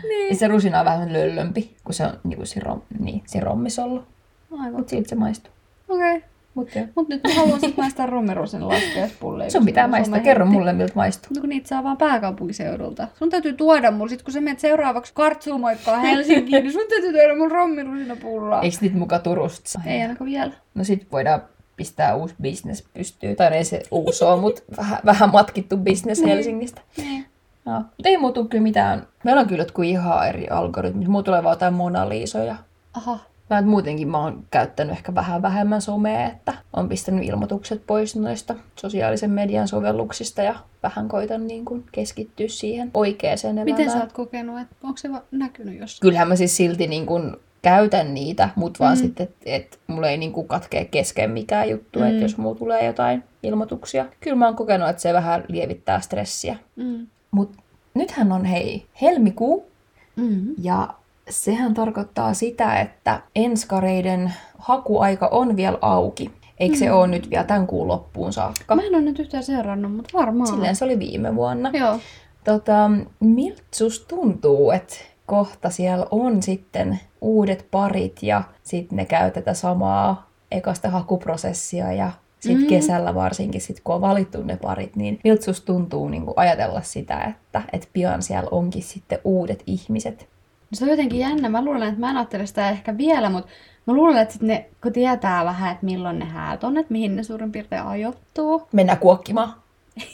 Niin. 0.09 0.29
Ja 0.29 0.35
se 0.35 0.47
rusina 0.47 0.79
on 0.79 0.85
vähän 0.85 1.13
löllömpi, 1.13 1.75
kun 1.83 1.93
se 1.93 2.05
on 2.05 2.19
niinku 2.23 2.45
se, 2.45 2.59
rom, 2.59 2.81
niin, 2.99 3.23
se 3.25 3.39
rommisollu. 3.39 4.03
Aivan. 4.51 4.73
Mut 4.79 4.89
siltä 4.89 5.09
se 5.09 5.15
maistuu. 5.15 5.51
Okei. 5.89 6.15
Okay. 6.15 6.29
Mut. 6.53 6.69
Mut 6.95 7.09
nyt 7.09 7.23
mä 7.23 7.33
haluan 7.33 7.59
sit 7.59 7.77
maistaa 7.77 8.05
rommirusin 8.05 8.67
laskiaispulleja. 8.67 9.51
Sun 9.51 9.65
pitää 9.65 9.87
maistaa. 9.87 10.19
Kerro 10.19 10.45
mulle, 10.45 10.73
miltä 10.73 10.93
maistuu. 10.95 11.29
No 11.35 11.41
kun 11.41 11.49
niitä 11.49 11.67
saa 11.67 11.83
vaan 11.83 11.97
pääkaupunkiseudulta. 11.97 13.07
Sun 13.15 13.29
täytyy 13.29 13.53
tuoda 13.53 13.91
mulle, 13.91 14.09
sit 14.09 14.21
kun 14.23 14.33
sä 14.33 14.41
menet 14.41 14.59
seuraavaksi 14.59 15.13
kartsuumoikkaa 15.13 15.97
Helsinkiin, 15.97 16.63
niin 16.63 16.73
sun 16.73 16.85
täytyy 16.89 17.11
tuoda 17.11 17.35
mun 17.35 17.51
rommirusinapullaa. 17.51 18.61
Eiks 18.61 18.81
niitä 18.81 18.97
muka 18.97 19.19
Turusta? 19.19 19.69
saa? 19.69 19.81
Ei 19.85 20.01
ainakaan 20.01 20.29
vielä. 20.29 20.51
No 20.75 20.83
sit 20.83 21.07
voidaan 21.11 21.41
pistää 21.75 22.15
uusi 22.15 22.35
bisnes 22.41 22.85
pystyyn. 22.93 23.35
Tai 23.35 23.49
no 23.49 23.55
ei 23.55 23.63
se 23.63 23.83
uusi 23.91 24.23
ole, 24.23 24.41
mutta 24.41 24.61
vähän, 24.77 24.99
vähän 25.05 25.31
matkittu 25.31 25.77
bisnes 25.77 26.19
Niin. 26.19 26.29
Helsingistä. 26.29 26.81
Niin. 26.97 27.25
Joo. 27.65 27.79
Mut 27.79 28.05
ei 28.05 28.17
muutu 28.17 28.45
kyllä 28.45 28.63
mitään. 28.63 29.07
Meillä 29.23 29.41
on 29.41 29.47
kyllä 29.47 29.61
jotkut 29.61 29.85
ihan 29.85 30.27
eri 30.27 30.47
algoritmit. 30.47 31.07
Mulla 31.07 31.23
tulee 31.23 31.43
vaan 31.43 31.53
jotain 31.53 31.73
Mona 31.73 32.09
Liisoja. 32.09 32.55
Aha. 32.93 33.19
Mä 33.49 33.61
muutenkin 33.61 34.07
mä 34.07 34.17
oon 34.19 34.43
käyttänyt 34.51 34.95
ehkä 34.97 35.15
vähän 35.15 35.41
vähemmän 35.41 35.81
somea, 35.81 36.27
että 36.27 36.53
on 36.73 36.89
pistänyt 36.89 37.23
ilmoitukset 37.25 37.83
pois 37.87 38.15
noista 38.15 38.55
sosiaalisen 38.75 39.31
median 39.31 39.67
sovelluksista 39.67 40.41
ja 40.41 40.55
vähän 40.83 41.07
koitan 41.07 41.47
niin 41.47 41.65
kuin 41.65 41.85
keskittyä 41.91 42.47
siihen 42.47 42.91
oikeaan 42.93 43.37
elämään. 43.43 43.65
Miten 43.65 43.91
sä 43.91 43.97
oot 43.99 44.13
kokenut, 44.13 44.59
että 44.61 44.75
onko 44.83 44.97
se 44.97 45.11
va- 45.11 45.23
näkynyt 45.31 45.79
jossain? 45.79 46.01
Kyllähän 46.01 46.27
mä 46.27 46.35
siis 46.35 46.57
silti 46.57 46.87
niin 46.87 47.05
kuin 47.05 47.35
käytän 47.61 48.13
niitä, 48.13 48.49
mutta 48.55 48.83
vaan 48.83 48.97
Mm. 48.97 49.01
sitten, 49.01 49.23
että 49.23 49.37
et 49.45 49.79
mulla 49.87 50.09
ei 50.09 50.17
niin 50.17 50.33
kuin 50.33 50.47
katkee 50.47 50.85
kesken 50.85 51.31
mikään 51.31 51.69
juttu. 51.69 51.99
Mm. 51.99 52.05
että 52.05 52.21
jos 52.23 52.37
mulla 52.37 52.55
tulee 52.57 52.85
jotain 52.85 53.23
ilmoituksia. 53.43 54.05
Kyllä 54.19 54.35
mä 54.37 54.45
oon 54.45 54.55
kokenut, 54.55 54.89
että 54.89 55.01
se 55.01 55.13
vähän 55.13 55.43
lievittää 55.47 55.99
stressiä. 55.99 56.55
Mm. 56.75 57.07
Mutta 57.31 57.57
nythän 57.93 58.31
on 58.31 58.45
hei 58.45 58.85
helmikuu, 59.01 59.69
Mm. 60.15 60.45
ja 60.61 60.93
sehän 61.29 61.73
tarkoittaa 61.73 62.33
sitä, 62.33 62.79
että 62.79 63.21
enskareiden 63.35 64.33
hakuaika 64.57 65.27
on 65.27 65.55
vielä 65.55 65.77
auki. 65.81 66.31
Eikö 66.59 66.75
se 66.77 66.85
Mm. 66.89 66.95
ole 66.95 67.07
nyt 67.07 67.29
vielä 67.29 67.43
tämän 67.43 67.67
kuun 67.67 67.87
loppuun 67.87 68.33
saakka? 68.33 68.75
Mä 68.75 68.81
en 68.81 68.95
ole 68.95 69.01
nyt 69.01 69.19
yhtään 69.19 69.43
seurannut, 69.43 69.95
mutta 69.95 70.17
varmaan. 70.17 70.47
Silleen 70.47 70.75
se 70.75 70.85
oli 70.85 70.99
viime 70.99 71.35
vuonna. 71.35 71.69
Joo. 71.73 71.99
Tota, 72.43 72.91
miltä 73.19 73.61
tuntuu, 74.07 74.71
että 74.71 74.95
kohta 75.25 75.69
siellä 75.69 76.05
on 76.11 76.43
sitten 76.43 76.99
uudet 77.21 77.67
parit 77.71 78.23
ja 78.23 78.43
sitten 78.63 78.95
ne 78.95 79.05
käy 79.05 79.31
tätä 79.31 79.53
samaa 79.53 80.29
ekasta 80.51 80.89
hakuprosessia 80.89 81.93
ja 81.93 82.11
sitten 82.39 82.61
Mm. 82.63 82.67
kesällä 82.69 83.15
varsinkin, 83.15 83.61
sit 83.61 83.81
kun 83.83 83.95
on 83.95 84.01
valittu 84.01 84.43
ne 84.43 84.57
parit, 84.57 84.95
niin 84.95 85.19
miltä 85.23 85.45
tuntuu 85.65 86.09
niin 86.09 86.23
ajatella 86.35 86.81
sitä, 86.81 87.23
että 87.23 87.61
et 87.73 87.89
pian 87.93 88.21
siellä 88.23 88.47
onkin 88.51 88.83
sitten 88.83 89.19
uudet 89.23 89.63
ihmiset? 89.67 90.29
Se 90.73 90.85
on 90.85 90.91
jotenkin 90.91 91.19
jännä. 91.19 91.49
Mä 91.49 91.65
luulen, 91.65 91.87
että 91.87 91.99
mä 91.99 92.09
en 92.09 92.17
ajattele 92.17 92.45
sitä 92.45 92.69
ehkä 92.69 92.97
vielä, 92.97 93.29
mutta 93.29 93.49
mä 93.85 93.93
luulen, 93.93 94.17
että 94.17 94.33
sit 94.33 94.41
ne, 94.41 94.69
kun 94.83 94.93
tietää 94.93 95.45
vähän, 95.45 95.71
että 95.71 95.85
milloin 95.85 96.19
ne 96.19 96.25
häät 96.25 96.63
on, 96.63 96.77
että 96.77 96.91
mihin 96.93 97.15
ne 97.15 97.23
suurin 97.23 97.51
piirtein 97.51 97.83
ajoittuu. 97.83 98.67
Mennään 98.71 98.99
kuokkimaan. 98.99 99.53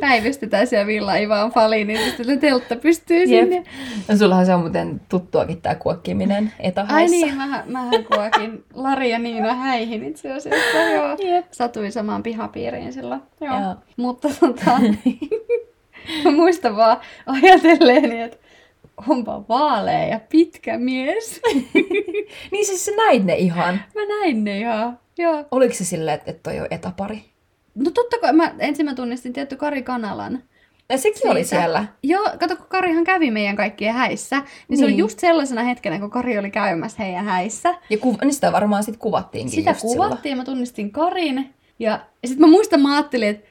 Päivystetään 0.00 0.66
siellä 0.66 0.86
Villa 0.86 1.14
Ivan 1.16 1.50
Faliin, 1.52 1.86
niin 1.86 2.16
sitten 2.16 2.40
teltta 2.40 2.76
pystyy 2.76 3.24
Jep. 3.24 3.28
sinne. 3.28 3.64
No 4.08 4.16
sullahan 4.16 4.46
se 4.46 4.54
on 4.54 4.60
muuten 4.60 5.00
tuttuakin 5.08 5.62
tämä 5.62 5.74
kuokkiminen 5.74 6.44
Ai 6.44 6.66
etahaissa. 6.68 7.16
niin, 7.16 7.36
mä, 7.36 7.64
mähän 7.66 8.04
kuokin 8.04 8.64
Lari 8.74 9.10
ja 9.10 9.18
Niina 9.18 9.54
häihin 9.54 10.04
itse 10.04 10.32
asiassa, 10.32 10.78
joo. 10.78 11.16
Jep. 11.24 11.46
Satuin 11.50 11.92
samaan 11.92 12.22
pihapiiriin 12.22 12.92
silloin, 12.92 13.20
joo. 13.40 13.60
Joo. 13.60 13.74
Mutta 13.96 14.28
tota, 14.40 14.70
mä 16.24 16.30
muistan 16.30 16.76
vaan 16.76 16.96
ajatelleeni, 17.26 18.20
että 18.22 18.36
onpa 19.08 19.44
vaalea 19.48 20.04
ja 20.06 20.20
pitkä 20.28 20.78
mies. 20.78 21.40
Niin 22.52 22.66
siis 22.66 22.84
sä 22.84 22.90
näit 22.96 23.24
ne 23.24 23.34
ihan. 23.34 23.74
mä 23.94 24.00
näin 24.20 24.44
ne 24.44 24.58
ihan, 24.58 24.98
joo. 25.18 25.44
Oliko 25.50 25.74
se 25.74 25.84
silleen, 25.84 26.14
että 26.26 26.32
toi 26.42 26.60
on 26.60 26.66
etapari? 26.70 27.24
No 27.74 27.90
totta 27.90 28.18
kai, 28.18 28.32
mä, 28.32 28.54
ensin 28.58 28.86
mä 28.86 28.94
tunnistin 28.94 29.32
tietty 29.32 29.56
Kari 29.56 29.82
Kanalan. 29.82 30.42
Ja 30.88 30.98
sekin 30.98 31.30
oli 31.30 31.44
Siitä. 31.44 31.62
siellä. 31.62 31.84
Joo, 32.02 32.24
kato, 32.40 32.56
kun 32.56 32.66
Karihan 32.68 33.04
kävi 33.04 33.30
meidän 33.30 33.56
kaikkien 33.56 33.94
häissä, 33.94 34.36
niin, 34.38 34.46
niin. 34.68 34.78
se 34.78 34.84
oli 34.84 34.92
Niin. 34.92 34.98
just 34.98 35.18
sellaisena 35.18 35.62
hetkenä, 35.62 35.98
kun 35.98 36.10
Kari 36.10 36.38
oli 36.38 36.50
käymässä 36.50 37.02
heidän 37.02 37.24
häissä. 37.24 37.74
Ja 37.90 37.98
kuva, 37.98 38.18
niin 38.22 38.34
sitä 38.34 38.52
varmaan 38.52 38.82
sitten 38.84 39.00
kuvattiinkin 39.00 39.54
Sitä 39.54 39.74
silloin. 39.74 39.96
kuvattiin 39.96 40.30
ja 40.30 40.36
mä 40.36 40.44
tunnistin 40.44 40.92
Karin. 40.92 41.54
Ja, 41.78 41.90
ja 42.22 42.28
sitten 42.28 42.40
mä 42.46 42.50
muistan, 42.50 42.80
mä 42.80 42.94
ajattelin, 42.94 43.28
että 43.28 43.48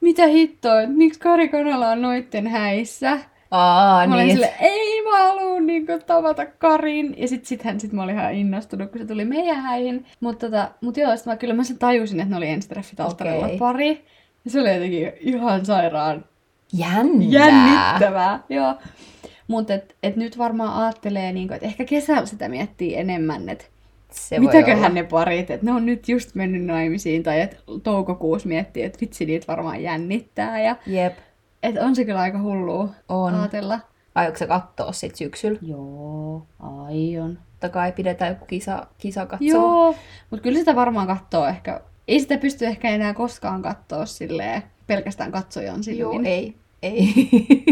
mitä 0.00 0.26
hittoa, 0.26 0.80
että 0.82 0.96
miksi 0.96 1.20
Kari 1.20 1.48
Kanala 1.48 1.88
on 1.90 2.02
noitten 2.02 2.46
häissä. 2.46 3.18
Aa, 3.56 4.06
Mä 4.06 4.14
olin 4.14 4.26
niin. 4.26 4.36
sille, 4.36 4.52
ei 4.60 5.02
mä 5.02 5.18
haluun 5.18 5.66
niinku 5.66 5.92
tavata 6.06 6.46
Karin. 6.46 7.14
Ja 7.18 7.28
sit, 7.28 7.46
sit 7.46 7.62
hän 7.62 7.80
sit 7.80 7.92
mä 7.92 8.02
olin 8.02 8.14
ihan 8.14 8.34
innostunut, 8.34 8.90
kun 8.90 9.00
se 9.00 9.06
tuli 9.06 9.24
meidän 9.24 9.56
häihin. 9.56 10.06
Mutta 10.20 10.46
tota, 10.46 10.70
mut 10.80 10.96
joo, 10.96 11.16
sit 11.16 11.26
mä 11.26 11.36
kyllä 11.36 11.54
mä 11.54 11.64
sen 11.64 11.78
tajusin, 11.78 12.20
että 12.20 12.30
ne 12.30 12.36
oli 12.36 12.48
ensitreffit 12.48 13.00
alttarilla 13.00 13.46
Okei. 13.46 13.58
pari. 13.58 14.04
Ja 14.44 14.50
se 14.50 14.60
oli 14.60 14.74
jotenkin 14.74 15.12
ihan 15.20 15.66
sairaan 15.66 16.24
Jännää. 16.72 17.26
jännittävää. 17.28 18.40
Joo. 18.48 18.74
Mutta 19.48 19.74
et, 19.74 19.96
et 20.02 20.16
nyt 20.16 20.38
varmaan 20.38 20.82
ajattelee, 20.82 21.32
niinku, 21.32 21.54
että 21.54 21.66
ehkä 21.66 21.84
kesällä 21.84 22.26
sitä 22.26 22.48
miettii 22.48 22.96
enemmän, 22.96 23.48
että 23.48 23.64
Se 24.10 24.38
Mitäköhän 24.38 24.94
ne 24.94 25.02
parit, 25.02 25.50
että 25.50 25.66
ne 25.66 25.72
on 25.72 25.86
nyt 25.86 26.08
just 26.08 26.34
mennyt 26.34 26.64
naimisiin, 26.64 27.22
tai 27.22 27.40
että 27.40 27.56
toukokuussa 27.82 28.48
miettii, 28.48 28.82
että 28.82 28.98
vitsi 29.00 29.26
niitä 29.26 29.46
varmaan 29.48 29.82
jännittää, 29.82 30.60
ja 30.60 30.76
Jep, 30.86 31.16
että 31.64 31.84
on 31.84 31.96
se 31.96 32.04
kyllä 32.04 32.20
aika 32.20 32.42
hullua 32.42 32.88
on. 33.08 33.34
ajatella. 33.34 33.80
Aiotko 34.14 34.38
sä 34.38 34.46
kattoo 34.46 34.92
sit 34.92 35.16
syksyllä? 35.16 35.58
Joo, 35.62 36.46
aion. 36.58 37.38
Totta 37.50 37.68
kai 37.68 37.92
pidetään 37.92 38.30
joku 38.30 38.46
kisa, 38.46 38.86
kisa 38.98 39.26
katsoa. 39.26 39.48
Joo, 39.48 39.94
mutta 40.30 40.42
kyllä 40.42 40.58
sitä 40.58 40.74
varmaan 40.74 41.06
katsoo 41.06 41.46
ehkä. 41.46 41.80
Ei 42.08 42.20
sitä 42.20 42.38
pysty 42.38 42.66
ehkä 42.66 42.88
enää 42.88 43.14
koskaan 43.14 43.62
katsoa 43.62 44.06
silleen 44.06 44.62
pelkästään 44.86 45.32
katsojan 45.32 45.84
silmin. 45.84 46.00
Joo, 46.00 46.20
ei. 46.24 46.56
Ei. 46.82 47.14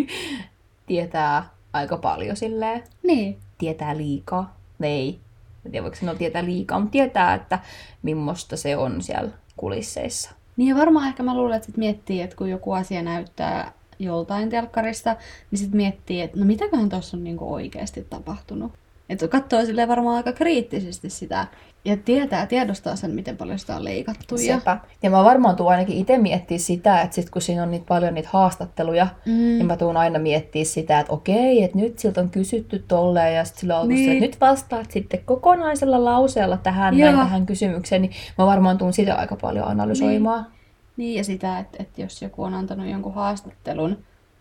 tietää 0.87 1.45
aika 1.73 1.97
paljon 1.97 2.37
silleen. 2.37 2.85
Niin. 3.03 3.39
Tietää 3.59 3.97
liikaa. 3.97 4.57
Ei. 4.83 5.21
En 5.67 5.73
tiedä, 5.73 5.83
voiko 5.83 5.97
sanoa 5.97 6.15
tietää 6.15 6.45
liikaa, 6.45 6.79
mutta 6.79 6.93
tietää, 6.93 7.35
että 7.35 7.59
millaista 8.03 8.57
se 8.57 8.77
on 8.77 9.03
siellä 9.03 9.31
kulisseissa. 9.57 10.31
Niin 10.57 10.69
ja 10.69 10.77
varmaan 10.77 11.09
ehkä 11.09 11.23
mä 11.23 11.37
luulen, 11.37 11.57
että 11.57 11.67
sit 11.67 11.77
miettii, 11.77 12.21
että 12.21 12.37
kun 12.37 12.51
joku 12.51 12.73
asia 12.73 13.03
näyttää 13.03 13.73
joltain 14.03 14.49
telkkarista, 14.49 15.17
niin 15.51 15.59
sitten 15.59 15.77
miettii, 15.77 16.21
että 16.21 16.39
no 16.41 16.45
mitäköhän 16.47 16.89
tuossa 16.89 17.17
on 17.17 17.25
niinku 17.25 17.53
oikeasti 17.55 18.07
tapahtunut. 18.11 18.73
Että 19.09 19.29
katsoo 19.29 19.65
silleen 19.65 19.89
varmaan 19.89 20.17
aika 20.17 20.33
kriittisesti 20.33 21.11
sitä 21.11 21.47
ja 21.85 21.97
tietää, 21.97 22.47
tiedostaa 22.47 22.97
sen, 22.97 23.11
miten 23.11 23.37
paljon 23.37 23.59
sitä 23.59 23.77
on 23.77 23.85
leikattu. 23.85 24.35
Ja... 24.35 24.59
Sepä. 24.59 24.79
Ja 25.03 25.11
mä 25.11 25.25
varmaan 25.25 25.57
tuun 25.57 25.71
ainakin 25.71 25.97
itse 25.97 26.19
miettiä 26.19 26.59
sitä, 26.59 27.01
että 27.01 27.15
sit 27.15 27.31
kun 27.31 27.43
siinä 27.43 27.63
on 27.63 27.71
niitä 27.71 27.85
paljon 27.89 28.15
niitä 28.15 28.29
haastatteluja, 28.33 29.07
Mm. 29.27 29.33
niin 29.33 29.67
mä 29.67 29.77
tuun 29.77 29.97
aina 29.97 30.19
miettiä 30.19 30.65
sitä, 30.65 31.01
että 31.01 31.13
okei, 31.13 31.63
että 31.63 31.79
nyt 31.79 31.99
siltä 31.99 32.21
on 32.21 32.31
kysytty 32.31 32.85
tolleen 32.89 33.37
ja 33.37 33.45
sitten 33.45 33.61
sillä 33.61 33.81
on 33.81 33.89
Niin. 33.89 34.05
se, 34.05 34.13
että 34.13 34.25
nyt 34.27 34.41
vastaat 34.41 34.91
sitten 34.91 35.21
kokonaisella 35.25 36.05
lauseella 36.05 36.57
tähän, 36.57 36.99
näin, 36.99 37.17
tähän 37.17 37.47
kysymykseen, 37.47 38.03
niin 38.03 38.13
mä 38.39 38.47
varmaan 38.47 38.79
tuun 38.79 38.93
sitä 38.93 39.15
aika 39.15 39.37
paljon 39.37 39.69
analysoimaan. 39.69 40.43
Niin, 40.43 40.62
ja 40.97 41.25
sitä, 41.25 41.59
että, 41.59 41.77
että 41.83 42.01
jos 42.03 42.23
joku 42.23 42.43
on 42.43 42.55
antanut 42.55 42.87
jonkun 42.87 43.15
haastattelun, 43.15 43.99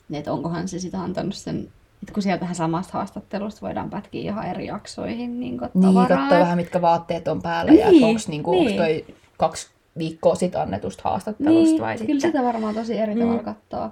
niin 0.09 0.19
että 0.19 0.33
onkohan 0.33 0.67
se 0.67 0.79
sitten 0.79 0.99
antanut 0.99 1.35
sen, 1.35 1.59
että 2.01 2.13
kun 2.13 2.23
sieltähän 2.23 2.55
samasta 2.55 2.93
haastattelusta 2.93 3.61
voidaan 3.61 3.89
pätkiä 3.89 4.21
ihan 4.21 4.45
eri 4.47 4.65
jaksoihin 4.67 5.39
niin 5.39 5.57
Niin, 5.73 5.81
tavaraa. 5.81 6.17
katsoa 6.17 6.39
vähän 6.39 6.57
mitkä 6.57 6.81
vaatteet 6.81 7.27
on 7.27 7.41
päällä 7.41 7.71
ja 7.73 7.91
Niin, 7.91 8.03
onko 8.03 8.21
niinku, 8.27 8.51
niin. 8.51 8.61
onks 8.61 8.73
toi 8.77 9.05
kaksi 9.37 9.67
viikkoa 9.97 10.35
sitten 10.35 10.61
annetusta 10.61 11.01
haastattelusta 11.09 11.71
niin, 11.71 11.81
vai 11.81 11.97
kyllä 11.97 12.07
sitten. 12.19 12.31
sitä 12.31 12.43
varmaan 12.43 12.75
tosi 12.75 12.97
eri 12.97 13.15
tavalla 13.15 13.37
Mm. 13.37 13.45
katsoa. 13.45 13.91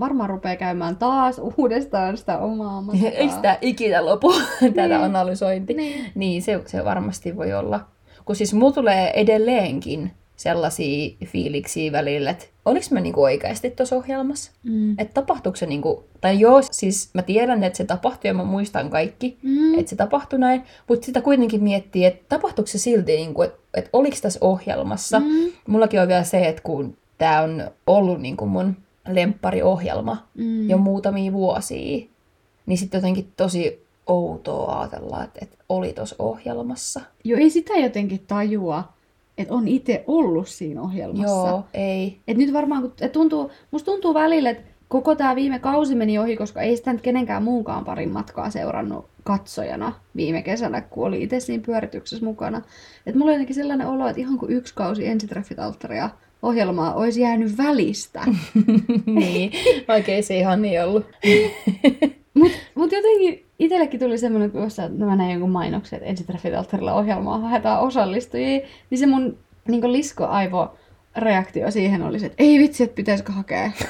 Varmaan 0.00 0.30
rupeaa 0.30 0.56
käymään 0.56 0.96
taas 0.96 1.40
uudestaan 1.58 2.16
sitä 2.16 2.38
omaa 2.38 2.80
matkaa. 2.82 3.10
Ei 3.10 3.28
sitä 3.28 3.58
ikinä 3.60 4.04
lopu, 4.04 4.32
tätä 4.60 4.88
Niin. 4.88 4.92
analysointi. 5.00 5.74
Niin. 5.74 6.10
Niin, 6.14 6.42
se, 6.42 6.62
se 6.66 6.84
varmasti 6.84 7.36
voi 7.36 7.52
olla. 7.54 7.80
Kun 8.24 8.36
siis 8.36 8.54
mulla 8.54 8.72
tulee 8.72 9.20
edelleenkin 9.20 10.12
sellaisia 10.36 11.16
fiiliksiä 11.24 11.92
välillä, 11.92 12.30
että 12.30 12.44
oliko 12.64 12.86
mä 12.90 13.00
niinku 13.00 13.22
oikeasti 13.22 13.70
tuossa 13.70 13.96
ohjelmassa? 13.96 14.52
Mm. 14.62 14.98
Että 14.98 15.14
tapahtuiko 15.14 15.56
se 15.56 15.66
niinku, 15.66 16.04
tai 16.20 16.40
joo, 16.40 16.62
siis 16.70 17.10
mä 17.14 17.22
tiedän, 17.22 17.64
että 17.64 17.76
se 17.76 17.84
tapahtui 17.84 18.28
ja 18.28 18.34
mä 18.34 18.44
muistan 18.44 18.90
kaikki, 18.90 19.38
Mm. 19.42 19.78
että 19.78 19.90
se 19.90 19.96
tapahtui 19.96 20.38
näin, 20.38 20.62
mutta 20.88 21.06
sitä 21.06 21.20
kuitenkin 21.20 21.62
miettii, 21.62 22.04
että 22.04 22.24
tapahtuiko 22.28 22.66
se 22.66 22.78
silti, 22.78 23.16
niinku, 23.16 23.42
että, 23.42 23.58
että 23.74 23.90
oliko 23.92 24.16
tässä 24.22 24.38
ohjelmassa. 24.42 25.20
Mm. 25.20 25.52
Mullakin 25.66 26.00
on 26.00 26.08
vielä 26.08 26.24
se, 26.24 26.48
että 26.48 26.62
kun 26.62 26.96
tämä 27.18 27.40
on 27.42 27.70
ollut 27.86 28.20
niinku 28.20 28.46
mun 28.46 28.76
lemppariohjelma 29.08 30.26
Mm. 30.34 30.70
jo 30.70 30.78
muutamia 30.78 31.32
vuosia, 31.32 32.06
niin 32.66 32.78
sitten 32.78 32.98
jotenkin 32.98 33.32
tosi 33.36 33.86
outoa 34.06 34.80
ajatella, 34.80 35.24
että, 35.24 35.38
että 35.42 35.56
oli 35.68 35.92
tuossa 35.92 36.16
ohjelmassa. 36.18 37.00
Joo, 37.24 37.38
ei 37.40 37.50
sitä 37.50 37.74
jotenkin 37.74 38.24
tajua, 38.26 38.92
että 39.38 39.54
on 39.54 39.68
itse 39.68 40.04
ollut 40.06 40.48
siinä 40.48 40.82
ohjelmassa. 40.82 41.48
Joo, 41.48 41.64
ei. 41.74 42.20
Et 42.28 42.36
nyt 42.36 42.52
varmaan, 42.52 42.82
kun, 42.82 42.92
et 43.00 43.12
tuntuu, 43.12 43.50
musta 43.70 43.90
tuntuu 43.90 44.14
välillä, 44.14 44.50
että 44.50 44.62
koko 44.88 45.14
tämä 45.14 45.36
viime 45.36 45.58
kausi 45.58 45.94
meni 45.94 46.18
ohi, 46.18 46.36
koska 46.36 46.60
ei 46.60 46.76
sitä 46.76 46.92
nyt 46.92 47.02
kenenkään 47.02 47.42
muunkaan 47.42 47.84
parin 47.84 48.10
matkaa 48.10 48.50
seurannut 48.50 49.08
katsojana 49.24 49.92
viime 50.16 50.42
kesänä, 50.42 50.80
kun 50.80 51.06
oli 51.06 51.22
itse 51.22 51.40
siinä 51.40 51.62
pyörityksessä 51.66 52.24
mukana. 52.24 52.62
Et 53.06 53.14
mulla 53.14 53.30
on 53.30 53.34
jotenkin 53.34 53.54
sellainen 53.54 53.86
olo, 53.86 54.08
että 54.08 54.20
ihan 54.20 54.38
kuin 54.38 54.52
yksi 54.52 54.74
kausi 54.74 55.06
ensitreffit 55.06 55.58
alttaria 55.58 56.10
ohjelmaa 56.42 56.94
olisi 56.94 57.20
jäänyt 57.20 57.58
välistä. 57.58 58.20
niin, 59.06 59.52
vaikka 59.88 60.12
ei 60.12 60.22
se 60.22 60.38
ihan 60.38 60.62
niin 60.62 60.84
ollut. 60.84 61.06
Mutta 62.34 62.58
mut 62.74 62.92
jotenkin 62.92 63.45
itsellekin 63.58 64.00
tuli 64.00 64.18
semmoinen, 64.18 64.50
kun 64.50 64.62
jossain 64.62 64.98
no 64.98 65.06
mä 65.06 65.16
näin 65.16 65.30
jonkun 65.30 65.50
mainoksen, 65.50 65.96
että 65.96 66.08
ensitreffit 66.08 66.54
alttarilla 66.54 66.94
ohjelmaa 66.94 67.38
haetaan 67.38 67.80
osallistujia, 67.80 68.60
niin 68.90 68.98
se 68.98 69.06
mun 69.06 69.38
niin 69.68 69.92
lisko-aivo 69.92 70.74
reaktio 71.16 71.70
siihen 71.70 72.02
oli 72.02 72.18
se, 72.18 72.26
että 72.26 72.42
ei 72.42 72.58
vitsi, 72.58 72.82
että 72.82 72.96
pitäisikö 72.96 73.32
hakea. 73.32 73.70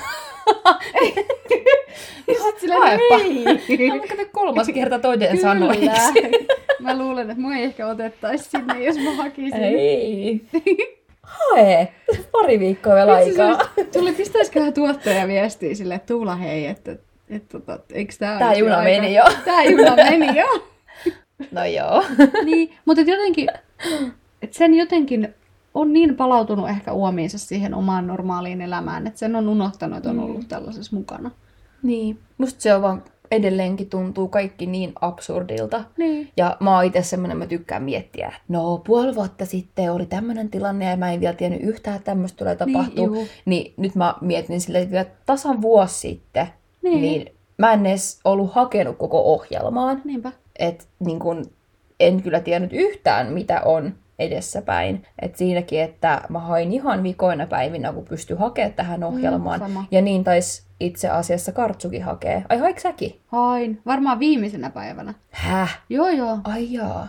sit 2.57 2.61
silleen, 2.61 2.83
Haepa. 2.83 3.25
ei. 3.69 3.89
No, 3.89 3.99
kato 4.09 4.23
kolmas 4.33 4.67
kerta 4.75 4.99
toinen 4.99 5.41
sanoi. 5.41 5.77
Kyllä. 5.77 5.93
Mä 6.81 6.99
luulen, 6.99 7.31
että 7.31 7.43
mua 7.43 7.55
ei 7.55 7.65
ehkä 7.65 7.87
otettaisi 7.87 8.51
sinne, 8.51 8.85
jos 8.85 8.97
mä 8.99 9.15
hakisin. 9.15 9.65
Ei. 9.65 10.41
Hae. 11.23 11.89
Pari 12.33 12.61
viikkoa 12.61 12.95
vielä 12.95 13.15
aikaa. 13.15 13.59
Tuli, 13.93 14.13
pistäisiköhän 14.13 14.73
tuottaja 14.73 15.29
viestiä 15.29 15.75
sille, 15.75 15.95
että 15.95 16.07
Tuula 16.07 16.37
hei, 16.37 16.67
että, 16.67 16.97
että, 17.29 17.59
että 17.59 17.95
eikö 17.95 18.15
tää 18.19 18.39
Tää 18.39 18.55
juna 18.55 18.77
aika- 18.77 18.91
meni 18.91 19.15
jo. 19.15 19.25
Tää 19.45 19.65
juna 19.65 19.97
meni 19.97 20.39
jo. 20.39 20.47
No 21.53 21.65
joo. 21.65 22.05
niin, 22.45 22.75
mutta 22.85 23.01
et 23.01 23.09
jotenkin, 23.09 23.49
et 24.43 24.53
sen 24.53 24.75
jotenkin 24.75 25.35
on 25.75 25.93
niin 25.93 26.17
palautunut 26.17 26.69
ehkä 26.69 26.93
uomiinsa 26.93 27.39
siihen 27.39 27.75
omaan 27.75 28.07
normaaliin 28.07 28.61
elämään, 28.61 29.07
että 29.07 29.19
sen 29.19 29.37
on 29.37 29.49
unohtanut, 29.49 29.97
että 29.97 30.11
on 30.11 30.21
ollut 30.21 30.49
tällaisessa 30.49 30.97
mukana. 30.97 31.31
Niin. 31.83 32.19
Musta 32.39 32.61
se 32.61 32.75
on 32.75 32.83
vaan 32.83 33.03
edelleenkin 33.31 33.91
tuntuu 33.91 34.29
kaikki 34.29 34.67
niin 34.67 34.93
absurdilta. 35.01 35.85
Niin. 35.97 36.29
Ja 36.37 36.57
mä 36.61 36.77
oon 36.77 36.85
itse 36.85 37.03
semmonen, 37.03 37.37
mä 37.37 37.47
tykkään 37.47 37.83
miettiä, 37.83 38.27
että 38.27 38.41
no 38.49 38.79
puoli 38.79 39.15
vuotta 39.15 39.47
sitten 39.47 39.93
oli 39.93 40.07
tämmönen 40.07 40.51
tilanne 40.51 40.91
ja 40.91 40.97
mä 40.97 41.13
en 41.13 41.21
vielä 41.21 41.35
tiennyt 41.35 41.63
yhtään, 41.63 41.97
että 41.97 42.07
tämmöistä 42.07 42.37
tulee 42.39 42.57
tapahtua. 42.57 43.05
juu. 43.05 43.15
Niin, 43.15 43.29
niin 43.47 43.75
nyt 43.77 43.95
mä 43.95 44.15
mietin 44.21 44.61
sille, 44.61 44.79
että 44.79 44.93
vielä 44.93 45.07
tasan 45.27 45.63
vuosi 45.63 45.99
sitten, 45.99 46.47
Niin. 46.91 47.03
niin. 47.03 47.35
mä 47.59 47.73
en 47.73 47.87
edes 47.87 48.21
ollut 48.25 48.55
hakenut 48.55 48.97
koko 48.97 49.23
ohjelmaan. 49.35 50.03
Niinpä. 50.05 50.33
että 50.59 50.85
niin 50.99 51.19
kun, 51.19 51.45
en 52.01 52.23
kyllä 52.23 52.41
tiennyt 52.41 52.73
yhtään, 52.73 53.33
mitä 53.33 53.61
on 53.61 53.95
edessäpäin. 54.19 55.07
Et 55.23 55.37
siinäkin, 55.37 55.81
että 55.81 56.21
mä 56.29 56.39
hain 56.39 56.73
ihan 56.73 57.03
vikoina 57.03 57.47
päivinä, 57.47 57.93
kun 57.93 58.05
pystyi 58.05 58.37
hakemaan 58.37 58.73
tähän 58.73 59.05
ohjelmaan. 59.05 59.59
sama. 59.59 59.85
ja 59.91 60.03
niin 60.03 60.25
taisi 60.25 60.63
itse 60.81 61.09
asiassa 61.09 61.53
Kartsukin 61.53 62.03
hakee. 62.03 62.45
Ai 62.49 62.59
haik 62.59 62.81
säkin? 62.81 63.21
Hain. 63.27 63.81
Varmaan 63.87 64.19
viimeisenä 64.19 64.71
päivänä. 64.71 65.15
Häh? 65.31 65.81
Joo, 65.89 66.09
joo. 66.09 66.39
Ai 66.45 66.73
jaa. 66.73 67.09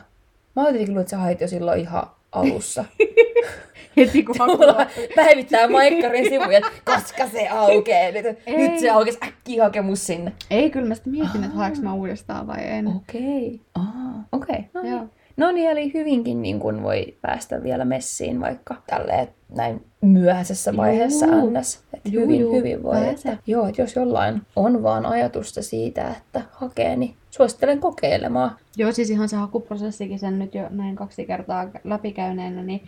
Mä 0.55 0.61
ajattelin 0.61 0.87
kyllä, 0.87 1.01
että 1.01 1.11
sä 1.11 1.17
hait 1.17 1.41
jo 1.41 1.47
silloin 1.47 1.79
ihan 1.79 2.07
alussa. 2.31 2.85
Heti 3.97 4.23
kun 4.23 4.35
Mulla 4.39 4.87
päivittää 5.15 5.67
Maikkarin 5.67 6.29
sivuja, 6.29 6.57
että 6.57 6.71
koska 6.85 7.27
se 7.27 7.47
aukeaa. 7.47 8.11
Nyt, 8.11 8.25
Ei. 8.45 8.57
nyt 8.57 8.79
se 8.79 8.89
aukesi 8.89 9.17
äkkiä 9.23 9.63
hakemus 9.63 10.07
sinne. 10.07 10.33
Ei, 10.49 10.69
kyllä 10.69 10.87
mä 10.87 10.95
sitten 10.95 11.13
mietin, 11.13 11.43
että 11.43 11.57
haeks 11.57 11.81
mä 11.81 11.93
uudestaan 11.93 12.47
vai 12.47 12.59
en. 12.61 12.87
Okei. 12.87 13.61
Okay. 13.75 13.87
Okei. 14.31 14.55
Okay. 14.55 14.63
No, 14.73 14.81
niin. 14.81 15.11
no 15.37 15.51
niin, 15.51 15.69
eli 15.69 15.93
hyvinkin 15.93 16.41
niin 16.41 16.59
kun 16.59 16.83
voi 16.83 17.17
päästä 17.21 17.63
vielä 17.63 17.85
messiin 17.85 18.41
vaikka 18.41 18.75
tälleen 18.87 19.27
näin 19.55 19.85
myöhäisessä 20.01 20.77
vaiheessa 20.77 21.25
Juu. 21.25 21.59
ns. 21.59 21.79
Et 21.93 22.13
Juu, 22.13 22.23
hyvin, 22.23 22.39
juu, 22.41 22.53
hyvin 22.55 22.83
voi. 22.83 23.09
Että, 23.09 23.37
joo, 23.47 23.67
että 23.67 23.81
jos 23.81 23.95
jollain 23.95 24.41
on 24.55 24.83
vaan 24.83 25.05
ajatusta 25.05 25.61
siitä, 25.61 26.07
että 26.17 26.41
hakee, 26.51 26.95
niin 26.95 27.15
suosittelen 27.29 27.79
kokeilemaan. 27.79 28.51
Joo, 28.77 28.91
siis 28.91 29.09
ihan 29.09 29.29
se 29.29 29.35
hakuprosessikin 29.35 30.19
sen 30.19 30.39
nyt 30.39 30.55
jo 30.55 30.67
näin 30.69 30.95
kaksi 30.95 31.25
kertaa 31.25 31.67
läpikäyneenä, 31.83 32.63
niin 32.63 32.87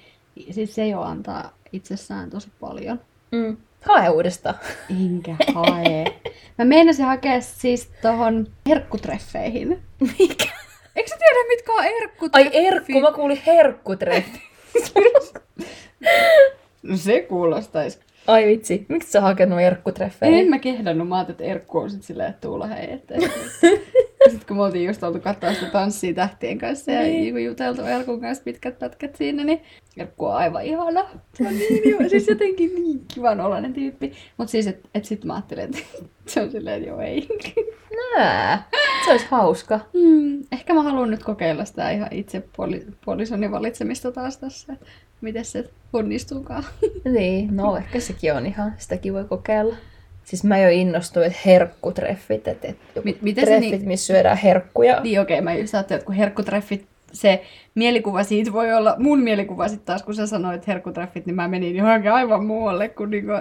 siis 0.51 0.75
se 0.75 0.87
jo 0.87 1.01
antaa 1.01 1.51
itsessään 1.73 2.29
tosi 2.29 2.49
paljon. 2.59 2.99
Mm. 3.31 3.57
Hae 3.81 4.09
uudestaan. 4.09 4.55
Enkä 5.05 5.35
hae. 5.53 6.05
Mä 6.57 6.65
meinasin 6.65 7.05
hakea 7.05 7.41
siis 7.41 7.89
tohon 8.01 8.47
herkkutreffeihin. 8.69 9.81
Mikä? 10.19 10.45
Eikö 10.95 11.09
sä 11.09 11.15
tiedä, 11.17 11.47
mitkä 11.47 11.73
on 11.73 11.79
Ai 11.79 11.93
herkkutreffit? 11.99 12.53
erkku, 12.55 12.99
mä 13.01 13.11
kuulin 13.11 13.41
herkkutreffi. 13.45 14.41
Se 16.95 17.21
kuulostaisi. 17.21 17.99
Ai 18.29 18.45
vitsi, 18.45 18.85
miksi 18.89 19.11
sä 19.11 19.21
hakenut 19.21 19.59
erkkutreffeihin? 19.59 20.39
En 20.39 20.49
mä 20.49 20.59
kehdannut, 20.59 21.07
mä 21.07 21.15
ajattelin, 21.15 21.35
että 21.35 21.43
Erkku 21.43 21.77
on 21.77 21.89
sit 21.89 22.03
silleen, 22.03 22.29
että 22.29 22.47
Tuula 22.47 22.67
hei. 22.67 22.91
Että, 22.93 23.15
sitten 24.29 24.47
kun 24.47 24.57
me 24.57 24.63
oltiin 24.63 24.85
just 24.85 25.03
oltu 25.03 25.19
katsoa 25.19 25.53
sitä 25.53 25.65
tanssia 25.65 26.13
tähtien 26.13 26.57
kanssa 26.57 26.91
ja 26.91 27.01
niin. 27.01 27.45
juteltu 27.45 27.81
Erkun 27.81 28.21
kanssa 28.21 28.43
pitkät 28.43 28.79
pätkät 28.79 29.15
siinä, 29.15 29.43
niin 29.43 29.61
Erkku 29.97 30.25
on 30.25 30.35
aivan 30.35 30.65
ihana. 30.65 31.05
Se 31.33 31.47
on 31.47 31.57
niin, 31.57 31.89
joo, 31.89 32.09
siis 32.09 32.27
jotenkin 32.27 32.75
niin 32.75 33.01
kivan 33.13 33.39
oloinen 33.39 33.73
tyyppi. 33.73 34.13
Mutta 34.37 34.51
siis, 34.51 34.67
että 34.67 34.89
et 34.95 35.05
sit 35.05 35.25
mä 35.25 35.33
ajattelin, 35.33 35.63
että 35.63 35.79
se 36.31 36.41
on 36.41 36.51
silleen, 36.51 36.77
että 36.77 36.89
joo 36.89 37.01
ei. 37.01 37.27
Nää, 38.17 38.63
se 39.05 39.11
olisi 39.11 39.25
hauska. 39.29 39.79
Hmm, 39.93 40.43
ehkä 40.51 40.73
mä 40.73 40.83
haluan 40.83 41.11
nyt 41.11 41.23
kokeilla 41.23 41.65
sitä 41.65 41.91
ihan 41.91 42.07
itse 42.11 42.43
puoli, 42.55 42.85
puolisoni 43.05 43.51
valitsemista 43.51 44.11
taas 44.11 44.37
tässä. 44.37 44.75
Miten 45.21 45.45
se 45.45 45.69
onnistuukaan. 45.93 46.63
Niin, 47.05 47.55
no 47.55 47.77
ehkä 47.77 47.99
sekin 48.19 48.33
on 48.33 48.45
ihan, 48.45 48.73
sitäkin 48.77 49.13
voi 49.13 49.23
kokeilla. 49.23 49.75
Siis 50.23 50.43
mä 50.43 50.57
jo 50.57 50.69
innostuin, 50.69 51.25
että 51.25 51.39
herkkutreffit, 51.45 52.47
että, 52.47 52.67
että 52.67 52.85
joku 52.95 53.07
Mi- 53.07 53.17
miten 53.21 53.45
treffit, 53.45 53.71
niin- 53.71 53.87
missä 53.87 54.13
syödään 54.13 54.37
herkkuja. 54.37 54.99
Niin 55.01 55.21
okei, 55.21 55.41
mä 55.41 55.53
just 55.53 55.73
ajattelin, 55.73 55.97
että 55.97 56.05
kun 56.05 56.15
herkkutreffit, 56.15 56.85
se 57.11 57.43
mielikuva 57.75 58.23
siitä 58.23 58.53
voi 58.53 58.73
olla, 58.73 58.95
mun 58.97 59.19
mielikuva 59.19 59.67
sitten 59.67 59.85
taas, 59.85 60.03
kun 60.03 60.15
sä 60.15 60.27
sanoit 60.27 60.67
herkkutreffit, 60.67 61.25
niin 61.25 61.35
mä 61.35 61.47
menin 61.47 61.75
johonkin 61.75 62.11
aivan 62.11 62.45
muualle 62.45 62.89
kuin 62.89 63.09
niinku 63.09 63.31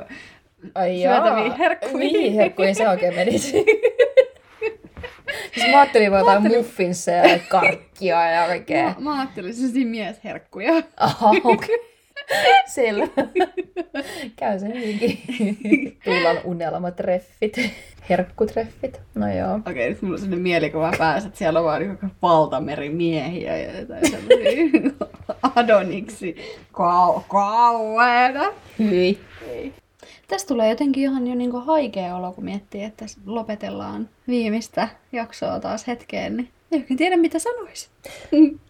Ai 0.74 0.98
syötäviin 1.02 1.56
herkkuihin. 1.56 1.98
Mihin 1.98 2.32
herkkuihin 2.32 2.74
se 2.74 2.88
oikein 2.88 3.14
menisi? 3.14 3.50
siis 5.54 5.70
mä 5.70 5.80
ajattelin 5.80 6.10
vaan 6.10 6.20
jotain 6.20 6.56
muffinseja 6.56 7.26
ja 7.28 7.38
karkkia 7.48 8.30
ja 8.30 8.46
kaikkea. 8.46 8.84
Mä, 8.84 8.94
mä 8.98 9.18
ajattelin 9.20 9.54
sellaisia 9.54 9.86
miesherkkuja. 9.86 10.82
Aha, 10.96 11.30
okei. 11.30 11.52
Okay. 11.54 11.97
Selvä. 12.68 13.06
Käy 14.36 14.58
se 14.58 14.68
niinkin. 14.68 15.18
Tuulan 16.04 16.36
unelmatreffit. 16.44 17.56
Herkkutreffit. 18.10 19.00
No 19.14 19.32
joo. 19.32 19.54
Okei, 19.70 19.88
nyt 19.88 20.02
mulla 20.02 20.14
on 20.14 20.18
sellainen 20.18 20.42
mielikuva 20.42 20.92
päässä, 20.98 21.26
että 21.26 21.38
siellä 21.38 21.58
on 21.58 21.64
vaan 21.64 21.80
niinku 21.80 22.06
valtameri 22.22 22.90
miehiä 22.90 23.56
ja 23.56 23.80
jotain 23.80 24.10
sellaisia 24.10 24.92
adoniksi 25.54 26.36
kau- 26.72 27.22
kauheena. 27.28 28.44
Hyi. 28.78 29.18
Tästä 30.28 30.48
tulee 30.48 30.68
jotenkin 30.70 31.02
ihan 31.02 31.26
jo 31.26 31.34
niinku 31.34 31.60
haikea 31.60 32.16
olo, 32.16 32.32
kun 32.32 32.44
miettii, 32.44 32.84
että 32.84 33.04
lopetellaan 33.26 34.08
viimeistä 34.28 34.88
jaksoa 35.12 35.60
taas 35.60 35.86
hetkeen, 35.86 36.36
niin 36.36 36.48
ei 36.72 36.78
oikein 36.78 36.98
tiedä 36.98 37.16
mitä 37.16 37.38
sanoisi. 37.38 37.88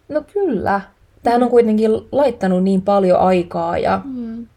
No 0.09 0.21
kyllä. 0.33 0.81
Tähän 1.23 1.43
on 1.43 1.49
kuitenkin 1.49 1.91
laittanut 2.11 2.63
niin 2.63 2.81
paljon 2.81 3.19
aikaa 3.19 3.77
ja 3.77 4.01
Mm. 4.05 4.47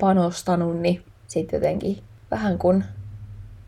panostanut, 0.00 0.80
niin 0.80 1.02
sitten 1.26 1.56
jotenkin 1.58 1.98
vähän 2.30 2.58
kun 2.58 2.84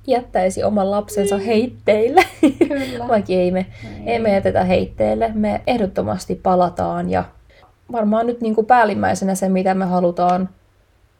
jättäisi 0.07 0.65
oman 0.65 0.91
lapsensa 0.91 1.37
heitteille. 1.39 2.25
Kyllä. 2.69 3.09
Vaikka 3.09 3.33
ei 3.33 3.51
me, 3.51 3.67
Ei. 3.85 4.13
ei 4.13 4.19
me 4.19 4.33
jätetä 4.35 4.65
heitteille. 4.65 5.31
Me 5.35 5.61
ehdottomasti 5.67 6.35
palataan 6.35 7.11
ja 7.11 7.25
varmaan 7.93 8.27
nyt 8.27 8.41
niin 8.41 8.55
kuin 8.55 8.67
päällimmäisenä 8.67 9.35
se, 9.35 9.49
mitä 9.49 9.75
me 9.75 9.85
halutaan 9.85 10.49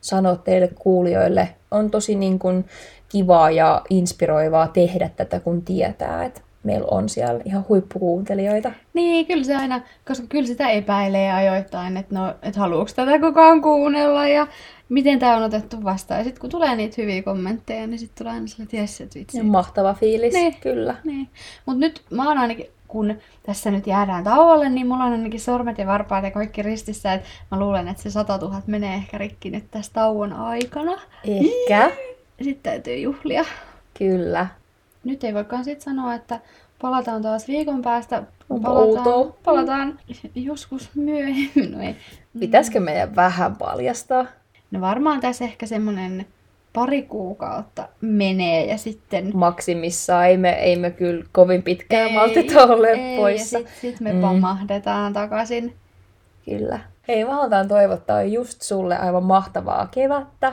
sanoa 0.01 0.37
teille 0.37 0.69
kuulijoille, 0.79 1.49
on 1.71 1.91
tosi 1.91 2.15
niin 2.15 2.39
kuin 2.39 2.65
kivaa 3.09 3.51
ja 3.51 3.83
inspiroivaa 3.91 4.69
tehdä 4.69 5.11
tätä, 5.17 5.41
kun 5.41 5.63
tietää, 5.63 6.25
että 6.25 6.41
meillä 6.69 6.89
on 6.91 7.09
siellä 7.09 7.41
ihan 7.45 7.65
huippukuuntelijoita. 7.69 8.73
Niin, 8.95 9.27
kyllä 9.27 9.45
se 9.45 9.57
aina, 9.57 9.81
koska 10.09 10.27
kyllä 10.29 10.47
sitä 10.47 10.69
epäilee 10.71 11.33
ajoittain, 11.33 11.97
että 11.97 12.15
no, 12.15 12.35
et 12.43 12.57
haluuks 12.57 12.95
tätä 12.95 13.19
kukaan 13.19 13.63
kuunnella 13.63 14.29
ja 14.29 14.47
miten 14.89 15.19
tämä 15.19 15.37
on 15.37 15.43
otettu 15.43 15.85
vastaan. 15.85 16.21
Ja 16.21 16.25
sitten 16.25 16.41
kun 16.41 16.51
tulee 16.51 16.77
niitä 16.77 16.95
hyviä 16.99 17.23
kommentteja, 17.23 17.87
niin 17.87 17.99
sitten 17.99 18.19
tulee 18.25 18.33
aina 18.33 18.47
sille, 18.47 18.63
että 18.65 18.77
jes, 18.77 19.03
vitsi. 19.15 19.39
Ja 19.39 19.45
mahtava 19.45 19.95
fiilis, 19.95 20.35
Niin. 20.35 20.55
kyllä. 20.61 20.95
Niin. 21.05 21.29
Mutta 21.67 21.81
nyt 21.81 22.03
mä 22.11 22.29
oon 22.29 22.39
ainakin, 22.39 22.67
kun 22.89 23.15
tässä 23.43 23.71
nyt 23.71 23.87
jäädään 23.87 24.25
tauolle, 24.25 24.69
niin 24.69 24.87
mulla 24.87 25.05
on 25.05 25.13
ainakin 25.13 25.41
sormet 25.41 25.79
ja 25.79 25.87
varpaat 25.87 26.25
ja 26.25 26.31
kaikki 26.31 26.63
ristissä, 26.63 27.13
että 27.13 27.29
mä 27.51 27.59
luulen, 27.59 27.89
että 27.89 28.03
se 28.03 28.11
100 28.11 28.37
000 28.37 28.61
menee 28.67 28.95
ehkä 28.95 29.19
rikki 29.19 29.51
nyt 29.51 29.65
tässä 29.71 29.93
tauon 29.93 30.33
aikana. 30.33 30.93
Ehkä, 31.25 31.91
Sitten 32.43 32.73
täytyy 32.73 32.97
juhlia. 32.97 33.45
kyllä. 33.99 34.47
Nyt 35.09 35.25
ei 35.25 35.35
voikaan 35.35 35.65
sit 35.65 35.81
sanoa, 35.81 36.15
että 36.15 36.41
palataan 36.81 37.23
taas 37.23 37.49
viikon 37.49 37.83
päästä. 37.83 38.23
Onpa 38.51 38.69
Palataan, 38.69 39.07
outoa. 39.09 39.37
palataan 39.45 39.99
joskus 40.35 40.91
myöhemmin. 40.95 41.73
No, 41.73 41.81
ei. 41.83 41.97
Pitäisikö 42.41 42.81
meidän 42.81 43.17
vähän 43.17 43.57
paljastaa? 43.57 44.27
no 44.71 44.81
varmaan 44.81 45.21
tässä 45.21 45.45
ehkä 45.45 45.67
semmonen 45.67 46.27
pari 46.73 47.03
kuukautta 47.03 47.89
menee 48.01 48.65
ja 48.67 48.79
sitten... 48.79 49.31
Maksimissaan 49.35 50.27
ei 50.27 50.37
me, 50.37 50.51
ei 50.51 50.77
me 50.77 50.91
kyllä 50.91 51.25
kovin 51.33 51.63
pitkään 51.63 52.09
Ei, 52.09 52.15
malteta 52.15 52.63
ole 52.65 52.91
ei, 52.91 53.17
poissa. 53.17 53.59
Ja 53.59 53.65
sit, 53.81 54.01
me 54.01 54.11
Mm. 54.13 54.17
mm. 54.17 54.23
pamahdetaan 54.23 55.13
takaisin. 55.13 55.75
Kyllä. 56.45 56.81
Hei, 57.09 57.25
mä 57.25 57.35
halutaan 57.35 57.69
toivottaa 57.69 58.23
just 58.23 58.63
sulle 58.63 58.99
aivan 58.99 59.25
mahtavaa 59.25 59.89
kevättä 59.91 60.53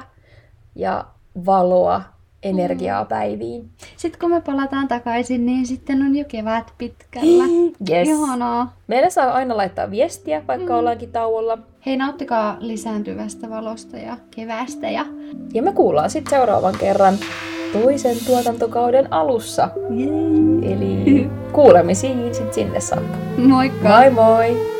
ja 0.75 1.05
valoa, 1.45 2.01
energiaa 2.45 3.03
Mm. 3.03 3.07
päiviin. 3.07 3.69
Sitten 3.97 4.19
kun 4.19 4.29
me 4.31 4.41
palataan 4.41 4.87
takaisin, 4.87 5.45
niin 5.45 5.65
sitten 5.67 6.01
on 6.01 6.15
jo 6.15 6.25
kevät 6.27 6.71
pitkällä. 6.77 7.43
Yes. 7.89 8.07
Ihanaa. 8.07 8.73
Meidän 8.87 9.11
saa 9.11 9.31
aina 9.33 9.57
laittaa 9.57 9.91
viestiä, 9.91 10.41
vaikka 10.47 10.73
Mm. 10.73 10.79
ollaankin 10.79 11.11
tauolla. 11.11 11.57
Hei, 11.85 11.97
nauttikaa 11.97 12.57
lisääntyvästä 12.59 13.49
valosta 13.49 13.97
ja 13.97 14.17
keväästä 14.35 14.89
ja... 14.89 15.05
Ja 15.53 15.61
me 15.63 15.71
kuullaan 15.71 16.09
sitten 16.09 16.29
seuraavan 16.39 16.75
kerran 16.79 17.13
toisen 17.73 18.17
tuotantokauden 18.27 19.13
alussa. 19.13 19.69
Eli 20.61 21.29
kuulemisiin 21.51 22.35
sitten 22.35 22.53
sinne 22.53 22.79
saakka. 22.79 23.17
Moikka! 23.37 23.89
Moi 23.89 24.09
moi! 24.09 24.75